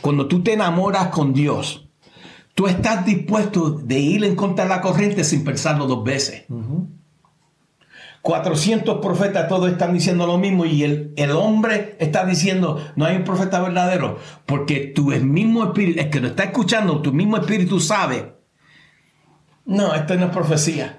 Cuando 0.01 0.27
tú 0.29 0.43
te 0.43 0.53
enamoras 0.53 1.09
con 1.09 1.33
Dios, 1.33 1.89
tú 2.55 2.67
estás 2.67 3.07
dispuesto 3.07 3.71
de 3.71 3.99
ir 3.99 4.25
en 4.25 4.35
contra 4.37 4.65
de 4.65 4.71
la 4.71 4.81
corriente 4.81 5.25
sin 5.25 5.45
pensarlo 5.45 5.87
dos 5.87 6.05
veces. 6.05 6.45
400 8.23 8.99
profetas 9.01 9.49
todos 9.49 9.71
están 9.71 9.93
diciendo 9.95 10.27
lo 10.27 10.39
mismo 10.39 10.65
y 10.65 10.85
el, 10.85 11.13
el 11.17 11.33
hombre 11.33 11.97
está 11.99 12.25
diciendo 12.25 12.79
no 12.95 13.05
hay 13.05 13.17
un 13.17 13.25
profeta 13.25 13.61
verdadero 13.61 14.19
porque 14.47 14.93
tu 14.95 15.11
el 15.11 15.25
mismo 15.25 15.65
espíritu, 15.65 15.99
el 16.01 16.11
que 16.11 16.21
lo 16.21 16.29
está 16.29 16.45
escuchando, 16.45 17.01
tu 17.03 17.13
mismo 17.13 17.37
espíritu 17.37 17.81
sabe. 17.81 18.35
No, 19.65 19.95
esto 19.95 20.15
no 20.17 20.27
es 20.27 20.31
profecía. 20.33 20.99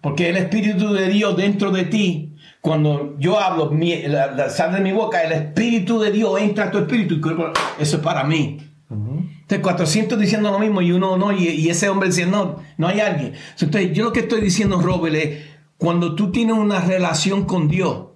Porque 0.00 0.28
el 0.30 0.36
Espíritu 0.36 0.92
de 0.92 1.08
Dios 1.08 1.36
dentro 1.36 1.70
de 1.70 1.84
ti, 1.84 2.34
cuando 2.60 3.16
yo 3.18 3.38
hablo, 3.38 3.70
mi- 3.70 4.02
la, 4.02 4.30
la- 4.32 4.48
sale 4.50 4.76
de 4.76 4.80
mi 4.82 4.92
boca, 4.92 5.22
el 5.22 5.32
Espíritu 5.32 5.98
de 6.00 6.10
Dios 6.10 6.40
entra 6.40 6.64
a 6.66 6.70
tu 6.70 6.78
espíritu. 6.78 7.14
y 7.16 7.82
Eso 7.82 7.96
es 7.96 8.02
para 8.02 8.24
mí. 8.24 8.58
Entonces, 8.88 9.60
400 9.62 10.18
diciendo 10.18 10.50
lo 10.50 10.58
mismo 10.58 10.80
y 10.82 10.90
uno 10.92 11.16
no, 11.16 11.32
y, 11.32 11.48
y 11.48 11.68
ese 11.68 11.88
hombre 11.88 12.08
diciendo, 12.08 12.56
no, 12.58 12.62
no 12.78 12.86
hay 12.88 13.00
alguien. 13.00 13.34
Entonces, 13.60 13.92
yo 13.92 14.04
lo 14.04 14.12
que 14.12 14.20
estoy 14.20 14.40
diciendo, 14.40 14.80
Robert, 14.80 15.14
es 15.16 15.38
cuando 15.76 16.14
tú 16.14 16.30
tienes 16.32 16.56
una 16.56 16.80
relación 16.80 17.44
con 17.44 17.68
Dios, 17.68 18.06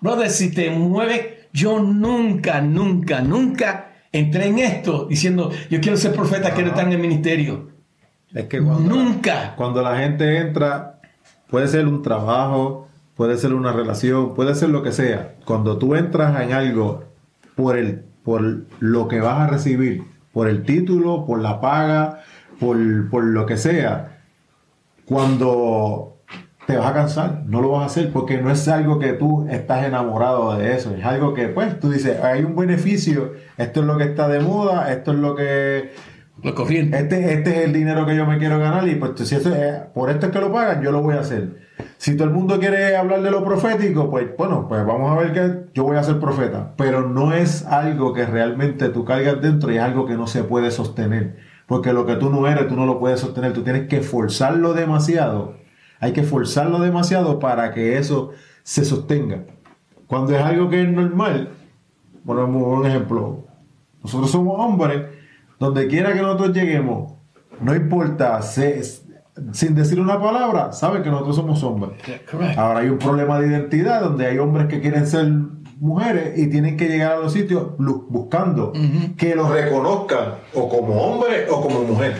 brother, 0.00 0.30
si 0.30 0.52
te 0.52 0.70
mueve, 0.70 1.48
yo 1.52 1.80
nunca, 1.80 2.60
nunca, 2.60 3.20
nunca 3.22 3.92
entré 4.12 4.46
en 4.46 4.58
esto 4.58 5.06
diciendo, 5.06 5.50
yo 5.70 5.80
quiero 5.80 5.96
ser 5.96 6.12
profeta, 6.12 6.54
quiero 6.54 6.70
estar 6.70 6.86
en 6.86 6.92
el 6.92 6.98
ministerio. 6.98 7.69
Es 8.34 8.46
que 8.46 8.62
cuando, 8.62 8.94
Nunca. 8.94 9.54
cuando 9.56 9.82
la 9.82 9.98
gente 9.98 10.38
entra, 10.38 11.00
puede 11.48 11.68
ser 11.68 11.86
un 11.86 12.02
trabajo, 12.02 12.88
puede 13.16 13.36
ser 13.36 13.52
una 13.54 13.72
relación, 13.72 14.34
puede 14.34 14.54
ser 14.54 14.70
lo 14.70 14.82
que 14.82 14.92
sea. 14.92 15.34
Cuando 15.44 15.78
tú 15.78 15.94
entras 15.94 16.40
en 16.40 16.52
algo 16.52 17.04
por 17.56 17.76
el, 17.76 18.04
por 18.22 18.62
lo 18.78 19.08
que 19.08 19.20
vas 19.20 19.40
a 19.40 19.46
recibir, 19.48 20.04
por 20.32 20.48
el 20.48 20.62
título, 20.64 21.26
por 21.26 21.40
la 21.40 21.60
paga, 21.60 22.20
por, 22.60 22.76
por 23.10 23.24
lo 23.24 23.46
que 23.46 23.56
sea, 23.56 24.20
cuando 25.06 26.18
te 26.66 26.76
vas 26.76 26.86
a 26.86 26.94
cansar, 26.94 27.42
no 27.46 27.60
lo 27.60 27.70
vas 27.70 27.82
a 27.82 27.86
hacer 27.86 28.12
porque 28.12 28.40
no 28.40 28.48
es 28.48 28.68
algo 28.68 29.00
que 29.00 29.12
tú 29.14 29.48
estás 29.50 29.84
enamorado 29.84 30.56
de 30.56 30.76
eso, 30.76 30.94
es 30.94 31.04
algo 31.04 31.34
que 31.34 31.48
pues 31.48 31.80
tú 31.80 31.90
dices, 31.90 32.22
hay 32.22 32.44
un 32.44 32.54
beneficio, 32.54 33.32
esto 33.56 33.80
es 33.80 33.86
lo 33.86 33.98
que 33.98 34.04
está 34.04 34.28
de 34.28 34.38
moda, 34.38 34.92
esto 34.92 35.10
es 35.10 35.18
lo 35.18 35.34
que 35.34 35.90
Este, 36.94 37.34
este 37.34 37.50
es 37.50 37.64
el 37.66 37.72
dinero 37.72 38.06
que 38.06 38.16
yo 38.16 38.24
me 38.26 38.38
quiero 38.38 38.58
ganar 38.58 38.86
y 38.88 38.94
pues 38.96 39.12
si 39.28 39.34
eso 39.34 39.54
es- 39.54 39.74
por 39.94 40.10
esto 40.10 40.26
es 40.26 40.32
que 40.32 40.40
lo 40.40 40.52
pagan, 40.52 40.82
yo 40.82 40.90
lo 40.90 41.02
voy 41.02 41.14
a 41.16 41.20
hacer. 41.20 41.68
Si 41.98 42.16
todo 42.16 42.28
el 42.28 42.34
mundo 42.34 42.58
quiere 42.58 42.96
hablar 42.96 43.22
de 43.22 43.30
lo 43.30 43.44
profético, 43.44 44.10
pues 44.10 44.26
bueno, 44.36 44.66
pues 44.68 44.84
vamos 44.86 45.10
a 45.12 45.20
ver 45.20 45.32
que 45.32 45.70
yo 45.74 45.84
voy 45.84 45.96
a 45.96 46.02
ser 46.02 46.18
profeta. 46.18 46.72
Pero 46.76 47.08
no 47.08 47.32
es 47.32 47.64
algo 47.66 48.12
que 48.12 48.26
realmente 48.26 48.88
tú 48.90 49.04
cargas 49.04 49.40
dentro 49.40 49.70
y 49.72 49.76
es 49.76 49.82
algo 49.82 50.06
que 50.06 50.14
no 50.14 50.26
se 50.26 50.44
puede 50.44 50.70
sostener. 50.70 51.36
Porque 51.66 51.92
lo 51.92 52.04
que 52.06 52.16
tú 52.16 52.30
no 52.30 52.46
eres, 52.48 52.68
tú 52.68 52.76
no 52.76 52.84
lo 52.86 52.98
puedes 52.98 53.20
sostener. 53.20 53.52
Tú 53.52 53.62
tienes 53.62 53.86
que 53.88 54.00
forzarlo 54.00 54.72
demasiado. 54.74 55.54
Hay 56.00 56.12
que 56.12 56.22
forzarlo 56.22 56.80
demasiado 56.80 57.38
para 57.38 57.72
que 57.72 57.96
eso 57.98 58.30
se 58.62 58.84
sostenga. 58.84 59.44
Cuando 60.06 60.34
es 60.34 60.42
algo 60.42 60.68
que 60.68 60.82
es 60.82 60.88
normal, 60.88 61.50
ponemos 62.26 62.78
un 62.80 62.86
ejemplo. 62.86 63.44
Nosotros 64.02 64.30
somos 64.30 64.58
hombres, 64.58 65.02
donde 65.60 65.86
quiera 65.86 66.12
que 66.12 66.20
nosotros 66.22 66.52
lleguemos, 66.52 67.12
no 67.60 67.74
importa, 67.76 68.42
se- 68.42 68.82
sin 69.52 69.74
decir 69.76 70.00
una 70.00 70.20
palabra, 70.20 70.72
saben 70.72 71.02
que 71.04 71.10
nosotros 71.10 71.36
somos 71.36 71.62
hombres. 71.62 71.92
Ahora 72.58 72.80
hay 72.80 72.88
un 72.88 72.98
problema 72.98 73.38
de 73.38 73.46
identidad 73.46 74.00
donde 74.02 74.26
hay 74.26 74.38
hombres 74.38 74.66
que 74.66 74.80
quieren 74.80 75.06
ser 75.06 75.28
mujeres 75.78 76.36
y 76.38 76.48
tienen 76.50 76.76
que 76.76 76.88
llegar 76.88 77.12
a 77.12 77.18
los 77.20 77.32
sitios 77.32 77.68
buscando 78.08 78.72
que 79.16 79.34
los 79.34 79.48
reconozcan 79.50 80.34
o 80.54 80.68
como 80.68 80.94
hombre 81.00 81.46
o 81.50 81.60
como 81.62 81.84
mujer. 81.84 82.16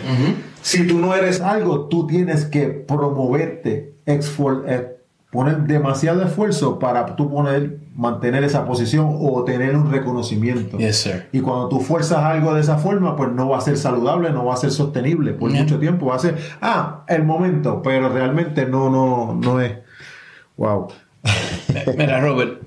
Si 0.61 0.87
tú 0.87 0.97
no 0.99 1.13
eres 1.13 1.41
algo, 1.41 1.87
tú 1.87 2.07
tienes 2.07 2.45
que 2.45 2.67
promoverte, 2.67 3.97
exfor- 4.05 4.63
eh, 4.67 4.97
poner 5.31 5.61
demasiado 5.61 6.21
esfuerzo 6.23 6.77
para 6.77 7.15
tú 7.15 7.29
poner, 7.31 7.77
mantener 7.95 8.43
esa 8.43 8.65
posición 8.65 9.15
o 9.17 9.43
tener 9.45 9.75
un 9.77 9.89
reconocimiento. 9.89 10.77
Yes, 10.77 10.97
sir. 10.97 11.29
Y 11.31 11.39
cuando 11.39 11.69
tú 11.69 11.79
fuerzas 11.79 12.19
algo 12.19 12.53
de 12.53 12.59
esa 12.61 12.77
forma, 12.77 13.15
pues 13.15 13.31
no 13.31 13.47
va 13.49 13.57
a 13.57 13.61
ser 13.61 13.77
saludable, 13.77 14.31
no 14.31 14.43
va 14.45 14.55
a 14.55 14.57
ser 14.57 14.71
sostenible 14.71 15.31
por 15.33 15.49
Yeah. 15.51 15.63
mucho 15.63 15.79
tiempo. 15.79 16.07
Va 16.07 16.15
a 16.15 16.19
ser, 16.19 16.37
ah, 16.61 17.05
el 17.07 17.23
momento, 17.23 17.81
pero 17.81 18.09
realmente 18.09 18.65
no, 18.65 18.89
no, 18.89 19.33
no 19.41 19.61
es. 19.61 19.73
Wow. 20.57 20.89
Mira, 21.97 22.19
Robert, 22.19 22.61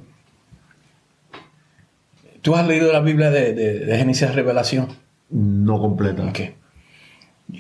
¿tú 2.40 2.54
has 2.56 2.66
leído 2.66 2.92
la 2.92 3.00
Biblia 3.00 3.30
de, 3.30 3.52
de, 3.52 3.80
de 3.80 3.98
Génesis 3.98 4.34
Revelación? 4.34 4.88
No 5.30 5.78
completa. 5.78 6.24
Ok. 6.24 6.40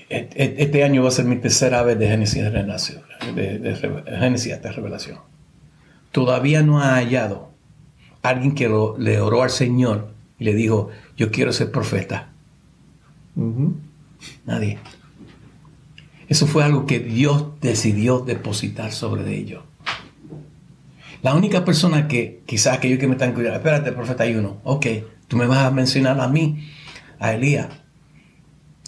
Este 0.08 0.82
año 0.84 1.02
va 1.02 1.08
a 1.08 1.12
ser 1.12 1.24
mi 1.26 1.36
tercera 1.36 1.82
vez 1.82 1.98
de 1.98 2.08
Génesis. 2.08 2.42
De, 3.34 3.58
de 3.58 3.74
Génesis 4.18 4.52
hasta 4.52 4.72
Revelación. 4.72 5.18
Todavía 6.12 6.62
no 6.62 6.80
ha 6.80 6.94
hallado 6.96 7.50
alguien 8.22 8.54
que 8.54 8.68
lo- 8.68 8.96
le 8.98 9.20
oró 9.20 9.42
al 9.42 9.50
Señor 9.50 10.12
y 10.38 10.44
le 10.44 10.54
dijo, 10.54 10.90
yo 11.16 11.30
quiero 11.30 11.52
ser 11.52 11.70
profeta. 11.70 12.28
Nadie. 14.46 14.78
Eso 16.28 16.46
fue 16.46 16.64
algo 16.64 16.86
que 16.86 17.00
Dios 17.00 17.46
decidió 17.60 18.20
depositar 18.20 18.92
sobre 18.92 19.22
de 19.24 19.36
ellos. 19.36 19.62
La 21.22 21.34
única 21.34 21.64
persona 21.64 22.08
que 22.08 22.42
quizás 22.46 22.76
aquellos 22.78 22.98
que 22.98 23.06
me 23.06 23.14
están 23.14 23.32
cuidando, 23.34 23.56
espérate, 23.58 23.92
profeta, 23.92 24.24
hay 24.24 24.34
uno. 24.36 24.58
Ok, 24.64 24.86
tú 25.28 25.36
me 25.36 25.46
vas 25.46 25.58
a 25.58 25.70
mencionar 25.70 26.20
a 26.20 26.28
mí, 26.28 26.68
a 27.18 27.32
Elías, 27.34 27.68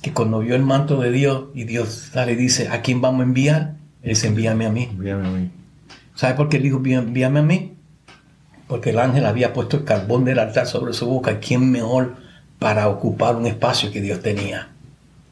que 0.03 0.12
cuando 0.12 0.38
vio 0.40 0.55
el 0.55 0.62
manto 0.62 1.01
de 1.01 1.11
Dios 1.11 1.47
y 1.55 1.64
Dios 1.64 2.11
sale 2.12 2.32
y 2.32 2.36
dice, 2.36 2.68
¿a 2.68 2.82
quién 2.82 3.01
vamos 3.01 3.20
a 3.20 3.24
enviar? 3.24 3.76
Él 4.03 4.11
dice, 4.11 4.28
envíame 4.28 4.66
a 4.66 4.70
mí. 4.70 4.84
Envíame 4.90 5.26
a 5.26 5.30
mí. 5.30 5.51
¿Sabe 6.14 6.34
por 6.34 6.49
qué 6.49 6.59
él 6.59 6.62
dijo, 6.62 6.78
"Enví- 6.80 6.97
envíame 6.99 7.40
a 7.40 7.42
mí? 7.42 7.72
Porque 8.68 8.90
el 8.90 8.99
ángel 8.99 9.26
había 9.26 9.53
puesto 9.53 9.76
el 9.78 9.84
carbón 9.84 10.24
del 10.24 10.38
altar 10.38 10.66
sobre 10.66 10.92
su 10.92 11.07
boca. 11.07 11.40
¿Quién 11.40 11.70
mejor 11.70 12.16
para 12.59 12.88
ocupar 12.88 13.36
un 13.36 13.47
espacio 13.47 13.90
que 13.92 14.01
Dios 14.01 14.20
tenía? 14.22 14.68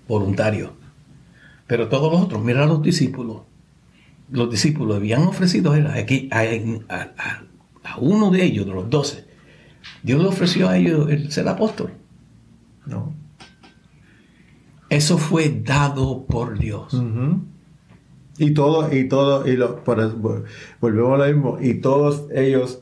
Voluntario. 0.08 0.74
Pero 1.66 1.88
todos 1.88 2.12
los 2.12 2.20
otros, 2.22 2.42
mira 2.42 2.64
a 2.64 2.66
los 2.66 2.82
discípulos. 2.82 3.42
Los 4.30 4.50
discípulos 4.50 4.96
habían 4.96 5.22
ofrecido 5.22 5.72
aquí, 5.72 6.28
a- 6.32 7.08
a 7.84 7.98
uno 7.98 8.30
de 8.30 8.44
ellos, 8.44 8.66
de 8.66 8.72
los 8.72 8.90
doce. 8.90 9.24
Dios 10.02 10.20
le 10.20 10.28
ofreció 10.28 10.68
a 10.68 10.76
ellos 10.76 11.10
el 11.10 11.30
ser 11.32 11.48
apóstol. 11.48 11.92
No. 12.86 13.14
Eso 14.90 15.18
fue 15.18 15.62
dado 15.64 16.24
por 16.26 16.58
Dios. 16.58 17.00
Y 18.38 18.52
todo, 18.52 18.92
y 18.94 19.08
todo, 19.08 19.46
y 19.46 19.56
lo, 19.56 19.80
volvemos 20.80 21.14
a 21.14 21.26
lo 21.26 21.32
mismo, 21.32 21.58
y 21.60 21.74
todos 21.74 22.24
ellos 22.32 22.80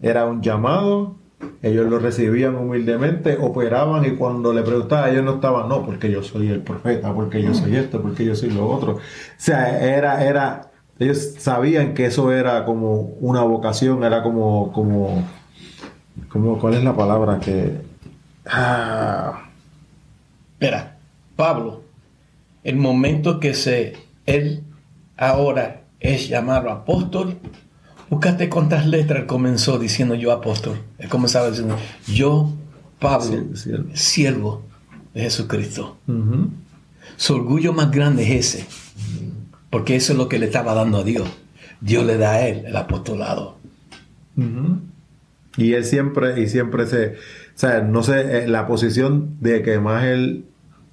era 0.00 0.24
un 0.26 0.42
llamado, 0.42 1.16
ellos 1.62 1.88
lo 1.88 1.98
recibían 1.98 2.56
humildemente, 2.56 3.36
operaban 3.38 4.04
y 4.06 4.12
cuando 4.12 4.52
le 4.52 4.62
preguntaba, 4.62 5.10
ellos 5.10 5.24
no 5.24 5.34
estaban, 5.34 5.68
no, 5.68 5.84
porque 5.84 6.10
yo 6.10 6.22
soy 6.22 6.48
el 6.48 6.60
profeta, 6.60 7.12
porque 7.14 7.42
yo 7.42 7.54
soy 7.54 7.76
esto, 7.76 8.00
porque 8.00 8.24
yo 8.24 8.34
soy 8.34 8.50
lo 8.50 8.66
otro. 8.66 8.94
O 8.94 9.00
sea, 9.36 9.78
era, 9.96 10.24
era, 10.24 10.70
ellos 10.98 11.34
sabían 11.38 11.94
que 11.94 12.06
eso 12.06 12.32
era 12.32 12.64
como 12.64 13.00
una 13.20 13.42
vocación, 13.42 14.04
era 14.04 14.22
como, 14.22 14.72
como, 14.72 15.22
como, 16.28 16.58
¿cuál 16.58 16.74
es 16.74 16.84
la 16.84 16.96
palabra 16.96 17.38
que? 17.40 17.80
Ah, 18.46 19.43
Mira, 20.60 20.98
Pablo, 21.36 21.82
el 22.62 22.76
momento 22.76 23.40
que 23.40 23.54
se 23.54 23.94
él 24.26 24.62
ahora 25.16 25.82
es 26.00 26.28
llamado 26.28 26.70
apóstol, 26.70 27.36
búscate 28.10 28.48
cuántas 28.48 28.86
letras 28.86 29.20
él 29.20 29.26
comenzó 29.26 29.78
diciendo 29.78 30.14
yo 30.14 30.32
apóstol. 30.32 30.78
Él 30.98 31.08
comenzaba 31.08 31.50
diciendo 31.50 31.76
yo, 32.06 32.52
Pablo, 32.98 33.44
Sí, 33.54 33.70
siervo. 33.92 34.62
de 35.12 35.22
Jesucristo. 35.22 35.96
Su 37.16 37.34
orgullo 37.34 37.72
más 37.72 37.90
grande 37.90 38.22
es 38.24 38.54
ese, 38.54 38.66
porque 39.70 39.94
eso 39.96 40.12
es 40.12 40.18
lo 40.18 40.28
que 40.28 40.38
le 40.38 40.46
estaba 40.46 40.74
dando 40.74 40.98
a 40.98 41.04
Dios. 41.04 41.28
Dios 41.80 42.04
le 42.06 42.16
da 42.16 42.32
a 42.32 42.48
él 42.48 42.64
el 42.66 42.76
apostolado. 42.76 43.58
Y 45.56 45.74
él 45.74 45.84
siempre, 45.84 46.40
y 46.40 46.48
siempre 46.48 46.86
se, 46.86 47.16
O 47.54 47.58
sea, 47.58 47.82
no 47.82 48.02
sé, 48.02 48.44
eh, 48.44 48.48
la 48.48 48.66
posición 48.66 49.36
de 49.40 49.62
que 49.62 49.78
más 49.78 50.04
él 50.04 50.46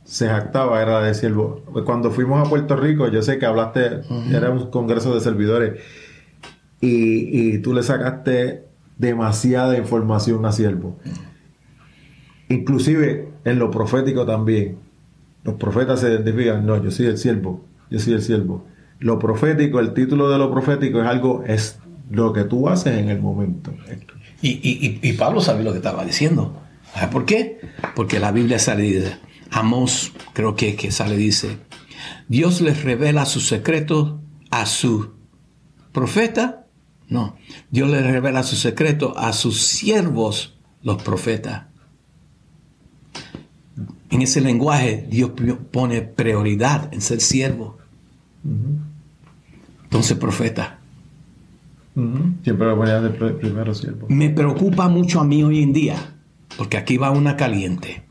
se 0.04 0.28
jactaba 0.28 0.82
era 0.82 1.02
de 1.02 1.14
siervo. 1.14 1.64
Cuando 1.86 2.12
fuimos 2.12 2.46
a 2.46 2.50
Puerto 2.50 2.76
Rico, 2.76 3.08
yo 3.08 3.22
sé 3.22 3.40
que 3.40 3.46
hablaste, 3.46 4.02
era 4.32 4.52
un 4.52 4.70
congreso 4.70 5.14
de 5.14 5.22
servidores, 5.22 5.82
y, 6.80 7.56
y 7.56 7.58
tú 7.60 7.74
le 7.74 7.84
sacaste 7.84 8.66
demasiada 8.98 9.78
información 9.78 10.46
a 10.46 10.52
siervo. 10.52 10.98
Inclusive 12.50 13.30
en 13.46 13.60
lo 13.60 13.72
profético 13.72 14.26
también. 14.26 14.78
Los 15.44 15.56
profetas 15.56 16.02
se 16.02 16.10
identifican, 16.10 16.66
no, 16.66 16.82
yo 16.84 16.92
soy 16.92 17.08
el 17.08 17.18
siervo, 17.18 17.66
yo 17.90 18.00
soy 18.00 18.14
el 18.14 18.22
siervo. 18.22 18.66
Lo 19.00 19.18
profético, 19.18 19.80
el 19.80 19.94
título 19.94 20.30
de 20.30 20.38
lo 20.38 20.52
profético 20.52 21.02
es 21.02 21.08
algo, 21.08 21.44
es 21.48 21.80
lo 22.12 22.34
que 22.34 22.44
tú 22.44 22.70
haces 22.70 22.98
en 22.98 23.10
el 23.10 23.20
momento. 23.20 23.72
Y, 24.42 25.00
y, 25.02 25.14
Pablo 25.14 25.40
sabía 25.40 25.64
lo 25.64 25.72
que 25.72 25.78
estaba 25.78 26.04
diciendo. 26.04 26.60
¿Por 27.12 27.26
qué? 27.26 27.60
Porque 27.96 28.20
la 28.20 28.32
Biblia 28.32 28.58
sale 28.58 28.88
y 28.88 28.94
dice, 28.94 29.18
Amos, 29.52 30.14
creo 30.34 30.56
que, 30.56 30.76
que 30.76 30.92
sale 30.92 31.16
dice, 31.16 31.58
Dios 32.28 32.62
les 32.62 32.84
revela 32.84 33.26
sus 33.26 33.48
secretos 33.48 34.16
a 34.50 34.66
su 34.66 35.12
profeta. 35.92 36.66
No, 37.08 37.36
Dios 37.70 37.90
les 37.90 38.04
revela 38.04 38.44
sus 38.44 38.60
secretos 38.60 39.14
a 39.18 39.34
sus 39.34 39.62
siervos, 39.62 40.58
los 40.82 41.02
profetas. 41.04 41.66
En 44.10 44.22
ese 44.22 44.42
lenguaje 44.42 45.06
Dios 45.10 45.32
pone 45.72 46.02
prioridad 46.02 46.94
en 46.94 47.02
ser 47.02 47.22
siervo. 47.22 47.78
Entonces, 49.84 50.18
profeta. 50.18 50.81
Siempre 51.94 52.68
lo 52.68 52.78
ponía 52.78 53.02
de 53.02 53.10
primero 53.10 53.74
siervo. 53.76 54.08
Me 54.10 54.30
preocupa 54.30 54.88
mucho 54.88 55.20
a 55.20 55.26
mí 55.26 55.44
hoy 55.44 55.62
en 55.62 55.74
día, 55.74 56.16
porque 56.58 56.78
aquí 56.78 56.98
va 56.98 57.12
una 57.12 57.36
caliente. 57.36 58.04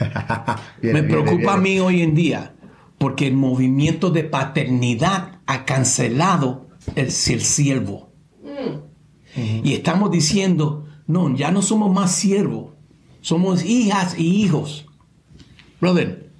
Me 0.82 1.02
preocupa 1.02 1.54
a 1.54 1.56
mí 1.58 1.78
hoy 1.78 2.02
en 2.02 2.14
día, 2.14 2.54
porque 2.98 3.28
el 3.28 3.34
movimiento 3.34 4.10
de 4.10 4.24
paternidad 4.24 5.38
ha 5.46 5.64
cancelado 5.64 6.68
el, 6.96 7.12
ser 7.12 7.40
siervo. 7.40 8.10
Y 9.62 9.74
estamos 9.74 10.10
diciendo, 10.10 10.86
no, 11.06 11.34
ya 11.34 11.50
no 11.52 11.62
somos 11.62 11.92
más 11.92 12.12
siervos, 12.12 12.72
somos 13.20 13.64
hijas 13.64 14.18
y 14.18 14.42
hijos. 14.42 14.86
Brother, 15.80 16.30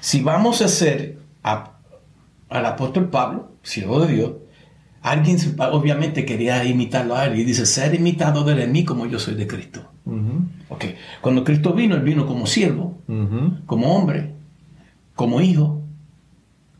si 0.00 0.22
vamos 0.22 0.62
a 0.62 0.68
ser 0.68 1.18
al 1.42 2.66
apóstol 2.66 3.10
Pablo, 3.10 3.52
siervo 3.62 4.00
de 4.00 4.14
Dios, 4.14 4.32
alguien 5.02 5.38
obviamente 5.72 6.24
quería 6.24 6.64
imitarlo 6.64 7.16
a 7.16 7.26
él 7.26 7.38
y 7.38 7.44
dice, 7.44 7.66
ser 7.66 7.94
imitado 7.94 8.44
de 8.44 8.66
mí 8.66 8.84
como 8.84 9.06
yo 9.06 9.18
soy 9.18 9.34
de 9.34 9.46
Cristo. 9.46 9.90
okay. 10.68 10.96
Cuando 11.20 11.44
Cristo 11.44 11.72
vino, 11.72 11.94
él 11.94 12.02
vino 12.02 12.26
como 12.26 12.46
siervo, 12.46 12.98
como 13.66 13.96
hombre, 13.96 14.34
como 15.14 15.40
hijo 15.40 15.82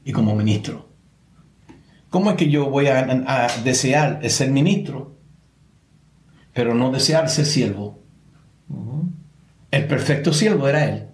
y 0.04 0.12
como 0.12 0.34
ministro. 0.34 0.88
¿Cómo 2.10 2.30
es 2.30 2.36
que 2.36 2.48
yo 2.48 2.70
voy 2.70 2.86
a, 2.86 3.00
a 3.00 3.48
desear 3.62 4.20
ser 4.30 4.50
ministro, 4.50 5.16
pero 6.54 6.74
no 6.74 6.90
desear 6.90 7.28
ser 7.28 7.46
siervo? 7.46 7.98
El 9.70 9.86
perfecto 9.86 10.32
siervo 10.32 10.68
era 10.68 10.84
él. 10.86 11.08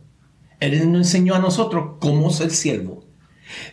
Él 0.60 0.90
nos 0.92 1.08
enseñó 1.08 1.34
a 1.34 1.40
nosotros 1.40 1.96
cómo 1.98 2.30
ser 2.30 2.50
siervo. 2.50 3.03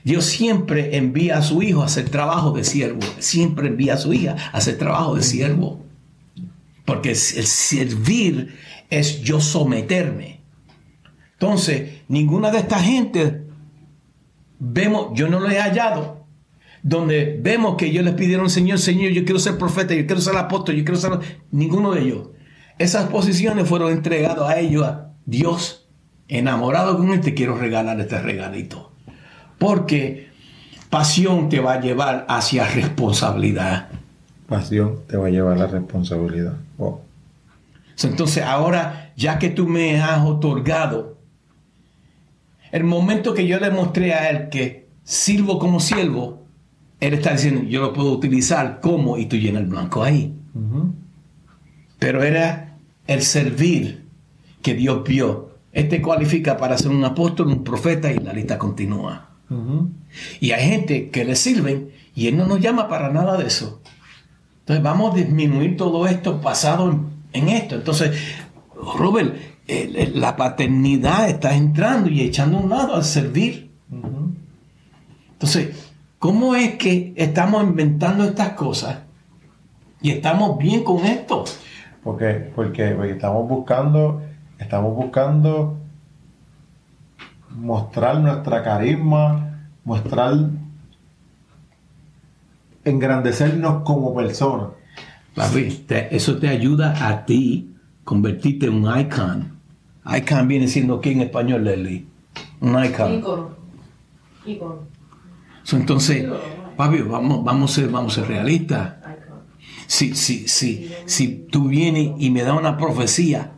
Dios 0.03 0.26
siempre 0.26 0.97
envía 0.97 1.38
a 1.38 1.41
su 1.41 1.61
hijo 1.61 1.82
a 1.82 1.86
hacer 1.86 2.09
trabajo 2.09 2.51
de 2.51 2.63
siervo. 2.63 3.01
Siempre 3.19 3.67
envía 3.67 3.95
a 3.95 3.97
su 3.97 4.13
hija 4.13 4.36
a 4.51 4.57
hacer 4.57 4.78
trabajo 4.78 5.15
de 5.15 5.24
siervo. 5.24 5.84
Porque 6.86 7.09
el 7.11 7.15
servir 7.15 8.55
es 8.89 9.22
yo 9.22 9.39
someterme. 9.39 10.41
Entonces, 11.34 12.01
ninguna 12.07 12.51
de 12.51 12.59
estas 12.59 12.84
gente 12.84 13.43
vemos, 14.59 15.07
yo 15.15 15.28
no 15.28 15.39
lo 15.39 15.49
he 15.49 15.59
hallado, 15.59 16.26
donde 16.84 17.39
vemos 17.41 17.78
que 17.78 17.88
ellos 17.88 18.03
les 18.03 18.13
pidieron, 18.13 18.49
Señor, 18.49 18.80
Señor, 18.80 19.11
yo 19.11 19.24
quiero 19.24 19.39
ser 19.39 19.57
profeta, 19.57 19.93
yo 19.93 20.05
quiero 20.05 20.22
ser 20.22 20.36
apóstol, 20.36 20.76
yo 20.76 20.84
quiero 20.84 20.99
ser... 20.99 21.11
Ninguno 21.51 21.93
de 21.93 22.01
ellos. 22.01 22.30
Esas 22.78 23.09
posiciones 23.09 23.67
fueron 23.67 23.91
entregadas 23.91 24.49
a 24.49 24.59
ellos, 24.59 24.84
a 24.84 25.13
Dios 25.26 25.89
enamorado 26.28 26.97
con 26.97 27.11
él, 27.11 27.22
te 27.22 27.34
quiero 27.34 27.57
regalar 27.57 27.99
este 27.99 28.22
regalito. 28.22 28.90
Porque 29.62 30.32
pasión 30.89 31.47
te 31.47 31.59
va 31.59 31.74
a 31.74 31.80
llevar 31.80 32.26
hacia 32.28 32.66
responsabilidad. 32.66 33.89
Pasión 34.47 35.01
te 35.07 35.18
va 35.18 35.28
a 35.28 35.30
llevar 35.30 35.53
a 35.53 35.59
la 35.59 35.68
responsabilidad. 35.68 36.53
Entonces 38.01 38.43
ahora, 38.43 39.14
ya 39.16 39.38
que 39.38 39.49
tú 39.49 39.68
me 39.68 40.01
has 40.01 40.26
otorgado, 40.26 41.16
el 42.72 42.86
momento 42.86 43.36
que 43.36 43.45
yo 43.45 43.59
le 43.59 43.70
mostré 43.70 44.16
a 44.16 44.32
él 44.32 44.49
que 44.49 44.88
sirvo 45.03 45.59
como 45.59 45.80
siervo, 45.80 46.41
él 46.99 47.14
está 47.14 47.34
diciendo, 47.34 47.62
yo 47.62 47.82
lo 47.82 47.93
puedo 47.93 48.14
utilizar 48.14 48.80
como, 48.82 49.20
y 49.20 49.28
tú 49.28 49.36
llenas 49.36 49.62
el 49.62 49.68
blanco 49.68 50.03
ahí. 50.03 50.34
Pero 51.99 52.24
era 52.24 52.78
el 53.05 53.22
servir 53.22 54.07
que 54.64 54.74
Dios 54.74 55.03
vio 55.03 55.51
este 55.72 56.01
cualifica 56.01 56.57
para 56.57 56.80
ser 56.80 56.89
un 56.89 57.05
apóstol, 57.05 57.49
un 57.49 57.64
profeta 57.64 58.12
y 58.12 58.18
la 58.18 58.34
lista 58.34 58.57
continúa. 58.57 59.30
Y 60.39 60.51
hay 60.51 60.69
gente 60.69 61.09
que 61.09 61.25
le 61.25 61.35
sirven 61.35 61.91
y 62.15 62.27
Él 62.27 62.37
no 62.37 62.45
nos 62.45 62.59
llama 62.59 62.87
para 62.87 63.09
nada 63.09 63.37
de 63.37 63.47
eso. 63.47 63.81
Entonces 64.59 64.83
vamos 64.83 65.13
a 65.13 65.17
disminuir 65.17 65.77
todo 65.77 66.07
esto 66.07 66.39
basado 66.39 66.99
en, 67.33 67.49
esto. 67.49 67.75
Entonces, 67.75 68.17
Robert, 68.75 69.35
la 70.13 70.35
paternidad 70.35 71.29
está 71.29 71.55
entrando 71.55 72.09
y 72.09 72.21
echando 72.21 72.57
un 72.59 72.69
lado 72.69 72.95
al 72.95 73.03
servir. 73.03 73.71
Entonces, 75.33 75.91
¿cómo 76.19 76.55
es 76.55 76.75
que 76.75 77.13
estamos 77.15 77.63
inventando 77.63 78.23
estas 78.23 78.53
cosas 78.53 78.99
y 80.01 80.11
estamos 80.11 80.57
bien 80.57 80.83
con 80.83 81.05
esto? 81.05 81.45
Porque, 82.03 82.51
porque, 82.55 82.91
porque 82.91 83.11
estamos 83.11 83.47
buscando 83.47 84.21
Estamos 84.61 84.95
buscando 84.95 85.77
mostrar 87.55 88.19
nuestra 88.19 88.63
carisma, 88.63 89.67
mostrar, 89.83 90.49
engrandecernos 92.83 93.83
como 93.83 94.15
personas. 94.15 94.69
Papi, 95.35 95.85
eso 96.11 96.37
te 96.37 96.49
ayuda 96.49 97.07
a 97.07 97.25
ti 97.25 97.73
convertirte 98.03 98.65
en 98.65 98.85
un 98.85 98.99
icon. 98.99 99.59
Icon 100.05 100.47
viene 100.47 100.67
siendo 100.67 100.95
aquí 100.95 101.11
en 101.11 101.21
español, 101.21 101.63
Leslie. 101.63 102.05
Un 102.59 102.83
icon. 102.83 103.13
Icono. 103.19 103.49
Icono. 104.45 104.79
entonces, 105.71 106.27
papi, 106.75 107.01
vamos, 107.01 107.43
vamos, 107.43 107.71
a 107.71 107.75
ser, 107.75 107.89
vamos 107.89 108.17
a 108.17 108.21
ser 108.21 108.29
realistas. 108.29 108.95
Si, 109.87 110.15
si, 110.15 110.47
si, 110.47 110.91
si 111.05 111.47
tú 111.51 111.67
vienes 111.67 112.13
y 112.17 112.29
me 112.29 112.43
das 112.43 112.57
una 112.57 112.77
profecía 112.77 113.51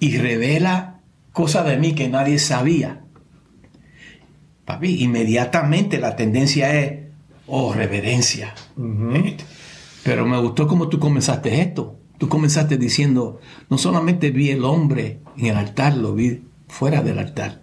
y 0.00 0.16
revela 0.18 1.00
cosas 1.32 1.66
de 1.66 1.76
mí 1.76 1.94
que 1.94 2.08
nadie 2.08 2.38
sabía. 2.38 3.05
Papi, 4.66 5.02
inmediatamente 5.02 5.98
la 5.98 6.16
tendencia 6.16 6.78
es, 6.78 7.04
oh, 7.46 7.72
reverencia. 7.72 8.54
Pero 10.02 10.26
me 10.26 10.38
gustó 10.38 10.66
como 10.66 10.88
tú 10.88 10.98
comenzaste 10.98 11.62
esto. 11.62 11.96
Tú 12.18 12.28
comenzaste 12.28 12.76
diciendo, 12.76 13.40
no 13.70 13.78
solamente 13.78 14.30
vi 14.30 14.50
el 14.50 14.64
hombre 14.64 15.20
en 15.36 15.46
el 15.46 15.56
altar, 15.56 15.96
lo 15.96 16.14
vi 16.14 16.42
fuera 16.68 17.02
del 17.02 17.18
altar. 17.18 17.62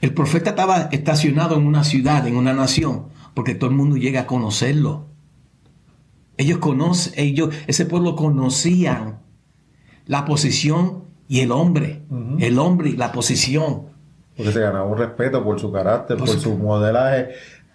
El 0.00 0.14
profeta 0.14 0.50
estaba 0.50 0.88
estacionado 0.92 1.56
en 1.56 1.66
una 1.66 1.84
ciudad, 1.84 2.26
en 2.26 2.36
una 2.36 2.54
nación, 2.54 3.06
porque 3.34 3.54
todo 3.54 3.68
el 3.70 3.76
mundo 3.76 3.96
llega 3.96 4.22
a 4.22 4.26
conocerlo. 4.26 5.06
Ellos 6.38 6.58
conocen, 6.58 7.12
ellos, 7.16 7.54
ese 7.66 7.84
pueblo 7.84 8.16
conocían 8.16 9.18
la 10.06 10.24
posición 10.24 11.04
y 11.28 11.40
el 11.40 11.52
hombre. 11.52 12.02
El 12.38 12.58
hombre 12.58 12.90
y 12.90 12.96
la 12.96 13.12
posición. 13.12 13.89
Porque 14.40 14.52
se 14.52 14.60
ganaba 14.60 14.86
un 14.86 14.96
respeto 14.96 15.44
por 15.44 15.60
su 15.60 15.70
carácter, 15.70 16.16
por, 16.16 16.28
su, 16.28 16.56
modelaje. 16.56 17.30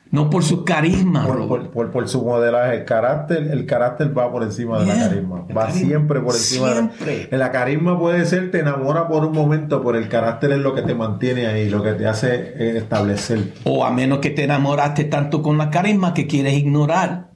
No 0.09 0.29
por 0.31 0.43
su 0.43 0.65
carisma, 0.65 1.27
por, 1.27 1.91
por, 1.91 2.09
su 2.09 2.23
modelaje. 2.23 2.77
El 2.77 2.85
carácter, 2.85 3.51
el 3.51 3.67
carácter 3.67 4.17
va 4.17 4.31
por 4.31 4.41
encima 4.41 4.79
de 4.79 4.87
la 4.87 4.95
carisma. 4.95 5.45
Va 5.55 5.69
siempre 5.69 6.19
por 6.21 6.33
encima. 6.33 6.73
Siempre. 6.73 7.27
De 7.27 7.37
la, 7.37 7.51
carisma 7.51 7.99
puede 7.99 8.25
ser, 8.25 8.49
te 8.49 8.61
enamora 8.61 9.07
por 9.07 9.25
un 9.25 9.33
momento, 9.33 9.83
pero 9.83 9.99
el 9.99 10.09
carácter 10.09 10.53
es 10.53 10.59
lo 10.59 10.73
que 10.73 10.81
te 10.81 10.95
mantiene 10.95 11.45
ahí, 11.45 11.69
lo 11.69 11.83
que 11.83 11.93
te 11.93 12.07
hace 12.07 12.77
establecer. 12.77 13.53
O 13.63 13.85
a 13.85 13.91
menos 13.91 14.19
que 14.19 14.31
te 14.31 14.45
enamoraste 14.45 15.03
tanto 15.03 15.43
con 15.43 15.59
la 15.59 15.69
carisma 15.69 16.15
que 16.15 16.25
quieres 16.25 16.53
ignorar 16.55 17.27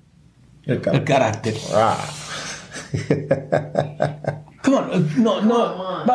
el 0.66 1.04
carácter. 1.04 1.54
Ah. 1.76 1.98
no, 5.18 5.42
no, 5.42 6.06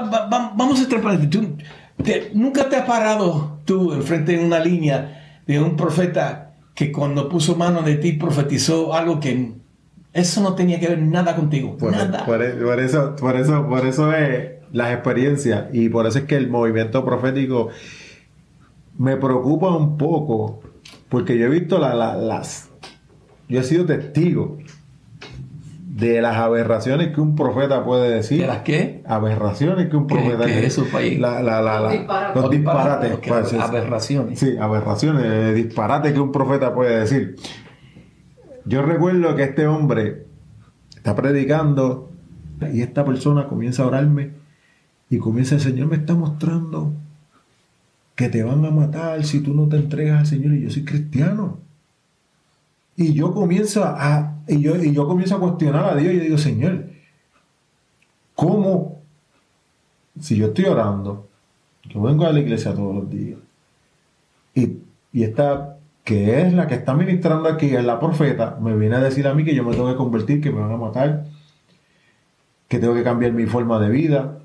vamos 0.56 0.80
a 0.80 0.82
estar 0.82 1.00
para 1.00 1.14
¿Nunca 2.34 2.68
te 2.68 2.76
has 2.76 2.86
parado 2.86 3.59
tú 3.64 3.92
enfrente 3.92 4.36
de 4.36 4.45
una 4.45 4.59
línea 4.61 5.40
de 5.47 5.61
un 5.61 5.76
profeta 5.76 6.55
que 6.74 6.90
cuando 6.92 7.28
puso 7.28 7.57
mano 7.57 7.82
de 7.82 7.97
ti 7.97 8.12
profetizó 8.12 8.95
algo 8.95 9.20
que 9.20 9.53
Eso 10.12 10.42
no 10.42 10.55
tenía 10.55 10.78
que 10.78 10.88
ver 10.88 11.03
nada 11.03 11.34
contigo. 11.34 11.76
Por, 11.76 11.90
nada. 11.92 12.24
por- 12.24 12.38
por 12.64 12.78
eso, 12.80 13.16
por 13.16 13.36
eso, 13.36 13.66
por 13.68 13.84
eso 13.86 14.12
es 14.12 14.53
las 14.72 14.92
experiencias. 14.92 15.64
Y 15.72 15.88
por 15.88 16.07
eso 16.07 16.18
es 16.18 16.24
que 16.24 16.36
el 16.36 16.49
movimiento 16.49 17.05
profético 17.05 17.68
me 18.99 19.16
preocupa 19.16 19.74
un 19.76 19.97
poco. 19.99 20.61
Porque 21.09 21.36
yo 21.38 21.47
he 21.47 21.49
visto 21.49 21.78
la- 21.78 21.95
la- 21.95 22.16
las. 22.16 22.68
Yo 23.49 23.61
he 23.61 23.64
sido 23.64 23.86
testigo 23.86 24.59
de 25.97 26.20
las 26.20 26.36
aberraciones 26.38 27.14
que 27.14 27.20
un 27.20 27.36
profeta 27.36 27.84
puede 27.84 28.11
decir. 28.12 28.40
¿De 28.40 28.49
las 28.49 28.62
qué? 28.62 29.03
Aberraciones 29.07 29.88
que 29.88 29.97
un 29.97 30.09
¿Qué- 30.09 30.16
profeta 30.16 30.45
qué 30.47 30.59
es 30.59 30.64
eso, 30.76 30.84
país? 30.90 31.20
La, 31.20 31.40
la, 31.40 31.62
la, 31.62 31.78
la- 31.80 31.82
Los 31.82 31.92
disparates. 31.92 32.34
los 32.34 32.42
Los 32.42 32.51
disparates. 32.51 33.18
pues, 33.28 33.55
aberraciones. 33.55 34.38
Sí, 34.40 34.57
aberraciones, 34.59 35.22
eh, 35.24 35.55
disparates 35.55 36.12
que 36.12 36.18
un 36.20 36.32
profeta 36.32 36.74
puede 36.74 36.99
decir. 36.99 37.36
Yo 38.64 38.82
recuerdo 38.82 39.36
que 39.36 39.45
este 39.45 39.68
hombre 39.68 40.24
está 40.97 41.14
predicando 41.14 42.11
y 42.72 42.80
esta 42.82 43.05
persona 43.05 43.47
comienza 43.47 43.84
a 43.84 43.86
orarme 43.86 44.30
y 45.11 45.18
comienza 45.18 45.55
el 45.55 45.61
Señor 45.61 45.86
me 45.86 45.97
está 45.97 46.14
mostrando 46.14 46.92
que 48.16 48.28
te 48.28 48.42
van 48.42 48.64
a 48.64 48.70
matar 48.70 49.22
si 49.24 49.40
tú 49.40 49.55
no 49.55 49.68
te 49.68 49.76
entregas 49.76 50.18
al 50.20 50.26
Señor 50.26 50.55
y 50.55 50.62
yo 50.62 50.70
soy 50.70 50.84
cristiano. 50.84 51.59
Y 52.97 53.12
yo 53.14 53.32
comienzo 53.32 53.84
a 53.84 54.30
y 54.47 54.61
yo, 54.61 54.76
y 54.76 54.92
yo 54.92 55.07
comienzo 55.07 55.36
a 55.36 55.40
cuestionar 55.40 55.84
a 55.86 55.97
Dios 55.97 56.12
y 56.14 56.18
digo, 56.20 56.38
Señor, 56.38 56.86
¿cómo 58.34 59.03
si 60.20 60.36
yo 60.36 60.47
estoy 60.47 60.66
orando, 60.66 61.28
yo 61.84 62.03
vengo 62.03 62.26
a 62.26 62.32
la 62.32 62.40
iglesia 62.40 62.74
todos 62.74 62.95
los 62.95 63.11
días 63.11 63.38
y, 64.55 64.78
y 65.12 65.22
esta 65.24 65.78
que 66.05 66.42
es 66.42 66.53
la 66.53 66.66
que 66.66 66.74
está 66.74 66.95
ministrando 66.95 67.49
aquí, 67.49 67.74
es 67.74 67.82
la 67.84 67.99
profeta, 67.99 68.59
me 68.61 68.76
viene 68.76 68.97
a 68.97 69.01
decir 69.01 69.26
a 69.26 69.32
mí 69.34 69.42
que 69.45 69.55
yo 69.55 69.64
me 69.64 69.72
tengo 69.72 69.88
que 69.88 69.97
convertir, 69.97 70.40
que 70.42 70.51
me 70.53 70.61
van 70.61 70.72
a 70.72 70.76
matar, 70.76 71.24
que 72.68 72.78
tengo 72.78 72.95
que 72.95 73.03
cambiar 73.05 73.32
mi 73.32 73.47
forma 73.47 73.78
de 73.78 73.88
vida. 73.90 74.38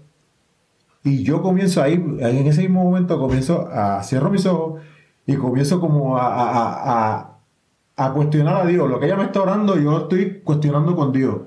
Y 1.03 1.23
yo 1.23 1.41
comienzo 1.41 1.81
ahí, 1.81 1.93
en 1.93 2.47
ese 2.47 2.61
mismo 2.61 2.83
momento 2.83 3.17
comienzo 3.19 3.67
a, 3.71 4.03
cierro 4.03 4.29
mis 4.29 4.45
ojos 4.45 4.81
y 5.25 5.35
comienzo 5.35 5.79
como 5.79 6.17
a- 6.17 7.28
a- 8.05 8.13
cuestionar 8.13 8.61
a 8.61 8.65
Dios. 8.65 8.89
Lo 8.89 8.99
que 8.99 9.05
ella 9.05 9.17
me 9.17 9.25
está 9.25 9.41
orando, 9.41 9.77
yo 9.77 9.97
estoy 9.99 10.41
cuestionando 10.43 10.95
con 10.95 11.11
Dios. 11.11 11.37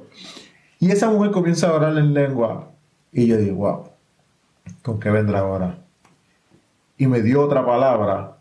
Y 0.79 0.91
esa 0.91 1.11
mujer 1.11 1.31
comienza 1.31 1.69
a 1.69 1.75
orar 1.75 1.97
en 1.99 2.13
lengua. 2.15 2.71
Y 3.13 3.27
yo 3.27 3.37
digo, 3.37 3.57
wow, 3.57 3.85
¿con 4.83 4.99
qué 5.01 5.11
vendrá 5.11 5.41
ahora? 5.41 5.79
Y 6.97 7.07
me 7.07 7.23
dio 7.23 7.43
otra 7.43 7.65
palabra 7.65 8.37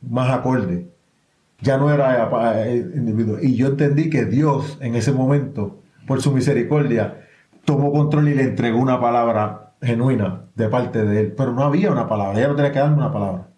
más 0.00 0.30
acorde. 0.30 0.88
Ya 1.60 1.76
no 1.76 1.92
era 1.92 2.26
individuo. 2.74 3.36
Y 3.40 3.54
yo 3.54 3.66
entendí 3.68 4.08
que 4.08 4.24
Dios 4.24 4.78
en 4.80 4.94
ese 4.94 5.12
momento, 5.12 5.78
por 6.06 6.22
su 6.22 6.32
misericordia, 6.32 7.26
tomó 7.64 7.92
control 7.92 8.28
y 8.28 8.34
le 8.34 8.44
entregó 8.44 8.78
una 8.78 8.98
palabra 9.00 9.72
genuina 9.82 10.42
de 10.54 10.68
parte 10.68 11.04
de 11.04 11.20
él. 11.20 11.34
Pero 11.36 11.52
no 11.52 11.62
había 11.64 11.90
una 11.90 12.08
palabra. 12.08 12.38
Ella 12.38 12.48
no 12.48 12.56
tenía 12.56 12.72
que 12.72 12.78
darme 12.78 12.96
una 12.96 13.12
palabra. 13.12 13.48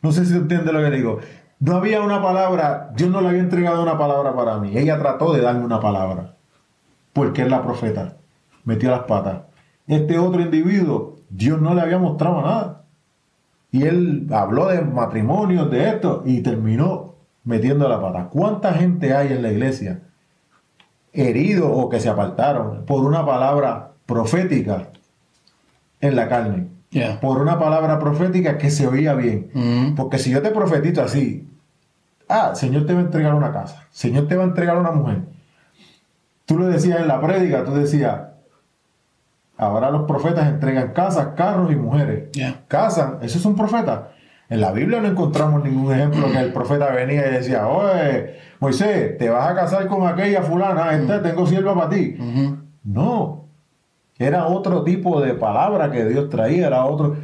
No 0.00 0.12
sé 0.12 0.24
si 0.24 0.34
entiende 0.34 0.72
lo 0.72 0.80
que 0.80 0.90
digo. 0.96 1.20
No 1.62 1.76
había 1.76 2.02
una 2.02 2.20
palabra. 2.20 2.90
Dios 2.96 3.08
no 3.08 3.20
le 3.20 3.28
había 3.28 3.40
entregado 3.40 3.84
una 3.84 3.96
palabra 3.96 4.34
para 4.34 4.58
mí. 4.58 4.76
Ella 4.76 4.98
trató 4.98 5.32
de 5.32 5.40
darme 5.40 5.64
una 5.64 5.78
palabra. 5.78 6.34
Porque 7.12 7.42
es 7.42 7.48
la 7.48 7.62
profeta. 7.62 8.16
Metió 8.64 8.90
las 8.90 9.02
patas. 9.02 9.42
Este 9.86 10.18
otro 10.18 10.40
individuo, 10.40 11.18
Dios 11.30 11.60
no 11.60 11.72
le 11.72 11.82
había 11.82 11.98
mostrado 11.98 12.42
nada. 12.42 12.82
Y 13.70 13.84
él 13.84 14.26
habló 14.32 14.66
de 14.66 14.82
matrimonio, 14.82 15.66
de 15.66 15.88
esto, 15.88 16.24
y 16.26 16.40
terminó 16.40 17.14
metiendo 17.44 17.88
la 17.88 18.00
pata. 18.00 18.28
¿Cuánta 18.28 18.74
gente 18.74 19.14
hay 19.14 19.32
en 19.32 19.42
la 19.42 19.52
iglesia 19.52 20.00
heridos 21.12 21.70
o 21.72 21.88
que 21.88 22.00
se 22.00 22.08
apartaron 22.08 22.86
por 22.86 23.04
una 23.04 23.24
palabra 23.24 23.92
profética 24.06 24.88
en 26.00 26.16
la 26.16 26.28
carne? 26.28 26.66
Yeah. 26.90 27.20
Por 27.20 27.40
una 27.40 27.60
palabra 27.60 28.00
profética 28.00 28.58
que 28.58 28.68
se 28.68 28.88
oía 28.88 29.14
bien. 29.14 29.50
Mm. 29.54 29.94
Porque 29.94 30.18
si 30.18 30.30
yo 30.30 30.42
te 30.42 30.50
profetizo 30.50 31.02
así, 31.02 31.48
ah, 32.32 32.54
Señor 32.54 32.86
te 32.86 32.94
va 32.94 33.00
a 33.00 33.02
entregar 33.02 33.34
una 33.34 33.52
casa, 33.52 33.86
Señor 33.90 34.28
te 34.28 34.36
va 34.36 34.44
a 34.44 34.46
entregar 34.46 34.78
una 34.78 34.90
mujer. 34.90 35.22
Tú 36.46 36.58
lo 36.58 36.66
decías 36.66 37.00
en 37.00 37.08
la 37.08 37.20
prédica, 37.20 37.64
tú 37.64 37.74
decías, 37.74 38.20
ahora 39.56 39.90
los 39.90 40.02
profetas 40.04 40.48
entregan 40.48 40.92
casas, 40.92 41.28
carros 41.36 41.70
y 41.70 41.76
mujeres. 41.76 42.30
Yeah. 42.32 42.62
Casan, 42.68 43.18
eso 43.22 43.38
es 43.38 43.44
un 43.44 43.56
profeta. 43.56 44.08
En 44.48 44.60
la 44.60 44.72
Biblia 44.72 45.00
no 45.00 45.08
encontramos 45.08 45.64
ningún 45.64 45.92
ejemplo 45.94 46.30
que 46.30 46.38
el 46.38 46.52
profeta 46.52 46.90
venía 46.90 47.26
y 47.26 47.32
decía, 47.32 47.68
oye, 47.68 48.36
Moisés, 48.60 49.16
te 49.16 49.30
vas 49.30 49.50
a 49.50 49.54
casar 49.54 49.86
con 49.86 50.06
aquella 50.06 50.42
fulana, 50.42 50.94
esta 50.94 51.22
tengo 51.22 51.46
sierva 51.46 51.74
para 51.74 51.88
ti. 51.88 52.16
No, 52.84 53.46
era 54.18 54.46
otro 54.46 54.84
tipo 54.84 55.20
de 55.20 55.34
palabra 55.34 55.90
que 55.90 56.04
Dios 56.04 56.28
traía, 56.28 56.66
era 56.66 56.84
otro. 56.84 57.16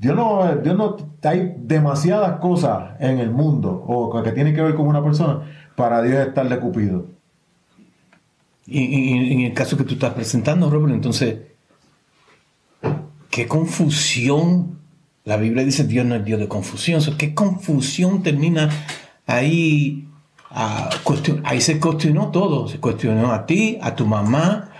Dios 0.00 0.16
no, 0.16 0.56
Dios 0.62 0.78
no, 0.78 0.96
hay 1.22 1.56
demasiadas 1.58 2.40
cosas 2.40 2.92
en 3.00 3.18
el 3.18 3.30
mundo 3.30 3.84
o 3.86 4.22
que 4.22 4.32
tienen 4.32 4.54
que 4.54 4.62
ver 4.62 4.74
con 4.74 4.86
una 4.86 5.04
persona 5.04 5.42
para 5.76 6.00
Dios 6.00 6.26
estarle 6.26 6.58
cupido. 6.58 7.04
Y, 8.66 9.12
en 9.34 9.40
el 9.40 9.52
caso 9.52 9.76
que 9.76 9.84
tú 9.84 9.94
estás 9.94 10.14
presentando, 10.14 10.70
Robert, 10.70 10.94
entonces, 10.94 11.40
qué 13.28 13.46
confusión. 13.46 14.78
La 15.24 15.36
Biblia 15.36 15.64
dice 15.64 15.84
Dios 15.84 16.06
no 16.06 16.14
es 16.14 16.24
Dios 16.24 16.40
de 16.40 16.48
confusión. 16.48 17.02
¿Qué 17.18 17.34
confusión 17.34 18.22
termina 18.22 18.70
ahí? 19.26 20.08
ah, 20.50 20.88
ahí 21.44 21.60
se 21.60 21.78
cuestionó 21.78 22.30
todo. 22.30 22.68
Se 22.68 22.80
cuestionó 22.80 23.32
a 23.32 23.44
ti, 23.44 23.76
a 23.82 23.94
tu 23.94 24.06
mamá, 24.06 24.70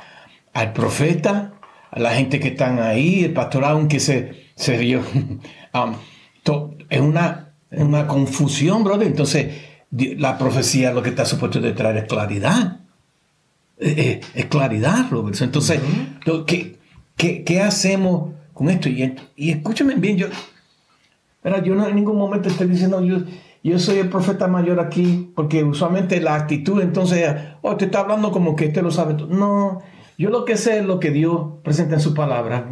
al 0.54 0.72
profeta, 0.72 1.52
a 1.90 2.00
la 2.00 2.14
gente 2.14 2.40
que 2.40 2.48
están 2.48 2.78
ahí, 2.78 3.24
el 3.24 3.34
pastorado, 3.34 3.76
aunque 3.76 4.00
se, 4.00 4.49
se 4.60 4.78
dio. 4.78 5.00
Um, 5.72 5.94
to- 6.42 6.74
es 6.88 7.00
una, 7.00 7.52
una 7.70 8.06
confusión, 8.06 8.84
brother. 8.84 9.06
Entonces, 9.08 9.54
la 9.90 10.36
profecía 10.38 10.92
lo 10.92 11.02
que 11.02 11.10
está 11.10 11.24
supuesto 11.24 11.60
de 11.60 11.72
traer 11.72 11.96
es 11.96 12.04
claridad. 12.04 12.80
Eh, 13.78 13.94
eh, 13.96 14.20
es 14.34 14.44
claridad, 14.46 15.06
Robertson. 15.10 15.46
Entonces, 15.46 15.80
¿qué, 16.46 16.76
qué, 17.16 17.42
qué 17.44 17.60
hacemos 17.62 18.32
con 18.52 18.68
esto? 18.68 18.88
Y, 18.88 19.14
y 19.36 19.50
escúchame 19.52 19.94
bien, 19.94 20.18
yo, 20.18 20.26
¿verdad? 21.42 21.64
yo 21.64 21.74
no 21.74 21.88
en 21.88 21.96
ningún 21.96 22.18
momento 22.18 22.50
estoy 22.50 22.66
diciendo 22.68 23.02
yo, 23.02 23.18
yo 23.62 23.78
soy 23.78 23.98
el 23.98 24.10
profeta 24.10 24.46
mayor 24.48 24.80
aquí, 24.80 25.32
porque 25.34 25.64
usualmente 25.64 26.20
la 26.20 26.34
actitud 26.34 26.80
entonces, 26.82 27.34
oh, 27.62 27.76
te 27.76 27.86
está 27.86 28.00
hablando 28.00 28.30
como 28.32 28.54
que 28.54 28.66
este 28.66 28.82
lo 28.82 28.90
sabe. 28.90 29.14
No, 29.28 29.80
yo 30.20 30.28
lo 30.28 30.44
que 30.44 30.58
sé 30.58 30.80
es 30.80 30.84
lo 30.84 31.00
que 31.00 31.10
Dios 31.10 31.46
presenta 31.64 31.94
en 31.94 32.00
su 32.02 32.12
palabra. 32.12 32.68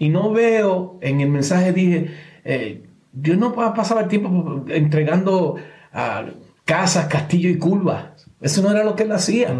Y 0.00 0.08
no 0.08 0.32
veo, 0.32 0.98
en 1.00 1.20
el 1.20 1.30
mensaje 1.30 1.72
dije, 1.72 2.10
eh, 2.44 2.88
Dios 3.12 3.38
no 3.38 3.54
va 3.54 3.66
a 3.66 3.74
pasar 3.74 4.02
el 4.02 4.08
tiempo 4.08 4.64
entregando 4.66 5.54
ah, 5.92 6.24
casas, 6.64 7.06
castillos 7.06 7.52
y 7.52 7.58
curvas. 7.58 8.26
Eso 8.40 8.62
no 8.62 8.72
era 8.72 8.82
lo 8.82 8.96
que 8.96 9.04
él 9.04 9.12
hacía. 9.12 9.56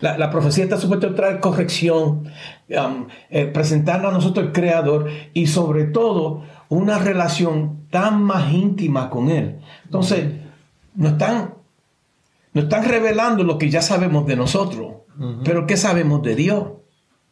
La, 0.00 0.16
la 0.16 0.30
profecía 0.30 0.64
está 0.64 0.78
supuesta 0.78 1.08
a 1.08 1.14
traer 1.14 1.40
corrección, 1.40 2.30
um, 2.70 3.06
eh, 3.28 3.44
presentarnos 3.44 4.10
a 4.10 4.14
nosotros 4.14 4.46
el 4.46 4.52
Creador 4.52 5.10
y 5.34 5.46
sobre 5.46 5.84
todo 5.84 6.42
una 6.70 6.98
relación 6.98 7.86
tan 7.90 8.22
más 8.22 8.50
íntima 8.50 9.10
con 9.10 9.28
Él. 9.28 9.60
Entonces, 9.84 10.24
nos 10.94 11.12
están, 11.12 11.54
nos 12.52 12.64
están 12.64 12.84
revelando 12.84 13.44
lo 13.44 13.58
que 13.58 13.70
ya 13.70 13.82
sabemos 13.82 14.26
de 14.26 14.36
nosotros, 14.36 14.92
pero 15.44 15.66
¿qué 15.66 15.76
sabemos 15.76 16.22
de 16.22 16.34
Dios? 16.34 16.64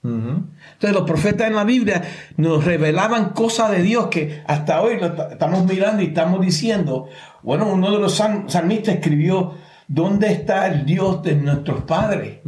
Entonces 0.03 0.93
los 0.93 1.03
profetas 1.03 1.49
en 1.49 1.57
la 1.57 1.65
Biblia 1.65 2.03
nos 2.37 2.65
revelaban 2.65 3.31
cosas 3.31 3.71
de 3.73 3.83
Dios 3.83 4.07
que 4.09 4.43
hasta 4.47 4.81
hoy 4.81 4.99
lo 5.01 5.07
estamos 5.31 5.65
mirando 5.67 6.03
y 6.03 6.07
estamos 6.07 6.41
diciendo, 6.41 7.09
bueno, 7.43 7.67
uno 7.67 7.91
de 7.91 7.99
los 7.99 8.15
salmistas 8.15 8.95
escribió, 8.97 9.55
¿dónde 9.89 10.31
está 10.33 10.69
el 10.69 10.85
Dios 10.87 11.23
de 11.23 11.35
nuestros 11.35 11.83
padres? 11.83 12.39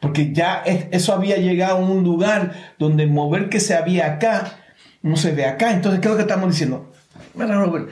Porque 0.00 0.32
ya 0.32 0.62
es- 0.66 0.86
eso 0.90 1.12
había 1.12 1.36
llegado 1.36 1.76
a 1.76 1.80
un 1.80 2.02
lugar 2.02 2.52
donde 2.78 3.04
el 3.04 3.10
mover 3.10 3.48
que 3.48 3.60
se 3.60 3.74
había 3.76 4.06
acá 4.06 4.58
no 5.02 5.16
se 5.16 5.32
ve 5.32 5.46
acá. 5.46 5.72
Entonces, 5.72 6.00
¿qué 6.00 6.08
es 6.08 6.10
lo 6.12 6.16
que 6.16 6.22
estamos 6.22 6.50
diciendo? 6.50 6.90
Mira, 7.34 7.54
Robert, 7.54 7.88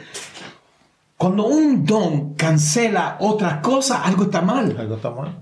cuando 1.20 1.44
un 1.44 1.84
don 1.84 2.32
cancela 2.32 3.18
otras 3.20 3.58
cosas, 3.58 4.00
algo 4.04 4.22
está 4.24 4.40
mal. 4.40 4.74
Algo 4.78 4.94
está 4.94 5.10
mal. 5.10 5.38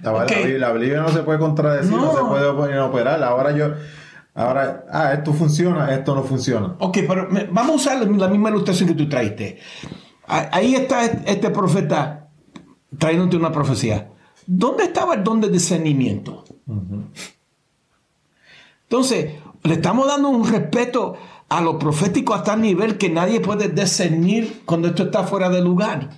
La, 0.00 0.12
Ok. 0.14 0.30
la 0.32 0.36
Biblia, 0.38 0.58
la 0.58 0.72
Biblia 0.72 1.00
no 1.02 1.08
se 1.10 1.22
puede 1.22 1.38
contradecir, 1.38 1.92
no, 1.92 2.06
No. 2.06 2.12
se 2.16 2.52
puede 2.56 2.80
operar. 2.80 3.22
Ahora 3.22 3.52
yo, 3.52 3.68
ahora, 4.34 4.84
ah, 4.90 5.12
esto 5.12 5.32
funciona, 5.32 5.94
esto 5.94 6.16
no 6.16 6.24
funciona. 6.24 6.74
Ok, 6.80 6.98
pero 7.06 7.28
vamos 7.52 7.70
a 7.70 7.74
usar 7.76 8.08
la 8.08 8.26
misma 8.26 8.50
ilustración 8.50 8.88
que 8.88 8.96
tú 8.96 9.08
traiste. 9.08 9.60
Ahí 10.26 10.74
está 10.74 11.04
este 11.04 11.50
profeta 11.50 12.26
trayéndote 12.98 13.36
una 13.36 13.52
profecía. 13.52 14.10
¿Dónde 14.44 14.82
estaba 14.82 15.14
el 15.14 15.22
don 15.22 15.40
de 15.40 15.50
discernimiento? 15.50 16.42
Entonces, 18.88 19.34
le 19.62 19.74
estamos 19.74 20.08
dando 20.08 20.30
un 20.30 20.50
respeto 20.50 21.14
a 21.52 21.60
lo 21.60 21.78
profético 21.78 22.32
hasta 22.32 22.54
el 22.54 22.62
nivel 22.62 22.96
que 22.96 23.10
nadie 23.10 23.40
puede 23.40 23.68
discernir 23.68 24.62
cuando 24.64 24.88
esto 24.88 25.04
está 25.04 25.24
fuera 25.24 25.50
de 25.50 25.60
lugar. 25.60 26.08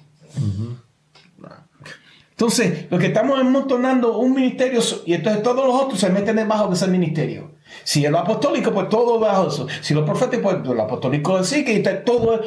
Entonces, 2.30 2.86
lo 2.88 2.98
que 2.98 3.06
estamos 3.06 3.40
amontonando 3.40 4.18
un 4.18 4.32
ministerio 4.32 4.80
y 5.04 5.14
entonces 5.14 5.42
todos 5.42 5.66
los 5.66 5.74
otros 5.74 5.98
se 5.98 6.08
meten 6.10 6.36
debajo 6.36 6.68
de 6.68 6.74
ese 6.74 6.86
ministerio. 6.86 7.50
Si 7.82 8.04
es 8.04 8.12
lo 8.12 8.18
apostólico, 8.20 8.72
pues 8.72 8.88
todo 8.88 9.18
bajo 9.18 9.48
eso. 9.48 9.66
Si 9.80 9.92
lo 9.92 10.04
profético, 10.04 10.50
pues 10.50 10.64
lo 10.64 10.82
apostólico 10.82 11.42
sí 11.42 11.64
que 11.64 11.76
está 11.76 12.04
todo. 12.04 12.40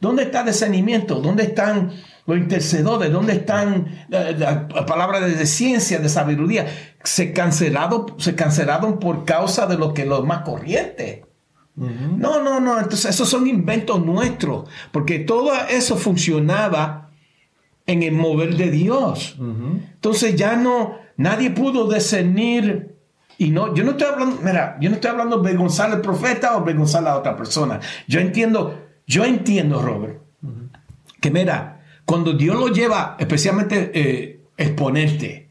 ¿Dónde 0.00 0.22
está 0.22 0.40
el 0.40 0.46
discernimiento? 0.46 1.16
¿Dónde 1.16 1.42
están 1.42 1.92
los 2.24 2.38
intercedores? 2.38 3.12
¿Dónde 3.12 3.34
están 3.34 4.06
las 4.08 4.84
palabras 4.86 5.20
de 5.22 5.46
ciencia, 5.46 5.98
de 5.98 6.08
sabiduría? 6.08 6.66
Se 7.04 7.34
cancelaron, 7.34 8.14
se 8.16 8.34
cancelaron 8.34 8.98
por 8.98 9.26
causa 9.26 9.66
de 9.66 9.76
lo 9.76 9.92
que 9.92 10.06
lo 10.06 10.24
más 10.24 10.40
corriente. 10.40 11.25
No, 11.76 12.42
no, 12.42 12.58
no. 12.58 12.78
Entonces, 12.78 13.10
esos 13.10 13.28
son 13.28 13.46
inventos 13.46 14.04
nuestros. 14.04 14.68
Porque 14.92 15.18
todo 15.18 15.52
eso 15.68 15.96
funcionaba 15.96 17.10
en 17.86 18.02
el 18.02 18.12
mover 18.12 18.56
de 18.56 18.70
Dios. 18.70 19.36
Entonces 19.38 20.36
ya 20.36 20.56
no, 20.56 20.96
nadie 21.16 21.50
pudo 21.50 21.90
discernir 21.92 22.96
y 23.38 23.50
no, 23.50 23.74
yo 23.74 23.84
no 23.84 23.92
estoy 23.92 24.08
hablando, 24.08 24.38
mira, 24.42 24.76
yo 24.80 24.88
no 24.88 24.96
estoy 24.96 25.10
hablando 25.10 25.38
de 25.38 25.50
vergonzar 25.50 25.90
al 25.92 26.00
profeta 26.00 26.56
o 26.56 26.64
vergonzar 26.64 27.06
a 27.06 27.16
otra 27.16 27.36
persona. 27.36 27.80
Yo 28.08 28.20
entiendo, 28.20 28.82
yo 29.06 29.24
entiendo, 29.24 29.80
Robert, 29.80 30.20
que 31.20 31.30
mira, 31.30 31.84
cuando 32.04 32.32
Dios 32.32 32.58
lo 32.58 32.68
lleva, 32.68 33.16
especialmente 33.18 33.90
eh, 33.94 34.40
exponerte, 34.56 35.45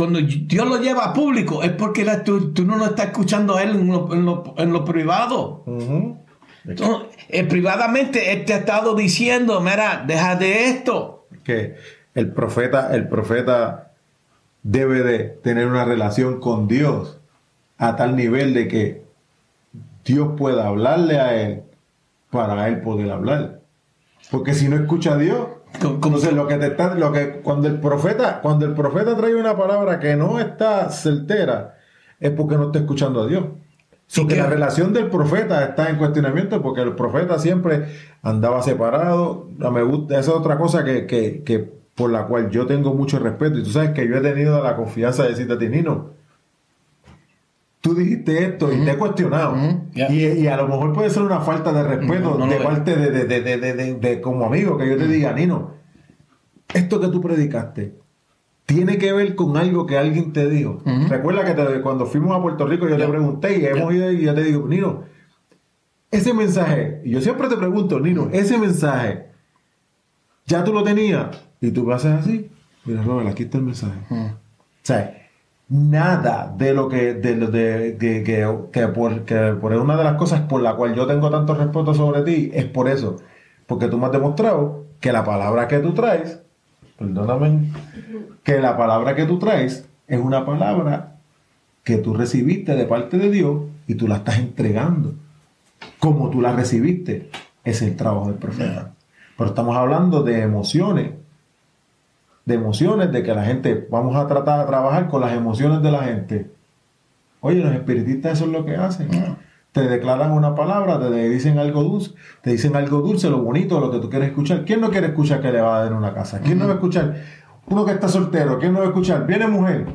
cuando 0.00 0.18
Dios 0.18 0.66
lo 0.66 0.80
lleva 0.80 1.04
a 1.04 1.12
público, 1.12 1.62
es 1.62 1.72
porque 1.72 2.06
tú, 2.24 2.54
no 2.64 2.78
lo 2.78 2.86
estás 2.86 3.08
escuchando 3.08 3.56
a 3.56 3.62
Él 3.62 3.72
en 3.76 4.72
lo, 4.72 4.84
privado. 4.86 5.62
Eh, 7.28 7.44
privadamente 7.44 8.32
Él 8.32 8.46
te 8.46 8.54
ha 8.54 8.58
estado 8.60 8.94
diciendo, 8.94 9.60
mira, 9.60 10.02
deja 10.06 10.36
de 10.36 10.70
esto. 10.70 11.26
Que 11.44 11.74
el 12.14 12.32
profeta, 12.32 12.94
el 12.94 13.08
profeta 13.08 13.92
debe 14.62 15.02
de 15.02 15.18
tener 15.18 15.66
una 15.66 15.84
relación 15.84 16.40
con 16.40 16.66
Dios 16.66 17.20
a 17.76 17.96
tal 17.96 18.16
nivel 18.16 18.54
de 18.54 18.68
que 18.68 19.02
Dios 20.06 20.30
pueda 20.38 20.66
hablarle 20.66 21.20
a 21.20 21.34
él 21.42 21.62
para 22.30 22.68
él 22.68 22.80
poder 22.80 23.10
hablar. 23.10 23.60
Porque 24.30 24.54
si 24.54 24.66
no 24.66 24.76
escucha 24.76 25.12
a 25.12 25.18
Dios, 25.18 25.46
entonces 25.74 26.32
lo 26.32 26.46
que 26.46 26.56
te 26.56 26.66
está, 26.68 26.94
lo 26.94 27.12
que 27.12 27.40
cuando 27.42 27.68
el 27.68 27.80
profeta, 27.80 28.40
cuando 28.42 28.66
el 28.66 28.74
profeta 28.74 29.16
trae 29.16 29.34
una 29.34 29.56
palabra 29.56 29.98
que 29.98 30.16
no 30.16 30.38
está 30.38 30.90
certera, 30.90 31.78
es 32.18 32.30
porque 32.32 32.56
no 32.56 32.66
está 32.66 32.80
escuchando 32.80 33.22
a 33.22 33.26
Dios. 33.26 33.44
Porque 34.16 34.36
la 34.36 34.46
relación 34.46 34.92
del 34.92 35.06
profeta 35.06 35.64
está 35.64 35.88
en 35.88 35.96
cuestionamiento 35.96 36.60
porque 36.62 36.80
el 36.80 36.96
profeta 36.96 37.38
siempre 37.38 37.86
andaba 38.22 38.60
separado. 38.60 39.46
Me 39.56 39.82
gusta, 39.82 40.18
esa 40.18 40.32
es 40.32 40.36
otra 40.36 40.58
cosa 40.58 40.84
que, 40.84 41.06
que, 41.06 41.44
que 41.44 41.80
por 41.94 42.10
la 42.10 42.26
cual 42.26 42.50
yo 42.50 42.66
tengo 42.66 42.92
mucho 42.92 43.20
respeto. 43.20 43.58
Y 43.58 43.62
tú 43.62 43.70
sabes 43.70 43.90
que 43.90 44.08
yo 44.08 44.16
he 44.16 44.20
tenido 44.20 44.62
la 44.64 44.74
confianza 44.74 45.22
de 45.22 45.30
decirte 45.30 45.52
a 45.52 45.58
ti, 45.58 45.68
Nino, 45.68 46.10
tú 47.80 47.94
dijiste 47.94 48.44
esto 48.44 48.72
y 48.72 48.84
te 48.84 48.92
he 48.92 48.96
cuestionado. 48.96 49.56
y, 49.94 50.46
a 50.46 50.56
lo 50.56 50.68
mejor 50.68 50.92
puede 50.92 51.10
ser 51.10 51.22
una 51.22 51.40
falta 51.40 51.72
de 51.72 51.82
respeto 51.82 52.36
de 52.36 52.56
parte 52.56 52.96
de, 52.96 54.20
como 54.20 54.46
amigo, 54.46 54.76
que 54.76 54.88
yo 54.88 54.96
te 54.96 55.06
diga, 55.06 55.32
Nino, 55.32 55.72
esto 56.72 57.00
que 57.00 57.08
tú 57.08 57.20
predicaste 57.20 57.98
tiene 58.66 58.98
que 58.98 59.12
ver 59.12 59.34
con 59.34 59.56
algo 59.56 59.84
que 59.84 59.98
alguien 59.98 60.32
te 60.32 60.48
dijo. 60.48 60.80
Recuerda 61.08 61.44
que 61.44 61.80
cuando 61.80 62.06
fuimos 62.06 62.36
a 62.36 62.40
Puerto 62.40 62.66
Rico 62.66 62.88
yo 62.88 62.96
te 62.96 63.08
pregunté 63.08 63.58
y 63.58 63.66
hemos 63.66 63.92
ido 63.92 64.12
y 64.12 64.22
yo 64.22 64.34
te 64.34 64.44
digo, 64.44 64.68
Nino, 64.68 65.02
ese 66.12 66.32
mensaje, 66.34 67.02
y 67.04 67.10
yo 67.10 67.20
siempre 67.20 67.48
te 67.48 67.56
pregunto, 67.56 67.98
Nino, 67.98 68.28
ese 68.32 68.58
mensaje, 68.58 69.26
¿ya 70.46 70.62
tú 70.62 70.72
lo 70.72 70.84
tenías? 70.84 71.44
Y 71.60 71.72
tú 71.72 71.84
vas 71.84 72.04
así, 72.04 72.48
mira, 72.84 73.02
Robert, 73.02 73.28
aquí 73.28 73.44
está 73.44 73.58
el 73.58 73.64
mensaje. 73.64 73.98
O 74.08 74.36
sea, 74.82 75.19
nada 75.70 76.52
de 76.58 76.74
lo 76.74 76.88
que, 76.88 77.14
de, 77.14 77.36
de, 77.36 77.96
que, 77.98 78.46
que, 78.72 78.88
por, 78.88 79.24
que 79.24 79.54
por 79.60 79.72
una 79.72 79.96
de 79.96 80.04
las 80.04 80.16
cosas 80.16 80.42
por 80.42 80.60
la 80.60 80.74
cual 80.74 80.94
yo 80.94 81.06
tengo 81.06 81.30
tanto 81.30 81.54
respeto 81.54 81.94
sobre 81.94 82.22
ti 82.22 82.50
es 82.52 82.66
por 82.66 82.88
eso. 82.88 83.18
Porque 83.66 83.86
tú 83.86 83.96
me 83.96 84.06
has 84.06 84.12
demostrado 84.12 84.84
que 84.98 85.12
la 85.12 85.24
palabra 85.24 85.68
que 85.68 85.78
tú 85.78 85.94
traes, 85.94 86.42
perdóname, 86.98 87.70
que 88.42 88.60
la 88.60 88.76
palabra 88.76 89.14
que 89.14 89.24
tú 89.24 89.38
traes 89.38 89.88
es 90.08 90.20
una 90.20 90.44
palabra 90.44 91.16
que 91.84 91.98
tú 91.98 92.14
recibiste 92.14 92.74
de 92.74 92.84
parte 92.84 93.16
de 93.16 93.30
Dios 93.30 93.62
y 93.86 93.94
tú 93.94 94.08
la 94.08 94.16
estás 94.16 94.38
entregando. 94.38 95.14
Como 96.00 96.30
tú 96.30 96.40
la 96.40 96.52
recibiste, 96.52 97.30
es 97.62 97.80
el 97.80 97.94
trabajo 97.96 98.26
del 98.26 98.38
profeta. 98.38 98.92
Pero 99.38 99.50
estamos 99.50 99.76
hablando 99.76 100.22
de 100.24 100.42
emociones 100.42 101.12
de 102.50 102.56
emociones, 102.56 103.12
de 103.12 103.22
que 103.22 103.32
la 103.32 103.44
gente, 103.44 103.86
vamos 103.90 104.16
a 104.16 104.26
tratar 104.26 104.60
de 104.60 104.66
trabajar 104.66 105.08
con 105.08 105.20
las 105.20 105.32
emociones 105.32 105.82
de 105.82 105.90
la 105.90 106.02
gente. 106.02 106.50
Oye, 107.40 107.62
los 107.62 107.72
espiritistas 107.72 108.32
eso 108.32 108.44
es 108.46 108.50
lo 108.50 108.66
que 108.66 108.76
hacen. 108.76 109.08
Te 109.72 109.82
declaran 109.82 110.32
una 110.32 110.54
palabra, 110.56 110.98
te 110.98 111.28
dicen 111.28 111.58
algo 111.58 111.84
dulce, 111.84 112.10
te 112.42 112.50
dicen 112.50 112.74
algo 112.74 113.00
dulce, 113.00 113.30
lo 113.30 113.38
bonito, 113.38 113.78
lo 113.78 113.90
que 113.90 114.00
tú 114.00 114.10
quieres 114.10 114.30
escuchar. 114.30 114.64
¿Quién 114.64 114.80
no 114.80 114.90
quiere 114.90 115.06
escuchar 115.06 115.40
que 115.40 115.52
le 115.52 115.60
va 115.60 115.76
a 115.76 115.82
dar 115.82 115.92
en 115.92 115.98
una 115.98 116.12
casa? 116.12 116.40
¿Quién 116.40 116.58
no 116.58 116.66
va 116.66 116.72
a 116.72 116.74
escuchar? 116.74 117.22
Uno 117.68 117.84
que 117.86 117.92
está 117.92 118.08
soltero, 118.08 118.58
¿quién 118.58 118.72
no 118.72 118.80
va 118.80 118.86
a 118.86 118.88
escuchar? 118.88 119.26
Viene 119.26 119.46
mujer. 119.46 119.86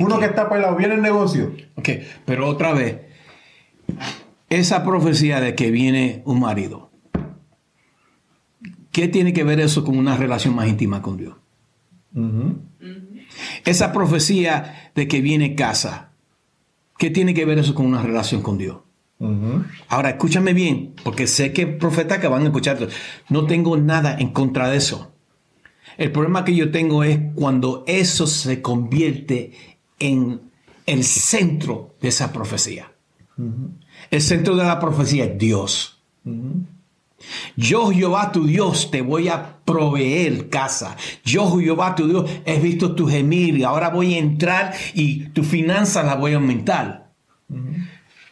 Uno 0.00 0.18
que 0.20 0.26
está 0.26 0.48
pelado, 0.48 0.76
viene 0.76 0.94
el 0.94 1.02
negocio. 1.02 1.50
Ok, 1.74 1.88
pero 2.24 2.48
otra 2.48 2.72
vez, 2.72 3.00
esa 4.48 4.84
profecía 4.84 5.40
de 5.40 5.56
que 5.56 5.72
viene 5.72 6.22
un 6.24 6.38
marido, 6.38 6.89
¿Qué 8.92 9.08
tiene 9.08 9.32
que 9.32 9.44
ver 9.44 9.60
eso 9.60 9.84
con 9.84 9.96
una 9.96 10.16
relación 10.16 10.54
más 10.54 10.68
íntima 10.68 11.02
con 11.02 11.16
Dios? 11.16 11.36
Esa 13.64 13.92
profecía 13.92 14.90
de 14.94 15.06
que 15.06 15.20
viene 15.20 15.54
casa, 15.54 16.12
¿qué 16.98 17.10
tiene 17.10 17.34
que 17.34 17.44
ver 17.44 17.58
eso 17.58 17.74
con 17.74 17.86
una 17.86 18.02
relación 18.02 18.42
con 18.42 18.58
Dios? 18.58 18.78
Ahora, 19.88 20.10
escúchame 20.10 20.54
bien, 20.54 20.94
porque 21.04 21.26
sé 21.26 21.52
que 21.52 21.66
profetas 21.66 22.18
que 22.18 22.28
van 22.28 22.42
a 22.42 22.46
escuchar, 22.46 22.88
no 23.28 23.46
tengo 23.46 23.76
nada 23.76 24.16
en 24.18 24.30
contra 24.30 24.70
de 24.70 24.78
eso. 24.78 25.12
El 25.98 26.10
problema 26.10 26.44
que 26.44 26.56
yo 26.56 26.70
tengo 26.70 27.04
es 27.04 27.20
cuando 27.34 27.84
eso 27.86 28.26
se 28.26 28.62
convierte 28.62 29.52
en 29.98 30.40
el 30.86 31.04
centro 31.04 31.94
de 32.00 32.08
esa 32.08 32.32
profecía. 32.32 32.92
El 34.10 34.22
centro 34.22 34.56
de 34.56 34.64
la 34.64 34.80
profecía 34.80 35.24
es 35.26 35.38
Dios. 35.38 36.02
Yo, 37.56 37.90
Jehová 37.90 38.32
tu 38.32 38.46
Dios, 38.46 38.90
te 38.90 39.02
voy 39.02 39.28
a 39.28 39.58
proveer 39.64 40.48
casa. 40.48 40.96
Yo, 41.24 41.58
Jehová 41.58 41.94
tu 41.94 42.08
Dios, 42.08 42.30
he 42.44 42.58
visto 42.58 42.94
tu 42.94 43.06
gemir 43.06 43.56
y 43.58 43.64
ahora 43.64 43.90
voy 43.90 44.14
a 44.14 44.18
entrar 44.18 44.74
y 44.94 45.28
tu 45.30 45.44
finanzas 45.44 46.04
la 46.06 46.14
voy 46.14 46.32
a 46.32 46.36
aumentar. 46.36 47.10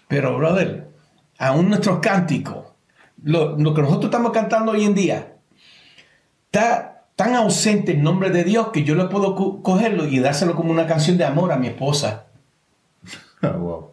Pero, 0.09 0.37
brother, 0.39 0.91
aún 1.39 1.69
nuestros 1.69 1.99
cánticos, 1.99 2.67
lo, 3.23 3.57
que 3.57 3.83
nosotros 3.83 4.07
estamos 4.07 4.33
cantando 4.33 4.73
hoy 4.73 4.85
en 4.85 4.95
día, 4.95 5.37
está 6.47 7.05
tan 7.15 7.35
ausente 7.35 7.93
el 7.93 8.03
nombre 8.03 8.31
de 8.31 8.45
Dios 8.45 8.69
que 8.69 8.85
yo 8.85 8.95
le 8.95 9.05
puedo 9.07 9.63
cogerlo 9.63 10.07
y 10.07 10.21
dárselo 10.21 10.55
como 10.55 10.71
una 10.71 10.87
canción 10.87 11.19
de 11.19 11.25
amor 11.25 11.53
a 11.53 11.57
mi 11.57 11.67
esposa. 11.67 12.27
wow. 13.43 13.91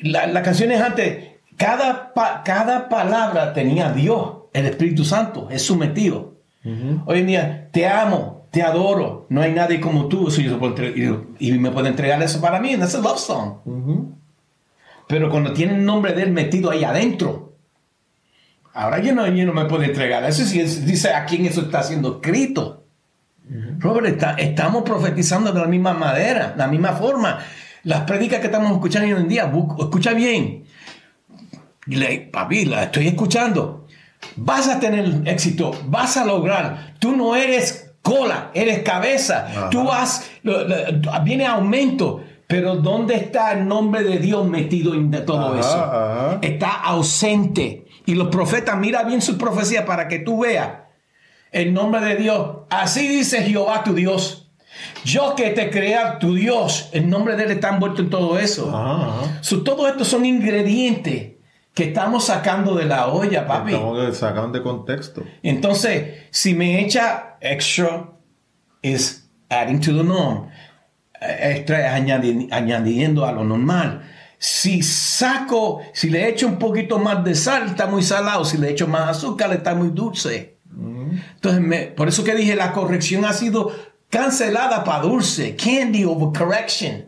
La, 0.00 0.26
la 0.26 0.42
canción 0.42 0.72
es 0.72 0.80
antes 0.80 1.29
cada, 1.60 2.12
cada 2.42 2.88
palabra 2.88 3.52
tenía 3.52 3.92
Dios, 3.92 4.32
el 4.54 4.64
Espíritu 4.64 5.04
Santo, 5.04 5.48
es 5.50 5.60
sometido. 5.60 6.38
Hoy 7.04 7.20
en 7.20 7.26
día, 7.26 7.68
te 7.70 7.86
amo, 7.86 8.46
te 8.50 8.62
adoro, 8.62 9.26
no 9.28 9.42
hay 9.42 9.52
nadie 9.52 9.78
como 9.78 10.08
tú, 10.08 10.28
y, 11.38 11.52
me 11.52 11.70
puede 11.70 11.88
entregar 11.88 12.22
eso 12.22 12.40
para 12.40 12.60
mí, 12.60 12.72
es 12.72 12.94
love 12.94 13.18
song. 13.18 13.56
Pero 15.06 15.28
cuando 15.28 15.52
tiene 15.52 15.74
el 15.74 15.84
nombre 15.84 16.14
de 16.14 16.22
él 16.22 16.32
metido 16.32 16.70
ahí 16.70 16.82
adentro, 16.82 17.52
ahora 18.72 19.00
yo 19.00 19.14
no, 19.14 19.26
no 19.26 19.52
me 19.52 19.66
puedo 19.66 19.82
entregar 19.82 20.24
eso, 20.24 20.44
si 20.44 20.62
dice 20.62 21.12
a 21.12 21.26
quién 21.26 21.44
eso 21.44 21.60
está 21.62 21.82
siendo 21.82 22.14
escrito. 22.14 22.84
Robert, 23.78 24.22
estamos 24.38 24.82
profetizando 24.82 25.52
de 25.52 25.60
la 25.60 25.66
misma 25.66 25.92
manera, 25.92 26.54
la 26.56 26.68
misma 26.68 26.92
forma. 26.92 27.40
Las 27.82 28.02
prédicas 28.02 28.40
que 28.40 28.46
estamos 28.46 28.72
escuchando 28.72 29.14
hoy 29.14 29.22
en 29.22 29.28
día, 29.28 29.52
escucha 29.78 30.14
bien, 30.14 30.64
le, 31.96 32.20
papi, 32.20 32.64
la 32.64 32.84
estoy 32.84 33.08
escuchando. 33.08 33.86
Vas 34.36 34.68
a 34.68 34.78
tener 34.80 35.22
éxito, 35.26 35.72
vas 35.86 36.16
a 36.16 36.24
lograr. 36.24 36.94
Tú 36.98 37.16
no 37.16 37.36
eres 37.36 37.92
cola, 38.02 38.50
eres 38.54 38.80
cabeza. 38.80 39.68
Tú 39.70 39.84
vas, 39.84 40.30
viene 41.24 41.46
aumento. 41.46 42.22
Pero 42.46 42.76
¿dónde 42.76 43.14
está 43.14 43.52
el 43.52 43.68
nombre 43.68 44.02
de 44.02 44.18
Dios 44.18 44.46
metido 44.46 44.94
en 44.94 45.10
todo 45.24 45.56
eso? 45.58 46.38
Está 46.42 46.70
ausente. 46.70 47.86
Y 48.06 48.14
los 48.14 48.28
profetas, 48.28 48.76
mira 48.76 49.04
bien 49.04 49.22
su 49.22 49.38
profecía 49.38 49.86
para 49.86 50.08
que 50.08 50.18
tú 50.18 50.40
veas 50.40 50.68
el 51.52 51.72
nombre 51.72 52.00
de 52.00 52.16
Dios. 52.16 52.48
Así 52.68 53.06
dice 53.06 53.42
Jehová 53.42 53.84
tu 53.84 53.94
Dios. 53.94 54.50
Yo 55.04 55.34
que 55.36 55.50
te 55.50 55.70
crea 55.70 56.18
tu 56.18 56.34
Dios, 56.34 56.88
el 56.92 57.08
nombre 57.08 57.36
de 57.36 57.44
él 57.44 57.50
está 57.52 57.68
envuelto 57.68 58.02
en 58.02 58.10
todo 58.10 58.38
eso. 58.38 58.66
todo 59.64 59.88
esto 59.88 60.04
son 60.04 60.24
ingredientes 60.24 61.39
que 61.74 61.84
estamos 61.84 62.24
sacando 62.24 62.74
de 62.74 62.84
la 62.84 63.06
olla, 63.08 63.46
papi. 63.46 63.72
Estamos 63.72 64.16
sacando 64.16 64.58
de 64.58 64.62
contexto. 64.62 65.22
Entonces, 65.42 66.26
si 66.30 66.54
me 66.54 66.80
echa 66.80 67.36
extra, 67.40 68.10
es 68.82 69.30
adding 69.48 69.80
to 69.80 69.96
the 69.96 70.02
norm. 70.02 70.48
Extra 71.20 71.86
es 71.86 72.50
añadiendo 72.50 73.24
a 73.24 73.32
lo 73.32 73.44
normal. 73.44 74.02
Si 74.38 74.82
saco, 74.82 75.82
si 75.92 76.08
le 76.08 76.28
echo 76.28 76.46
un 76.46 76.58
poquito 76.58 76.98
más 76.98 77.22
de 77.22 77.34
sal, 77.34 77.66
está 77.66 77.86
muy 77.86 78.02
salado. 78.02 78.44
Si 78.44 78.56
le 78.56 78.70
echo 78.70 78.88
más 78.88 79.08
azúcar, 79.10 79.52
está 79.52 79.74
muy 79.74 79.90
dulce. 79.90 80.58
Entonces, 81.34 81.88
por 81.88 82.08
eso 82.08 82.24
que 82.24 82.34
dije, 82.34 82.56
la 82.56 82.72
corrección 82.72 83.24
ha 83.24 83.32
sido 83.32 83.70
cancelada 84.10 84.84
para 84.84 85.02
dulce. 85.02 85.56
Candy 85.56 86.04
over 86.04 86.36
correction. 86.36 87.06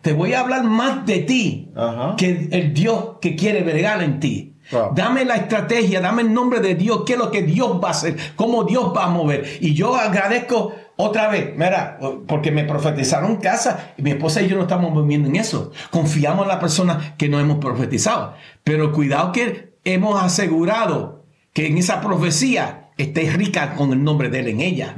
Te 0.00 0.12
voy 0.12 0.32
a 0.32 0.40
hablar 0.40 0.64
más 0.64 1.04
de 1.04 1.18
ti 1.18 1.70
que 2.16 2.48
el 2.50 2.72
Dios 2.72 3.16
que 3.20 3.36
quiere 3.36 3.62
bregar 3.62 4.02
en 4.02 4.20
ti. 4.20 4.54
Dame 4.94 5.24
la 5.24 5.36
estrategia, 5.36 6.00
dame 6.00 6.22
el 6.22 6.32
nombre 6.32 6.60
de 6.60 6.74
Dios, 6.74 7.02
qué 7.06 7.14
es 7.14 7.18
lo 7.18 7.30
que 7.30 7.42
Dios 7.42 7.80
va 7.82 7.88
a 7.88 7.90
hacer, 7.92 8.16
cómo 8.36 8.64
Dios 8.64 8.92
va 8.94 9.04
a 9.04 9.08
mover. 9.08 9.58
Y 9.60 9.74
yo 9.74 9.96
agradezco 9.96 10.74
otra 10.96 11.28
vez, 11.28 11.52
mira, 11.56 11.98
porque 12.26 12.50
me 12.50 12.64
profetizaron 12.64 13.32
en 13.32 13.36
casa 13.38 13.94
y 13.96 14.02
mi 14.02 14.10
esposa 14.10 14.42
y 14.42 14.48
yo 14.48 14.56
no 14.56 14.62
estamos 14.62 14.92
moviendo 14.92 15.28
en 15.28 15.36
eso. 15.36 15.72
Confiamos 15.90 16.42
en 16.42 16.48
la 16.48 16.60
persona 16.60 17.14
que 17.16 17.28
nos 17.28 17.40
hemos 17.40 17.58
profetizado. 17.58 18.34
Pero 18.62 18.92
cuidado 18.92 19.32
que 19.32 19.78
hemos 19.84 20.22
asegurado 20.22 21.24
que 21.54 21.66
en 21.66 21.78
esa 21.78 22.00
profecía 22.00 22.90
esté 22.98 23.30
rica 23.30 23.74
con 23.74 23.92
el 23.92 24.04
nombre 24.04 24.28
de 24.28 24.40
él 24.40 24.48
en 24.48 24.60
ella. 24.60 24.94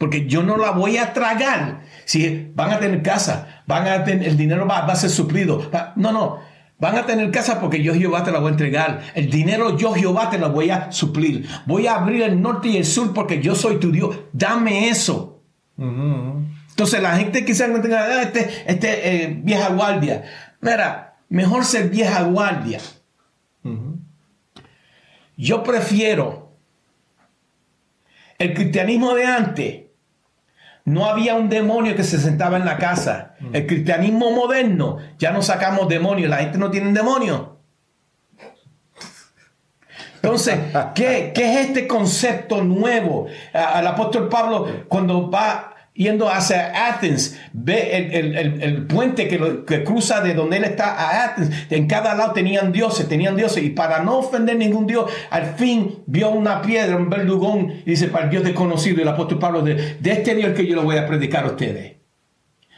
Porque 0.00 0.26
yo 0.26 0.42
no 0.42 0.56
la 0.56 0.70
voy 0.70 0.96
a 0.96 1.12
tragar. 1.12 1.82
Si 2.06 2.50
van 2.54 2.70
a 2.70 2.78
tener 2.78 3.02
casa, 3.02 3.62
van 3.66 3.86
a 3.86 4.02
tener, 4.02 4.28
el 4.28 4.38
dinero 4.38 4.66
va, 4.66 4.86
va 4.86 4.94
a 4.94 4.96
ser 4.96 5.10
suplido. 5.10 5.70
No, 5.96 6.10
no. 6.10 6.38
Van 6.78 6.96
a 6.96 7.04
tener 7.04 7.30
casa 7.30 7.60
porque 7.60 7.82
yo 7.82 7.92
Jehová 7.92 8.24
te 8.24 8.32
la 8.32 8.38
voy 8.38 8.48
a 8.48 8.52
entregar. 8.52 9.02
El 9.14 9.28
dinero 9.28 9.76
yo 9.76 9.92
Jehová 9.92 10.30
te 10.30 10.38
lo 10.38 10.52
voy 10.52 10.70
a 10.70 10.90
suplir. 10.90 11.46
Voy 11.66 11.86
a 11.86 11.96
abrir 11.96 12.22
el 12.22 12.40
norte 12.40 12.68
y 12.68 12.78
el 12.78 12.86
sur 12.86 13.12
porque 13.12 13.42
yo 13.42 13.54
soy 13.54 13.76
tu 13.76 13.92
Dios. 13.92 14.18
Dame 14.32 14.88
eso. 14.88 15.42
Entonces 15.76 17.02
la 17.02 17.16
gente 17.16 17.44
quizás 17.44 17.68
no 17.68 17.82
tenga 17.82 18.00
ah, 18.00 18.22
este, 18.22 18.48
este 18.66 19.24
eh, 19.24 19.38
vieja 19.42 19.68
guardia. 19.68 20.24
Mira, 20.62 21.18
mejor 21.28 21.62
ser 21.66 21.90
vieja 21.90 22.22
guardia. 22.22 22.80
Yo 25.36 25.62
prefiero 25.62 26.56
el 28.38 28.54
cristianismo 28.54 29.14
de 29.14 29.26
antes 29.26 29.89
no 30.84 31.06
había 31.06 31.34
un 31.34 31.48
demonio 31.48 31.94
que 31.94 32.04
se 32.04 32.18
sentaba 32.18 32.56
en 32.56 32.64
la 32.64 32.78
casa. 32.78 33.34
Mm. 33.40 33.54
El 33.54 33.66
cristianismo 33.66 34.30
moderno, 34.30 34.98
ya 35.18 35.30
no 35.30 35.42
sacamos 35.42 35.88
demonios, 35.88 36.30
la 36.30 36.38
gente 36.38 36.58
no 36.58 36.70
tiene 36.70 36.92
demonio. 36.92 37.58
Entonces, 40.22 40.58
¿qué, 40.94 41.32
¿qué, 41.34 41.52
es 41.52 41.68
este 41.68 41.88
concepto 41.88 42.62
nuevo? 42.62 43.26
Al 43.54 43.86
apóstol 43.86 44.28
Pablo, 44.28 44.84
cuando 44.88 45.30
va 45.30 45.69
yendo 45.94 46.28
hacia 46.28 46.88
Athens, 46.88 47.38
ve 47.52 48.08
el, 48.62 48.86
puente 48.86 49.28
que, 49.28 49.84
cruza 49.84 50.20
de 50.20 50.34
donde 50.34 50.58
él 50.58 50.64
está 50.64 50.94
a 50.94 51.24
Athens. 51.24 51.50
En 51.70 51.86
cada 51.86 52.14
lado 52.14 52.32
tenían 52.32 52.72
dioses, 52.72 53.08
tenían 53.08 53.36
dioses. 53.36 53.62
Y 53.64 53.70
para 53.70 54.02
no 54.02 54.18
ofender 54.18 54.56
ningún 54.56 54.86
dios, 54.86 55.10
al 55.30 55.54
fin 55.56 56.02
vio 56.06 56.30
una 56.30 56.62
piedra, 56.62 56.96
un 56.96 57.10
verdugón, 57.10 57.70
y 57.84 57.90
dice, 57.90 58.08
para 58.08 58.24
el 58.24 58.30
Dios 58.30 58.44
desconocido. 58.44 59.02
El 59.02 59.08
apóstol 59.08 59.38
Pablo, 59.38 59.62
de, 59.62 59.96
de 60.00 60.12
este 60.12 60.34
Dios 60.34 60.54
que 60.54 60.66
yo 60.66 60.76
lo 60.76 60.84
voy 60.84 60.96
a 60.96 61.06
predicar 61.06 61.44
a 61.44 61.48
ustedes. 61.48 61.96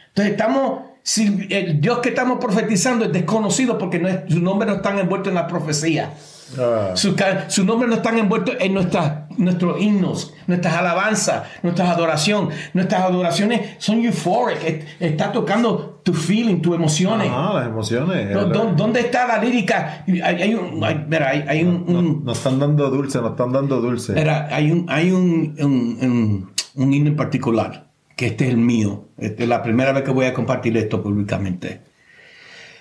Entonces 0.09 0.33
estamos, 0.33 0.81
si 1.01 1.47
el 1.49 1.81
Dios 1.81 1.99
que 1.99 2.09
estamos 2.09 2.39
profetizando 2.39 3.05
es 3.05 3.11
desconocido 3.11 3.77
porque 3.77 3.99
no 3.99 4.09
su 4.27 4.39
nombre 4.39 4.67
no 4.67 4.75
está 4.75 4.99
envuelto 4.99 5.29
en 5.29 5.35
la 5.35 5.47
profecía. 5.47 6.13
Ah. 6.59 6.93
Su, 6.95 7.65
nombre 7.65 7.87
no 7.87 7.95
están 7.95 8.17
envueltos 8.17 8.55
en 8.59 8.73
nuestras, 8.73 9.29
nuestros 9.37 9.81
himnos, 9.81 10.33
nuestras 10.47 10.73
alabanzas, 10.75 11.43
nuestras 11.61 11.89
adoraciones. 11.89 12.57
Nuestras 12.73 13.01
adoraciones 13.01 13.75
son 13.77 14.03
euphoric. 14.03 14.85
Está 14.99 15.31
tocando 15.31 16.01
tu 16.03 16.13
feeling, 16.13 16.61
tus 16.61 16.75
emociones. 16.75 17.29
Ah, 17.31 17.51
las 17.55 17.67
emociones. 17.67 18.33
¿Dónde, 18.33 18.99
está 18.99 19.27
la 19.27 19.37
lírica? 19.37 20.03
Hay, 20.23 20.53
un, 20.53 20.83
hay, 20.83 21.63
un, 21.63 22.23
nos 22.23 22.37
están 22.37 22.59
dando 22.59 22.89
dulce, 22.89 23.19
nos 23.19 23.31
están 23.31 23.51
dando 23.51 23.81
dulce. 23.81 24.13
hay 24.51 24.71
un, 24.71 24.85
hay 24.89 25.11
un, 25.11 26.51
un, 26.75 26.93
himno 26.93 27.09
en 27.09 27.15
particular, 27.15 27.87
que 28.15 28.27
este 28.27 28.45
es 28.45 28.51
el 28.51 28.57
mío. 28.57 29.05
Esta 29.17 29.43
es 29.43 29.49
la 29.49 29.63
primera 29.63 29.91
vez 29.93 30.03
que 30.03 30.11
voy 30.11 30.25
a 30.25 30.33
compartir 30.33 30.75
esto 30.77 31.01
públicamente. 31.01 31.81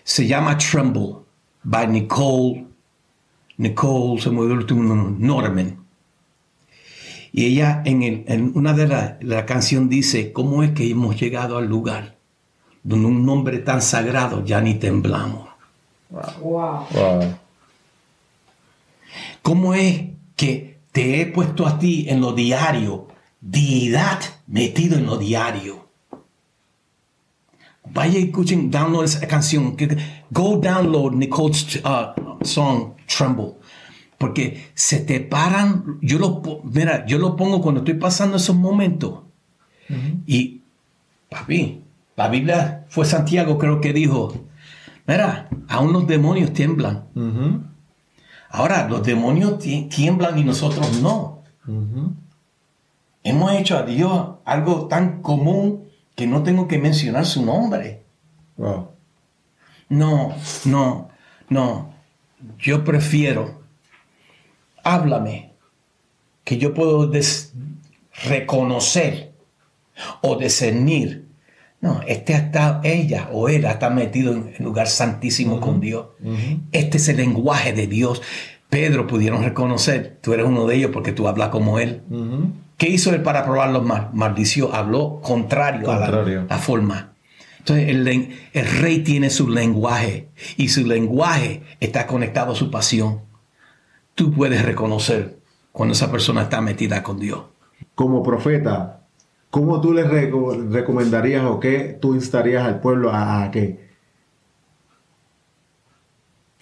Se 0.05 0.27
llama 0.27 0.59
Tremble, 0.59 1.19
by 1.63 1.87
Nicole 1.87 2.72
Nicole, 3.63 4.21
se 4.21 4.29
me 4.31 4.41
el 4.41 4.53
último 4.53 4.83
Norman. 5.19 5.79
Y 7.33 7.47
ella 7.47 7.83
en, 7.85 8.53
una 8.57 8.73
de 8.73 8.89
las 8.89 9.23
la 9.23 9.47
canción 9.47 9.89
dice, 9.89 10.33
¿cómo 10.33 10.65
es 10.65 10.73
que 10.73 10.91
hemos 10.91 11.19
llegado 11.19 11.57
al 11.57 11.67
lugar 11.67 12.17
donde 12.83 13.07
un 13.07 13.25
nombre 13.25 13.59
tan 13.59 13.81
sagrado 13.81 14.45
ya 14.45 14.61
ni 14.61 14.75
temblamos? 14.75 15.49
Wow. 16.11 16.87
¿Cómo 19.41 19.75
es 19.75 20.11
que 20.37 20.79
te 20.91 21.21
he 21.21 21.27
puesto 21.27 21.67
a 21.67 21.79
ti 21.79 22.07
en 22.09 22.21
lo 22.21 22.33
diario, 22.33 23.07
deidad 23.41 24.19
metido 24.49 24.99
en 24.99 25.07
lo 25.07 25.17
diario? 25.17 25.87
Vaya 27.95 28.19
y 28.19 28.25
escuchen, 28.25 28.71
download 28.71 29.05
esa 29.05 29.27
canción. 29.27 29.77
Go 30.31 30.59
download 30.59 31.13
Nicole's 31.13 31.77
uh, 31.85 32.45
song 32.45 32.95
Tremble. 33.17 33.55
Porque 34.19 34.71
se 34.75 35.01
te 35.01 35.21
paran, 35.21 35.99
yo 36.01 36.19
lo, 36.19 36.43
mira, 36.65 37.05
yo 37.07 37.19
lo 37.19 37.35
pongo 37.35 37.61
cuando 37.61 37.81
estoy 37.81 37.95
pasando 37.95 38.37
esos 38.37 38.57
momentos. 38.57 39.21
Y, 40.27 40.63
papi, 41.29 41.83
la 42.17 42.29
Biblia 42.29 42.87
fue 42.89 43.05
Santiago, 43.05 43.59
creo 43.59 43.81
que 43.81 43.93
dijo, 43.93 44.33
mira, 45.07 45.49
aún 45.69 45.93
los 45.93 46.07
demonios 46.07 46.53
tiemblan. 46.53 47.05
Ahora, 48.49 48.89
los 48.89 49.03
demonios 49.03 49.59
tiemblan 49.59 50.39
y 50.39 50.45
nosotros 50.45 51.01
no. 51.01 51.43
Hemos 53.25 53.53
hecho 53.53 53.77
a 53.77 53.83
Dios 53.83 54.37
algo 54.45 54.87
tan 54.87 55.21
común 55.23 55.89
que 56.15 56.27
no 56.27 56.43
tengo 56.43 56.69
que 56.69 56.79
mencionar 56.79 57.27
su 57.27 57.45
nombre. 57.45 58.05
No, 59.89 60.33
no, 60.65 61.09
no. 61.49 61.92
Yo 62.59 62.85
prefiero, 62.85 63.63
háblame, 64.83 65.53
que 66.45 66.59
yo 66.59 66.75
puedo 66.75 67.11
reconocer 68.25 69.33
o 70.21 70.37
discernir. 70.37 71.27
No, 71.81 72.01
este 72.07 72.35
está, 72.35 72.81
ella 72.85 73.29
o 73.33 73.49
él 73.49 73.65
está 73.65 73.91
metido 73.91 74.33
en 74.33 74.55
el 74.57 74.65
lugar 74.65 74.87
santísimo 74.87 75.61
con 75.61 75.81
Dios. 75.81 76.07
Este 76.71 76.99
es 76.99 77.09
el 77.09 77.17
lenguaje 77.17 77.73
de 77.73 77.89
Dios. 77.89 78.23
Pedro 78.71 79.07
pudieron 79.07 79.43
reconocer, 79.43 80.19
tú 80.23 80.33
eres 80.33 80.47
uno 80.47 80.67
de 80.67 80.77
ellos 80.77 80.91
porque 80.93 81.13
tú 81.13 81.29
hablas 81.29 81.49
como 81.49 81.79
él. 81.79 82.03
¿Qué 82.79 82.89
hizo 82.89 83.13
él 83.13 83.23
para 83.23 83.45
probarlo 83.45 83.83
mal? 83.83 84.11
Maldició, 84.13 84.75
habló 84.75 85.21
contrario, 85.21 85.91
a 85.91 86.09
la, 86.09 86.59
forma. 86.59 87.12
Entonces 87.63 87.89
el, 88.55 88.81
rey 88.81 89.05
tiene 89.05 89.31
su 89.31 89.49
lenguaje 89.49 90.29
y 90.57 90.69
su 90.69 90.85
lenguaje 90.85 91.63
está 91.79 92.07
conectado 92.07 92.53
a 92.53 92.57
su 92.57 92.71
pasión. 92.71 93.21
Tú 94.15 94.33
puedes 94.33 94.65
reconocer 94.65 95.39
cuando 95.71 95.93
esa 95.95 96.11
persona 96.11 96.43
está 96.43 96.61
metida 96.61 97.03
con 97.03 97.21
Dios. 97.21 97.43
Como 97.95 98.23
profeta, 98.23 99.07
¿cómo 99.51 99.81
tú 99.81 99.93
le 99.93 100.03
recomendarías 100.05 101.45
o 101.45 101.61
qué 101.61 101.97
tú 102.01 102.15
instarías 102.15 102.65
al 102.65 102.81
pueblo 102.81 103.11
a, 103.13 103.45
a 103.45 103.51
que 103.53 103.93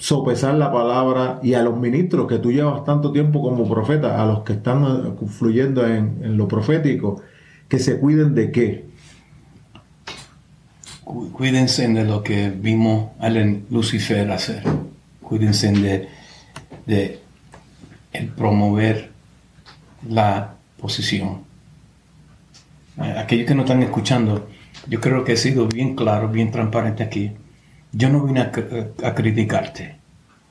sopesar 0.01 0.55
la 0.55 0.73
palabra 0.73 1.41
y 1.43 1.53
a 1.53 1.63
los 1.63 1.79
ministros 1.79 2.27
que 2.27 2.39
tú 2.39 2.51
llevas 2.51 2.85
tanto 2.85 3.13
tiempo 3.13 3.43
como 3.43 3.69
profeta, 3.69 4.21
a 4.21 4.27
los 4.27 4.41
que 4.41 4.55
están 4.55 4.83
eh, 4.85 5.27
fluyendo 5.29 5.87
en, 5.87 6.37
lo 6.39 6.49
profético, 6.49 7.21
que 7.69 7.79
se 7.79 8.01
cuiden 8.01 8.35
de 8.35 8.51
qué? 8.51 8.87
Cuídense 11.33 11.89
de 11.89 12.05
lo 12.05 12.23
que 12.23 12.51
vimos 12.51 13.11
a 13.19 13.29
Lucifer 13.29 14.31
hacer. 14.31 14.63
Cuídense 15.23 15.73
de, 15.73 16.09
de 16.87 17.21
el 18.13 18.29
promover 18.29 19.11
la 20.09 20.55
posición. 20.79 21.45
Aquellos 22.97 23.47
que 23.47 23.55
no 23.55 23.63
están 23.63 23.83
escuchando, 23.83 24.49
yo 24.89 25.01
creo 25.01 25.25
que 25.25 25.33
he 25.33 25.37
sido 25.37 25.67
bien 25.67 25.95
claro, 25.95 26.29
bien 26.29 26.51
transparente 26.51 27.03
aquí 27.03 27.33
yo 27.93 28.09
no 28.09 28.23
vine 28.23 28.41
a, 28.41 29.15
criticarte. 29.15 29.97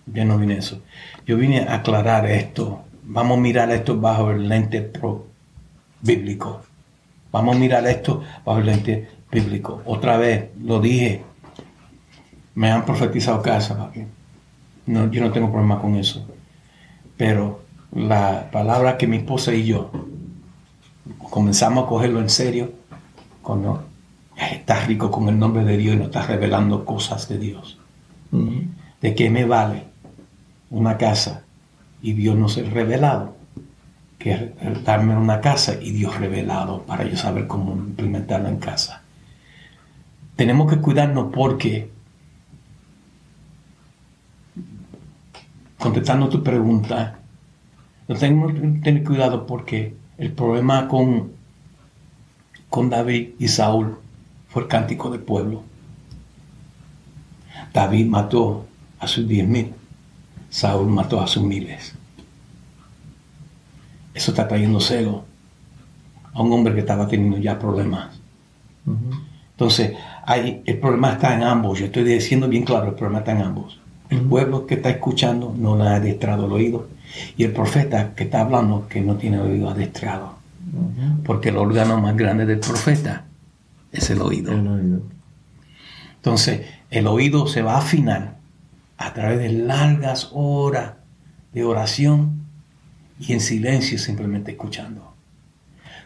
Yo 0.06 0.26
no 0.26 0.38
vine 0.38 0.56
a 0.56 0.58
eso. 0.58 0.82
Yo 1.26 1.38
vine 1.38 1.62
a 1.62 1.76
aclarar 1.76 2.26
esto. 2.26 2.84
Vamos 3.04 3.38
a 3.38 3.42
mirar 3.42 3.72
esto 3.72 4.00
bajo 4.00 4.32
el 4.32 4.50
lente 4.50 4.82
pro 4.82 5.28
bíblico. 6.02 6.62
Vamos 7.32 7.56
a 7.56 7.60
mirar 7.60 7.88
esto 7.88 8.24
bajo 8.44 8.60
el 8.60 8.66
lente 8.66 9.08
bíblico. 9.32 9.82
Otra 9.86 10.18
vez, 10.18 10.50
lo 10.62 10.80
dije. 10.80 11.24
Me 12.56 12.72
han 12.72 12.86
profetizado 12.86 13.42
casa, 13.42 13.92
no, 14.86 15.12
yo 15.12 15.22
no 15.22 15.32
tengo 15.32 15.52
problema 15.52 15.80
con 15.80 15.96
eso. 15.96 16.28
Pero 17.16 17.62
la 17.94 18.50
palabra 18.52 18.98
que 18.98 19.08
mi 19.08 19.18
esposa 19.18 19.54
y 19.54 19.66
yo 19.66 19.92
comenzamos 21.30 21.86
a 21.86 21.88
cogerlo 21.88 22.20
en 22.20 22.30
serio, 22.30 22.72
cuando 23.42 23.84
estás 24.36 24.88
rico 24.88 25.12
con 25.12 25.28
el 25.30 25.38
nombre 25.38 25.64
de 25.64 25.78
Dios 25.78 25.96
y 25.96 26.00
no 26.00 26.06
estás 26.06 26.28
revelando 26.28 26.86
cosas 26.86 27.28
de 27.30 27.38
Dios. 27.38 27.78
¿De 29.02 29.16
qué 29.16 29.30
me 29.30 29.46
vale 29.46 29.84
una 30.70 30.98
casa 30.98 31.44
y 32.02 32.14
Dios 32.14 32.36
no 32.36 32.50
ser 32.50 32.72
revelado? 32.74 33.36
Que 34.18 34.54
darme 34.84 35.16
una 35.16 35.40
casa 35.40 35.76
y 35.82 35.92
Dios 35.92 36.18
revelado 36.20 36.84
para 36.84 37.06
yo 37.06 37.16
saber 37.16 37.48
cómo 37.48 37.74
implementarlo 37.74 38.50
en 38.50 38.58
casa. 38.58 39.04
Tenemos 40.40 40.72
que 40.72 40.80
cuidarnos 40.80 41.34
porque, 41.34 41.92
contestando 45.78 46.30
tu 46.30 46.42
pregunta, 46.42 47.20
tenemos 48.18 48.54
que 48.54 48.62
tener 48.82 49.04
cuidado 49.04 49.46
porque 49.46 49.98
el 50.18 50.32
problema 50.32 50.88
con, 50.88 51.34
con 52.70 52.90
David 52.90 53.32
y 53.38 53.50
Saúl 53.50 53.98
fue 54.48 54.62
el 54.62 54.70
cántico 54.70 55.10
del 55.10 55.20
pueblo. 55.20 55.62
David 57.74 58.06
mató 58.06 58.66
a 58.98 59.10
sus 59.10 59.28
diez 59.28 59.46
mil, 59.46 59.74
Saúl 60.50 60.88
mató 60.88 61.20
a 61.20 61.28
sus 61.28 61.44
miles. 61.44 61.96
Eso 64.14 64.32
está 64.32 64.48
trayendo 64.48 64.80
celo 64.80 65.26
a 66.32 66.42
un 66.42 66.54
hombre 66.54 66.74
que 66.74 66.80
estaba 66.80 67.10
teniendo 67.10 67.40
ya 67.40 67.60
problemas. 67.60 68.18
Entonces, 69.52 69.98
hay, 70.30 70.62
el 70.68 70.78
problema 70.78 71.14
está 71.14 71.34
en 71.34 71.42
ambos. 71.42 71.80
Yo 71.80 71.88
estoy 71.88 72.04
diciendo 72.04 72.48
bien 72.48 72.64
claro, 72.64 72.90
el 72.90 72.94
problema 72.94 73.20
está 73.20 73.32
en 73.32 73.42
ambos. 73.42 73.80
El 74.12 74.22
pueblo 74.22 74.68
que 74.68 74.76
está 74.76 74.92
escuchando 74.92 75.56
no 75.58 75.76
le 75.76 75.86
ha 75.86 75.96
adestrado 75.96 76.46
el 76.46 76.52
oído. 76.52 76.88
Y 77.36 77.46
el 77.46 77.52
profeta 77.52 78.14
que 78.14 78.26
está 78.26 78.42
hablando 78.42 78.88
que 78.88 79.02
no 79.02 79.16
tiene 79.16 79.40
oído 79.40 79.72
adestrado. 79.72 80.36
Porque 81.26 81.50
el 81.50 81.58
órgano 81.58 82.00
más 82.00 82.16
grande 82.16 82.46
del 82.46 82.60
profeta 82.60 83.26
es 83.92 84.12
el 84.12 84.22
oído. 84.22 84.52
Entonces, 86.18 86.62
el 86.92 87.08
oído 87.08 87.48
se 87.48 87.64
va 87.64 87.78
a 87.78 87.80
afinar 87.80 88.36
a 89.00 89.14
través 89.14 89.40
de 89.40 89.50
largas 89.50 90.30
horas 90.32 90.92
de 91.54 91.64
oración 91.64 92.44
y 93.20 93.34
en 93.34 93.40
silencio 93.40 93.98
simplemente 93.98 94.52
escuchando. 94.52 95.12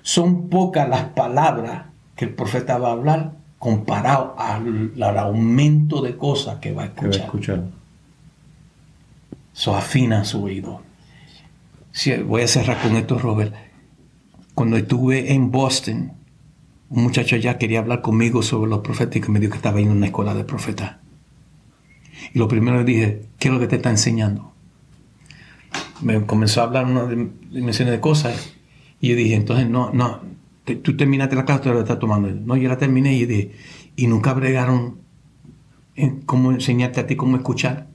Son 0.02 0.48
pocas 0.48 0.88
las 0.88 1.04
palabras 1.10 1.88
que 2.16 2.24
el 2.24 2.34
profeta 2.34 2.78
va 2.78 2.88
a 2.88 2.94
hablar 2.94 3.43
comparado 3.64 4.36
al, 4.38 5.18
aumento 5.18 6.02
de 6.02 6.18
cosas 6.18 6.58
que 6.58 6.74
va 6.74 6.84
a 6.84 6.86
escuchar. 6.88 7.12
Va 7.12 7.16
a 7.16 7.26
escuchar. 7.26 7.64
Eso 9.56 9.74
afina 9.74 10.26
su 10.26 10.44
oído. 10.44 10.82
voy 12.26 12.42
a 12.42 12.48
cerrar 12.50 12.82
con 12.82 12.98
esto, 12.98 13.18
Robert. 13.18 13.56
Cuando 14.54 14.76
estuve 14.76 15.32
en 15.32 15.50
Boston, 15.50 16.12
un 16.90 17.04
muchacho 17.04 17.38
allá 17.38 17.58
quería 17.58 17.80
hablar 17.80 18.02
conmigo 18.02 18.44
sobre 18.44 18.70
los 18.70 18.82
profetas 18.82 19.26
y 19.26 19.32
me 19.32 19.40
dijo 19.40 19.52
que 19.52 19.60
estaba 19.60 19.80
en 19.80 19.92
una 19.92 20.08
escuela 20.08 20.34
de 20.34 20.44
profetas. 20.44 20.98
Y 22.34 22.40
lo 22.40 22.50
primero 22.50 22.80
que 22.80 22.84
dije, 22.84 23.22
¿qué 23.40 23.48
es 23.48 23.54
lo 23.54 23.62
que 23.62 23.68
te 23.68 23.78
está 23.78 23.90
enseñando? 23.90 24.52
Me 26.02 26.26
comenzó 26.26 26.60
a 26.60 26.66
hablar 26.66 26.84
una 26.84 27.06
dimensión 27.50 27.90
de 27.90 28.02
cosas 28.02 28.56
y 29.00 29.08
yo 29.08 29.16
dije, 29.16 29.36
entonces 29.36 29.70
no, 29.70 29.90
no, 29.94 30.20
tú 30.66 30.98
terminaste 30.98 31.36
la 31.36 31.46
clase, 31.46 31.64
tú 31.64 31.74
la 31.74 31.80
estás 31.80 32.00
tomando. 32.00 32.30
No, 32.30 32.56
yo 32.56 32.70
la 32.70 32.78
terminé 32.78 33.14
y 33.14 33.26
dije, 33.26 33.52
y 33.96 34.08
nunca 34.08 34.34
bregaron 34.34 34.98
en 35.96 36.22
cómo 36.22 36.52
enseñarte 36.52 37.00
a 37.00 37.08
ti 37.08 37.16
cómo 37.16 37.38
escuchar. 37.38 37.88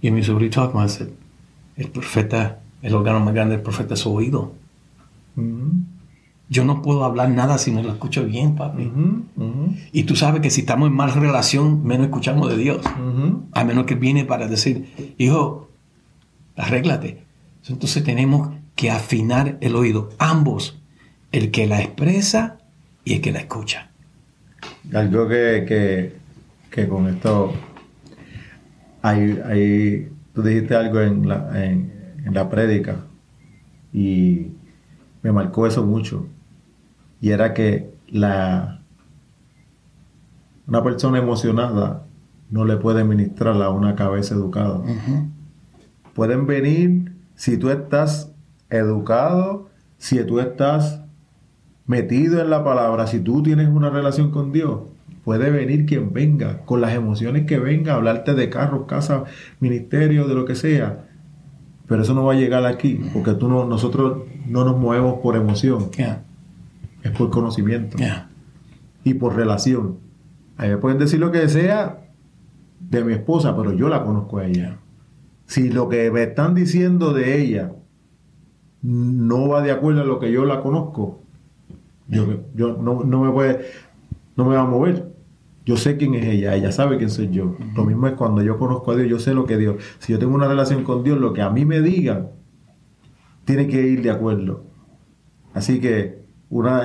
Y 0.00 0.10
mi 0.10 0.22
sobrino 0.22 0.70
el 1.76 1.88
profeta, 1.88 2.60
el 2.82 2.94
órgano 2.94 3.20
más 3.20 3.34
grande 3.34 3.56
del 3.56 3.62
profeta 3.62 3.94
es 3.94 4.00
su 4.00 4.12
oído. 4.12 4.52
Mm-hmm. 5.36 5.84
Yo 6.48 6.64
no 6.64 6.82
puedo 6.82 7.04
hablar 7.04 7.30
nada 7.30 7.58
si 7.58 7.70
no 7.70 7.80
lo 7.80 7.92
escucho 7.92 8.24
bien, 8.24 8.56
papi. 8.56 8.90
Y 9.92 10.02
tú 10.02 10.16
sabes 10.16 10.40
que 10.40 10.50
si 10.50 10.62
estamos 10.62 10.88
en 10.88 10.96
mal 10.96 11.12
relación, 11.12 11.84
menos 11.84 12.06
escuchamos 12.06 12.50
de 12.50 12.56
Dios. 12.56 12.84
A 13.52 13.62
menos 13.64 13.86
que 13.86 13.94
viene 13.94 14.24
para 14.24 14.48
decir, 14.48 15.14
hijo, 15.16 15.68
arréglate. 16.56 17.22
Entonces 17.68 18.02
tenemos 18.02 18.50
que 18.76 18.90
afinar 18.90 19.58
el 19.60 19.76
oído, 19.76 20.10
ambos, 20.18 20.80
el 21.32 21.50
que 21.50 21.66
la 21.66 21.80
expresa 21.80 22.58
y 23.04 23.14
el 23.14 23.20
que 23.20 23.32
la 23.32 23.40
escucha. 23.40 23.90
Algo 24.92 25.28
que, 25.28 26.12
con 26.88 27.08
esto, 27.08 27.52
hay, 29.02 30.08
tú 30.34 30.42
dijiste 30.42 30.74
algo 30.74 31.00
en 31.00 31.28
la, 31.28 31.64
en, 31.64 31.92
en 32.24 32.34
la 32.34 32.48
prédica 32.48 32.96
y 33.92 34.48
me 35.22 35.32
marcó 35.32 35.66
eso 35.66 35.84
mucho 35.84 36.26
y 37.20 37.30
era 37.30 37.52
que 37.52 37.90
la, 38.08 38.80
una 40.66 40.82
persona 40.82 41.18
emocionada 41.18 42.06
no 42.50 42.64
le 42.64 42.76
puede 42.76 43.04
ministrar 43.04 43.60
a 43.62 43.70
una 43.70 43.94
cabeza 43.94 44.34
educada. 44.34 44.80
Pueden 46.14 46.46
venir 46.46 47.12
si 47.36 47.56
tú 47.56 47.70
estás 47.70 48.29
educado, 48.70 49.68
si 49.98 50.22
tú 50.24 50.40
estás 50.40 51.02
metido 51.86 52.40
en 52.40 52.50
la 52.50 52.64
palabra, 52.64 53.06
si 53.06 53.20
tú 53.20 53.42
tienes 53.42 53.68
una 53.68 53.90
relación 53.90 54.30
con 54.30 54.52
Dios, 54.52 54.80
puede 55.24 55.50
venir 55.50 55.86
quien 55.86 56.12
venga, 56.12 56.64
con 56.64 56.80
las 56.80 56.94
emociones 56.94 57.46
que 57.46 57.58
venga, 57.58 57.94
hablarte 57.94 58.34
de 58.34 58.48
carros, 58.48 58.86
casa, 58.86 59.24
ministerio, 59.58 60.26
de 60.28 60.34
lo 60.34 60.44
que 60.44 60.54
sea. 60.54 61.06
Pero 61.86 62.02
eso 62.02 62.14
no 62.14 62.24
va 62.24 62.34
a 62.34 62.36
llegar 62.36 62.64
aquí, 62.64 63.00
porque 63.12 63.34
tú 63.34 63.48
no, 63.48 63.64
nosotros 63.66 64.22
no 64.46 64.64
nos 64.64 64.78
movemos 64.78 65.20
por 65.20 65.36
emoción 65.36 65.90
es 67.02 67.10
por 67.12 67.30
conocimiento 67.30 67.96
y 69.04 69.14
por 69.14 69.34
relación. 69.34 69.98
A 70.56 70.64
mí 70.64 70.68
me 70.68 70.76
pueden 70.76 70.98
decir 70.98 71.18
lo 71.18 71.32
que 71.32 71.48
sea 71.48 72.00
de 72.78 73.04
mi 73.04 73.14
esposa, 73.14 73.56
pero 73.56 73.72
yo 73.72 73.88
la 73.88 74.04
conozco 74.04 74.38
a 74.38 74.46
ella. 74.46 74.78
Si 75.46 75.70
lo 75.70 75.88
que 75.88 76.10
me 76.10 76.22
están 76.22 76.54
diciendo 76.54 77.12
de 77.12 77.40
ella 77.40 77.72
no 78.82 79.48
va 79.48 79.62
de 79.62 79.72
acuerdo 79.72 80.02
a 80.02 80.04
lo 80.04 80.18
que 80.18 80.32
yo 80.32 80.44
la 80.44 80.62
conozco, 80.62 81.20
yo, 82.08 82.26
yo 82.54 82.76
no, 82.76 83.04
me 83.04 83.30
puede, 83.30 83.66
no 84.36 84.44
me 84.44 84.56
va 84.56 84.62
a 84.62 84.66
mover. 84.66 85.10
Yo 85.64 85.76
sé 85.76 85.96
quién 85.96 86.14
es 86.14 86.26
ella, 86.26 86.56
ella 86.56 86.72
sabe 86.72 86.96
quién 86.96 87.10
soy 87.10 87.30
yo. 87.30 87.56
Lo 87.76 87.84
mismo 87.84 88.08
es 88.08 88.14
cuando 88.14 88.42
yo 88.42 88.58
conozco 88.58 88.90
a 88.90 88.96
Dios, 88.96 89.08
yo 89.08 89.18
sé 89.18 89.34
lo 89.34 89.46
que 89.46 89.56
Dios. 89.56 89.76
Si 89.98 90.12
yo 90.12 90.18
tengo 90.18 90.34
una 90.34 90.48
relación 90.48 90.82
con 90.82 91.04
Dios, 91.04 91.20
lo 91.20 91.32
que 91.32 91.42
a 91.42 91.50
mí 91.50 91.64
me 91.64 91.80
digan, 91.80 92.30
tiene 93.44 93.68
que 93.68 93.80
ir 93.80 94.02
de 94.02 94.10
acuerdo. 94.10 94.64
Así 95.54 95.80
que 95.80 96.20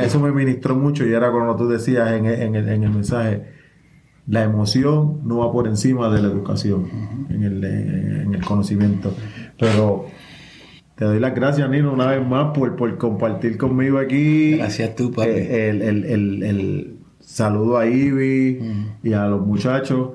eso 0.02 0.20
me 0.20 0.32
ministró 0.32 0.76
mucho 0.76 1.06
y 1.06 1.14
era 1.14 1.32
cuando 1.32 1.56
tú 1.56 1.68
decías 1.68 2.12
en, 2.12 2.26
el, 2.26 2.89
mensaje, 2.91 3.46
la 4.28 4.43
emoción 4.43 5.22
no 5.24 5.39
va 5.39 5.52
por 5.52 5.68
encima 5.68 6.10
de 6.10 6.22
la 6.22 6.28
educación, 6.28 6.88
en, 7.30 7.43
el, 7.43 8.46
conocimiento. 8.46 9.14
Pero 9.58 10.06
te 10.96 11.06
doy 11.06 11.20
las 11.20 11.36
gracias, 11.36 11.70
Nino, 11.70 11.93
una 11.93 12.08
vez 12.08 12.26
más 12.26 12.58
por, 12.58 12.98
compartir 12.98 13.58
conmigo 13.58 13.98
aquí. 14.00 14.58
Gracias 14.58 14.96
tú, 14.96 15.12
papi. 15.12 15.30
Eh, 15.30 15.70
el, 15.70 16.98
saludo 17.20 17.78
a 17.78 17.88
Ivy 17.88 18.60
y 19.04 19.14
a 19.14 19.26
los 19.26 19.46
muchachos. 19.46 20.12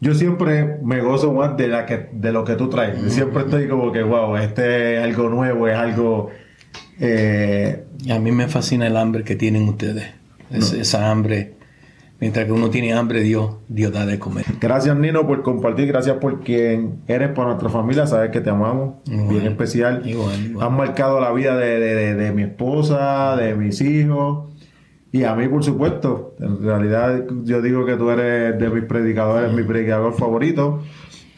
Yo 0.00 0.14
siempre 0.14 0.78
me 0.82 1.00
gozo 1.00 1.32
más 1.32 1.56
de, 1.56 1.68
la 1.68 1.86
que, 1.86 2.10
de 2.12 2.32
lo 2.32 2.44
que 2.44 2.56
tú 2.56 2.68
traes. 2.68 3.12
Siempre 3.12 3.44
estoy 3.44 3.68
como 3.68 3.90
que, 3.92 4.02
wow, 4.02 4.36
este 4.36 4.98
es 4.98 5.04
algo 5.04 5.30
nuevo, 5.30 5.68
es 5.68 5.76
algo 5.76 6.30
eh, 7.00 7.84
a 8.10 8.18
mí 8.18 8.32
me 8.32 8.48
fascina 8.48 8.86
el 8.86 8.96
hambre 8.96 9.24
que 9.24 9.36
tienen 9.36 9.68
ustedes. 9.68 10.06
Esa 10.50 11.10
hambre. 11.10 11.53
Mientras 12.20 12.46
que 12.46 12.52
uno 12.52 12.70
tiene 12.70 12.92
hambre, 12.92 13.22
Dios, 13.22 13.56
Dios 13.68 13.92
da 13.92 14.06
de 14.06 14.18
comer. 14.18 14.44
Gracias, 14.60 14.96
Nino, 14.96 15.26
por 15.26 15.42
compartir. 15.42 15.88
Gracias 15.88 16.16
por 16.18 16.40
quien 16.40 17.00
eres 17.06 17.30
para 17.30 17.48
nuestra 17.48 17.68
familia. 17.68 18.06
Sabes 18.06 18.30
que 18.30 18.40
te 18.40 18.50
amamos. 18.50 18.94
bien 19.04 19.46
especial. 19.46 20.02
Has 20.60 20.70
marcado 20.70 21.20
la 21.20 21.32
vida 21.32 21.56
de, 21.56 22.32
mi 22.34 22.42
esposa, 22.42 23.36
de 23.36 23.54
mis 23.54 23.80
hijos. 23.80 24.50
Y 25.12 25.24
a 25.24 25.34
mí, 25.34 25.48
por 25.48 25.64
supuesto. 25.64 26.34
En 26.40 26.62
realidad, 26.62 27.24
yo 27.44 27.60
digo 27.60 27.84
que 27.84 27.96
tú 27.96 28.10
eres 28.10 28.58
de 28.58 28.70
mis 28.70 28.84
predicadores, 28.84 29.52
mi 29.52 29.62
predicador 29.62 30.14
favorito. 30.14 30.82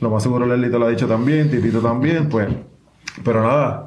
Lo 0.00 0.10
más 0.10 0.22
seguro, 0.22 0.46
Lelito 0.46 0.78
lo 0.78 0.86
ha 0.86 0.90
dicho 0.90 1.08
también, 1.08 1.50
Titito 1.50 1.80
también. 1.80 2.28
Pues, 2.28 2.48
pero 3.24 3.42
nada 3.42 3.86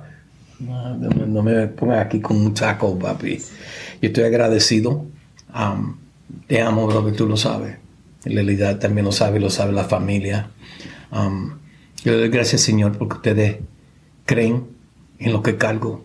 no, 0.60 1.42
me 1.42 1.68
pongas 1.68 2.06
aquí 2.06 2.20
con 2.20 2.38
un 2.38 2.56
saco, 2.56 2.98
papi. 2.98 3.38
Yo 4.02 4.08
estoy 4.08 4.26
agradecido. 4.26 5.06
Te 6.48 6.62
amo, 6.62 6.88
bro, 6.88 7.06
que 7.06 7.12
tú 7.12 7.28
lo 7.28 7.38
sabes. 7.38 7.78
En 8.26 8.34
realidad 8.34 8.80
también 8.80 9.06
lo 9.06 9.12
sabe, 9.12 9.40
lo 9.40 9.50
sabe 9.50 9.72
la 9.72 9.86
familia. 9.86 10.52
yo 11.12 12.12
le 12.12 12.18
doy 12.18 12.30
gracias, 12.30 12.62
Señor, 12.62 12.98
porque 12.98 13.16
ustedes 13.16 13.58
creen 14.26 14.68
en 15.20 15.34
lo 15.34 15.42
que 15.42 15.58
cargo 15.58 16.04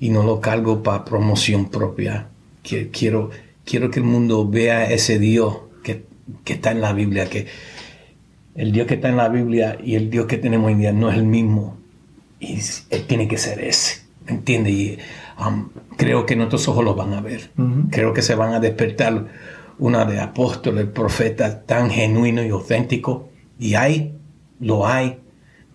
y 0.00 0.10
no 0.10 0.22
lo 0.22 0.40
cargo 0.40 0.82
para 0.82 1.04
promoción 1.04 1.68
propia. 1.68 2.28
Quiero, 2.62 3.30
quiero 3.64 3.90
que 3.90 4.00
el 4.00 4.06
mundo 4.06 4.48
vea 4.48 4.90
ese 4.90 5.18
Dios 5.18 5.58
que 5.82 6.04
que 6.44 6.54
está 6.54 6.70
en 6.70 6.80
la 6.80 6.92
Biblia, 6.92 7.28
que 7.28 7.46
el 8.54 8.72
Dios 8.72 8.86
que 8.86 8.94
está 8.94 9.08
en 9.08 9.16
la 9.16 9.28
Biblia 9.28 9.78
y 9.82 9.94
el 9.94 10.10
Dios 10.10 10.26
que 10.26 10.38
tenemos 10.38 10.66
hoy 10.66 10.74
en 10.74 10.78
día 10.78 10.92
no 10.92 11.10
es 11.10 11.16
el 11.16 11.24
mismo. 11.24 11.78
Y 12.40 12.58
él 12.90 13.06
tiene 13.06 13.28
que 13.28 13.38
ser 13.38 13.62
ese. 13.62 14.02
¿Me 14.26 14.32
entiendes? 14.32 14.98
Um, 15.38 15.68
creo 15.96 16.26
que 16.26 16.36
nuestros 16.36 16.66
ojos 16.68 16.84
lo 16.84 16.94
van 16.94 17.14
a 17.14 17.20
ver. 17.20 17.50
Creo 17.90 18.12
que 18.12 18.22
se 18.22 18.34
van 18.34 18.54
a 18.54 18.60
despertar 18.60 19.26
una 19.78 20.04
de 20.04 20.20
apóstoles, 20.20 20.86
profetas 20.86 21.66
tan 21.66 21.90
genuino 21.90 22.44
y 22.44 22.50
auténtico. 22.50 23.28
Y 23.58 23.74
hay, 23.74 24.14
lo 24.60 24.86
hay, 24.86 25.18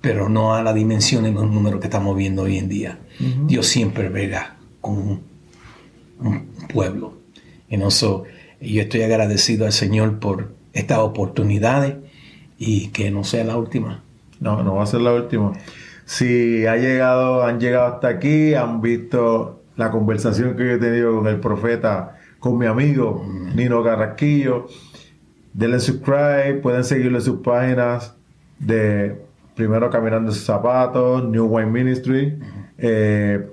pero 0.02 0.30
no 0.30 0.54
a 0.54 0.64
la 0.64 0.74
dimensión 0.74 1.26
y 1.26 1.32
los 1.32 1.50
números 1.50 1.80
que 1.80 1.88
estamos 1.88 2.16
viendo 2.16 2.44
hoy 2.44 2.58
en 2.58 2.70
día. 2.70 3.00
Dios 3.46 3.68
siempre 3.68 4.10
verá 4.10 4.58
con 4.82 5.22
un, 6.20 6.48
pueblo. 6.72 7.14
Y 7.70 7.78
no 7.78 7.90
yo 7.90 8.82
estoy 8.82 9.02
agradecido 9.02 9.66
al 9.66 9.72
Señor 9.72 10.20
por 10.20 10.54
estas 10.74 11.00
oportunidades 11.00 11.96
y 12.58 12.88
que 12.88 13.12
no 13.12 13.24
sea 13.24 13.44
la 13.44 13.58
última. 13.58 14.04
No, 14.40 14.64
no 14.64 14.76
va 14.76 14.84
a 14.84 14.88
ser 14.88 15.02
la 15.02 15.14
última. 15.14 15.54
Si 16.08 16.66
ha 16.66 16.78
llegado, 16.78 17.44
han 17.44 17.60
llegado 17.60 17.96
hasta 17.96 18.08
aquí, 18.08 18.54
han 18.54 18.80
visto 18.80 19.60
la 19.76 19.92
conversación 19.92 20.56
que 20.56 20.76
he 20.76 20.78
tenido 20.78 21.18
con 21.18 21.28
el 21.28 21.42
profeta, 21.42 22.16
con 22.40 22.58
mi 22.58 22.66
amigo 22.66 23.26
Nino 23.54 23.84
Carrasquillo, 23.84 24.68
denle 25.52 25.82
subscribe, 25.82 26.62
pueden 26.64 26.86
seguirlo 26.86 27.18
en 27.18 27.24
sus 27.26 27.42
páginas 27.42 28.16
de 28.58 29.22
primero 29.54 29.90
Caminando 29.90 30.32
sus 30.32 30.46
zapatos, 30.46 31.26
New 31.26 31.46
Wine 31.46 31.72
Ministry. 31.72 32.40
Eh, 32.78 33.46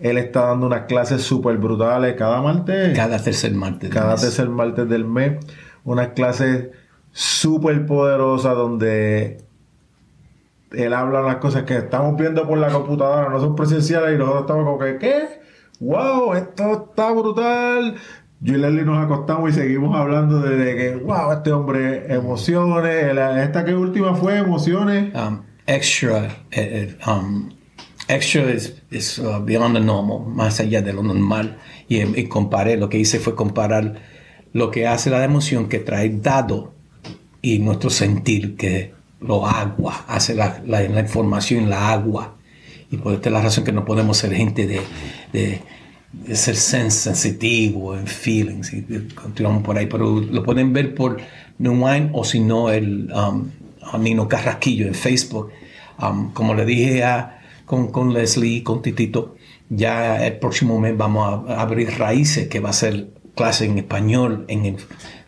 él 0.00 0.18
está 0.18 0.46
dando 0.46 0.66
unas 0.66 0.86
clases 0.86 1.22
súper 1.22 1.56
brutales 1.58 2.16
cada 2.16 2.42
martes. 2.42 2.96
Cada 2.96 3.22
tercer 3.22 3.54
martes. 3.54 3.90
Cada 3.90 4.16
tercer 4.16 4.48
martes 4.48 4.88
del 4.88 5.04
mes. 5.04 5.34
Unas 5.84 6.08
clases 6.08 6.66
súper 7.12 7.86
poderosas 7.86 8.56
donde 8.56 9.51
él 10.74 10.92
habla 10.92 11.22
las 11.22 11.36
cosas 11.36 11.64
que 11.64 11.76
estamos 11.76 12.16
viendo 12.16 12.46
por 12.46 12.58
la 12.58 12.70
computadora, 12.70 13.28
no 13.28 13.40
son 13.40 13.54
presenciales 13.54 14.14
y 14.14 14.18
nosotros 14.18 14.42
estamos 14.42 14.64
como 14.64 14.78
que, 14.78 14.98
¿qué? 14.98 15.42
¡Wow! 15.80 16.34
Esto 16.34 16.88
está 16.88 17.10
brutal. 17.12 17.96
Yo 18.40 18.54
y 18.54 18.58
Leslie 18.58 18.82
nos 18.84 19.04
acostamos 19.04 19.50
y 19.50 19.52
seguimos 19.52 19.96
hablando 19.96 20.40
de, 20.40 20.76
que, 20.76 20.96
wow, 20.96 21.32
este 21.32 21.52
hombre, 21.52 22.12
emociones. 22.12 23.16
Esta 23.38 23.64
que 23.64 23.74
última 23.74 24.14
fue 24.14 24.38
emociones. 24.38 25.14
Um, 25.14 25.42
extra, 25.66 26.26
eh, 26.50 26.96
eh, 26.96 26.96
um, 27.06 27.50
extra 28.08 28.50
es 28.50 29.18
uh, 29.18 29.44
beyond 29.44 29.74
the 29.76 29.80
normal, 29.80 30.26
más 30.26 30.58
allá 30.58 30.82
de 30.82 30.92
lo 30.92 31.02
normal. 31.02 31.58
Y, 31.88 32.00
y, 32.00 32.28
comparé, 32.28 32.76
lo 32.76 32.88
que 32.88 32.98
hice 32.98 33.20
fue 33.20 33.36
comparar 33.36 33.94
lo 34.52 34.70
que 34.70 34.86
hace 34.86 35.10
la 35.10 35.24
emoción 35.24 35.68
que 35.68 35.78
trae 35.78 36.08
dado 36.10 36.74
y 37.42 37.58
nuestro 37.60 37.90
sentir, 37.90 38.56
que 38.56 38.92
lo 39.26 39.46
agua, 39.46 40.04
hace 40.08 40.34
la, 40.34 40.62
la, 40.66 41.00
información 41.00 41.70
la 41.70 41.90
agua. 41.90 42.36
Y 42.90 42.96
por 42.96 43.14
esta 43.14 43.28
es 43.28 43.32
la 43.32 43.42
razón 43.42 43.64
que 43.64 43.72
no 43.72 43.84
podemos 43.84 44.18
ser 44.18 44.34
gente 44.34 44.66
de, 44.66 44.80
de, 45.32 45.60
ser 46.34 46.56
sensitivo 46.56 47.96
en 47.96 48.06
feelings 48.06 48.72
y 48.74 48.82
continuamos 49.14 49.62
por 49.62 49.78
ahí. 49.78 49.86
Pero 49.86 50.20
lo 50.20 50.42
pueden 50.42 50.72
ver 50.72 50.94
por 50.94 51.18
New 51.58 51.72
Wine 51.72 52.10
o 52.12 52.24
si 52.24 52.40
no 52.40 52.70
el 52.70 53.10
um, 53.12 53.50
Nino 53.98 54.28
Carrasquillo 54.28 54.86
en 54.86 54.94
Facebook. 54.94 55.50
Um, 55.98 56.32
como 56.32 56.54
le 56.54 56.64
dije 56.64 57.04
a, 57.04 57.40
con, 57.64 57.88
con 57.88 58.12
Leslie, 58.12 58.62
con 58.62 58.82
Titito, 58.82 59.36
ya 59.70 60.26
el 60.26 60.38
próximo 60.38 60.78
mes 60.78 60.96
vamos 60.96 61.48
a, 61.48 61.62
abrir 61.62 61.90
Raíces, 61.98 62.48
que 62.48 62.60
va 62.60 62.70
a 62.70 62.74
ser 62.74 63.08
clase 63.34 63.64
en 63.64 63.78
español 63.78 64.44
en 64.48 64.66
el, 64.66 64.76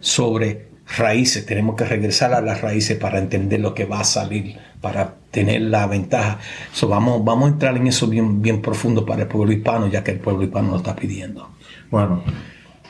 sobre 0.01 0.74
raíces, 0.97 1.47
tenemos 1.47 1.77
que 1.77 1.85
regresar 1.85 2.35
a 2.35 2.41
las 2.41 2.61
raíces 2.61 2.99
para 2.99 3.19
entender 3.19 3.61
lo 3.61 3.75
que 3.75 3.85
va 3.85 4.01
a 4.01 4.05
salir, 4.05 4.57
para 4.81 5.15
tener 5.31 5.63
la 5.63 5.87
ventaja. 5.87 6.39
So, 6.73 6.89
vamos, 6.89 7.25
vamos 7.25 7.47
a 7.47 7.53
entrar 7.53 7.77
en 7.77 7.87
eso 7.87 8.07
bien, 8.07 8.43
bien 8.43 8.61
profundo 8.61 9.05
para 9.05 9.23
el 9.23 9.29
pueblo 9.29 9.53
hispano, 9.53 9.89
ya 9.89 10.05
que 10.05 10.13
el 10.13 10.21
pueblo 10.21 10.45
hispano 10.45 10.71
lo 10.71 10.77
está 10.77 10.95
pidiendo. 10.95 11.51
Bueno, 11.91 12.23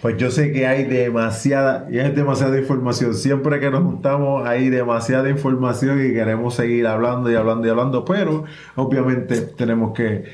pues 0.04 0.18
yo 0.18 0.30
sé 0.30 0.52
que 0.52 0.66
hay 0.66 0.84
demasiada, 0.84 1.88
y 1.90 1.98
es 1.98 2.14
demasiada 2.14 2.58
información. 2.58 3.14
Siempre 3.14 3.58
que 3.58 3.70
nos 3.70 3.82
juntamos 3.82 4.46
hay 4.46 4.68
demasiada 4.68 5.30
información 5.30 6.04
y 6.04 6.12
queremos 6.12 6.56
seguir 6.56 6.86
hablando 6.86 7.30
y 7.30 7.36
hablando 7.36 7.66
y 7.66 7.70
hablando, 7.70 8.04
pero 8.04 8.44
obviamente 8.76 9.40
tenemos 9.40 9.94
que 9.94 10.24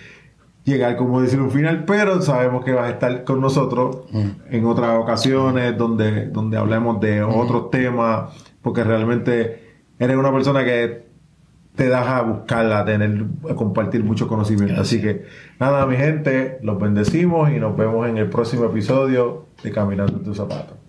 llegar, 0.64 0.96
como 0.96 1.20
decir, 1.20 1.40
un 1.40 1.50
final, 1.50 1.84
pero 1.84 2.20
sabemos 2.22 2.64
que 2.64 2.72
vas 2.72 2.86
a 2.86 2.90
estar 2.90 3.24
con 3.24 3.40
nosotros 3.40 4.04
mm. 4.12 4.28
en 4.50 4.66
otras 4.66 4.98
ocasiones 4.98 5.76
donde, 5.76 6.26
donde 6.28 6.56
hablemos 6.56 7.00
de 7.00 7.24
mm. 7.24 7.34
otros 7.34 7.70
temas, 7.70 8.32
porque 8.62 8.84
realmente 8.84 9.70
eres 9.98 10.16
una 10.16 10.32
persona 10.32 10.64
que 10.64 11.11
te 11.74 11.88
das 11.88 12.06
a 12.06 12.22
buscarla, 12.22 12.80
a 12.80 12.84
tener, 12.84 13.24
a 13.48 13.54
compartir 13.54 14.04
mucho 14.04 14.28
conocimiento. 14.28 14.80
Así 14.80 15.00
que 15.00 15.24
nada, 15.58 15.86
mi 15.86 15.96
gente, 15.96 16.58
los 16.62 16.78
bendecimos 16.78 17.50
y 17.50 17.58
nos 17.58 17.76
vemos 17.76 18.08
en 18.08 18.18
el 18.18 18.28
próximo 18.28 18.66
episodio 18.66 19.46
de 19.62 19.70
Caminando 19.70 20.18
en 20.18 20.24
tus 20.24 20.36
zapatos. 20.36 20.80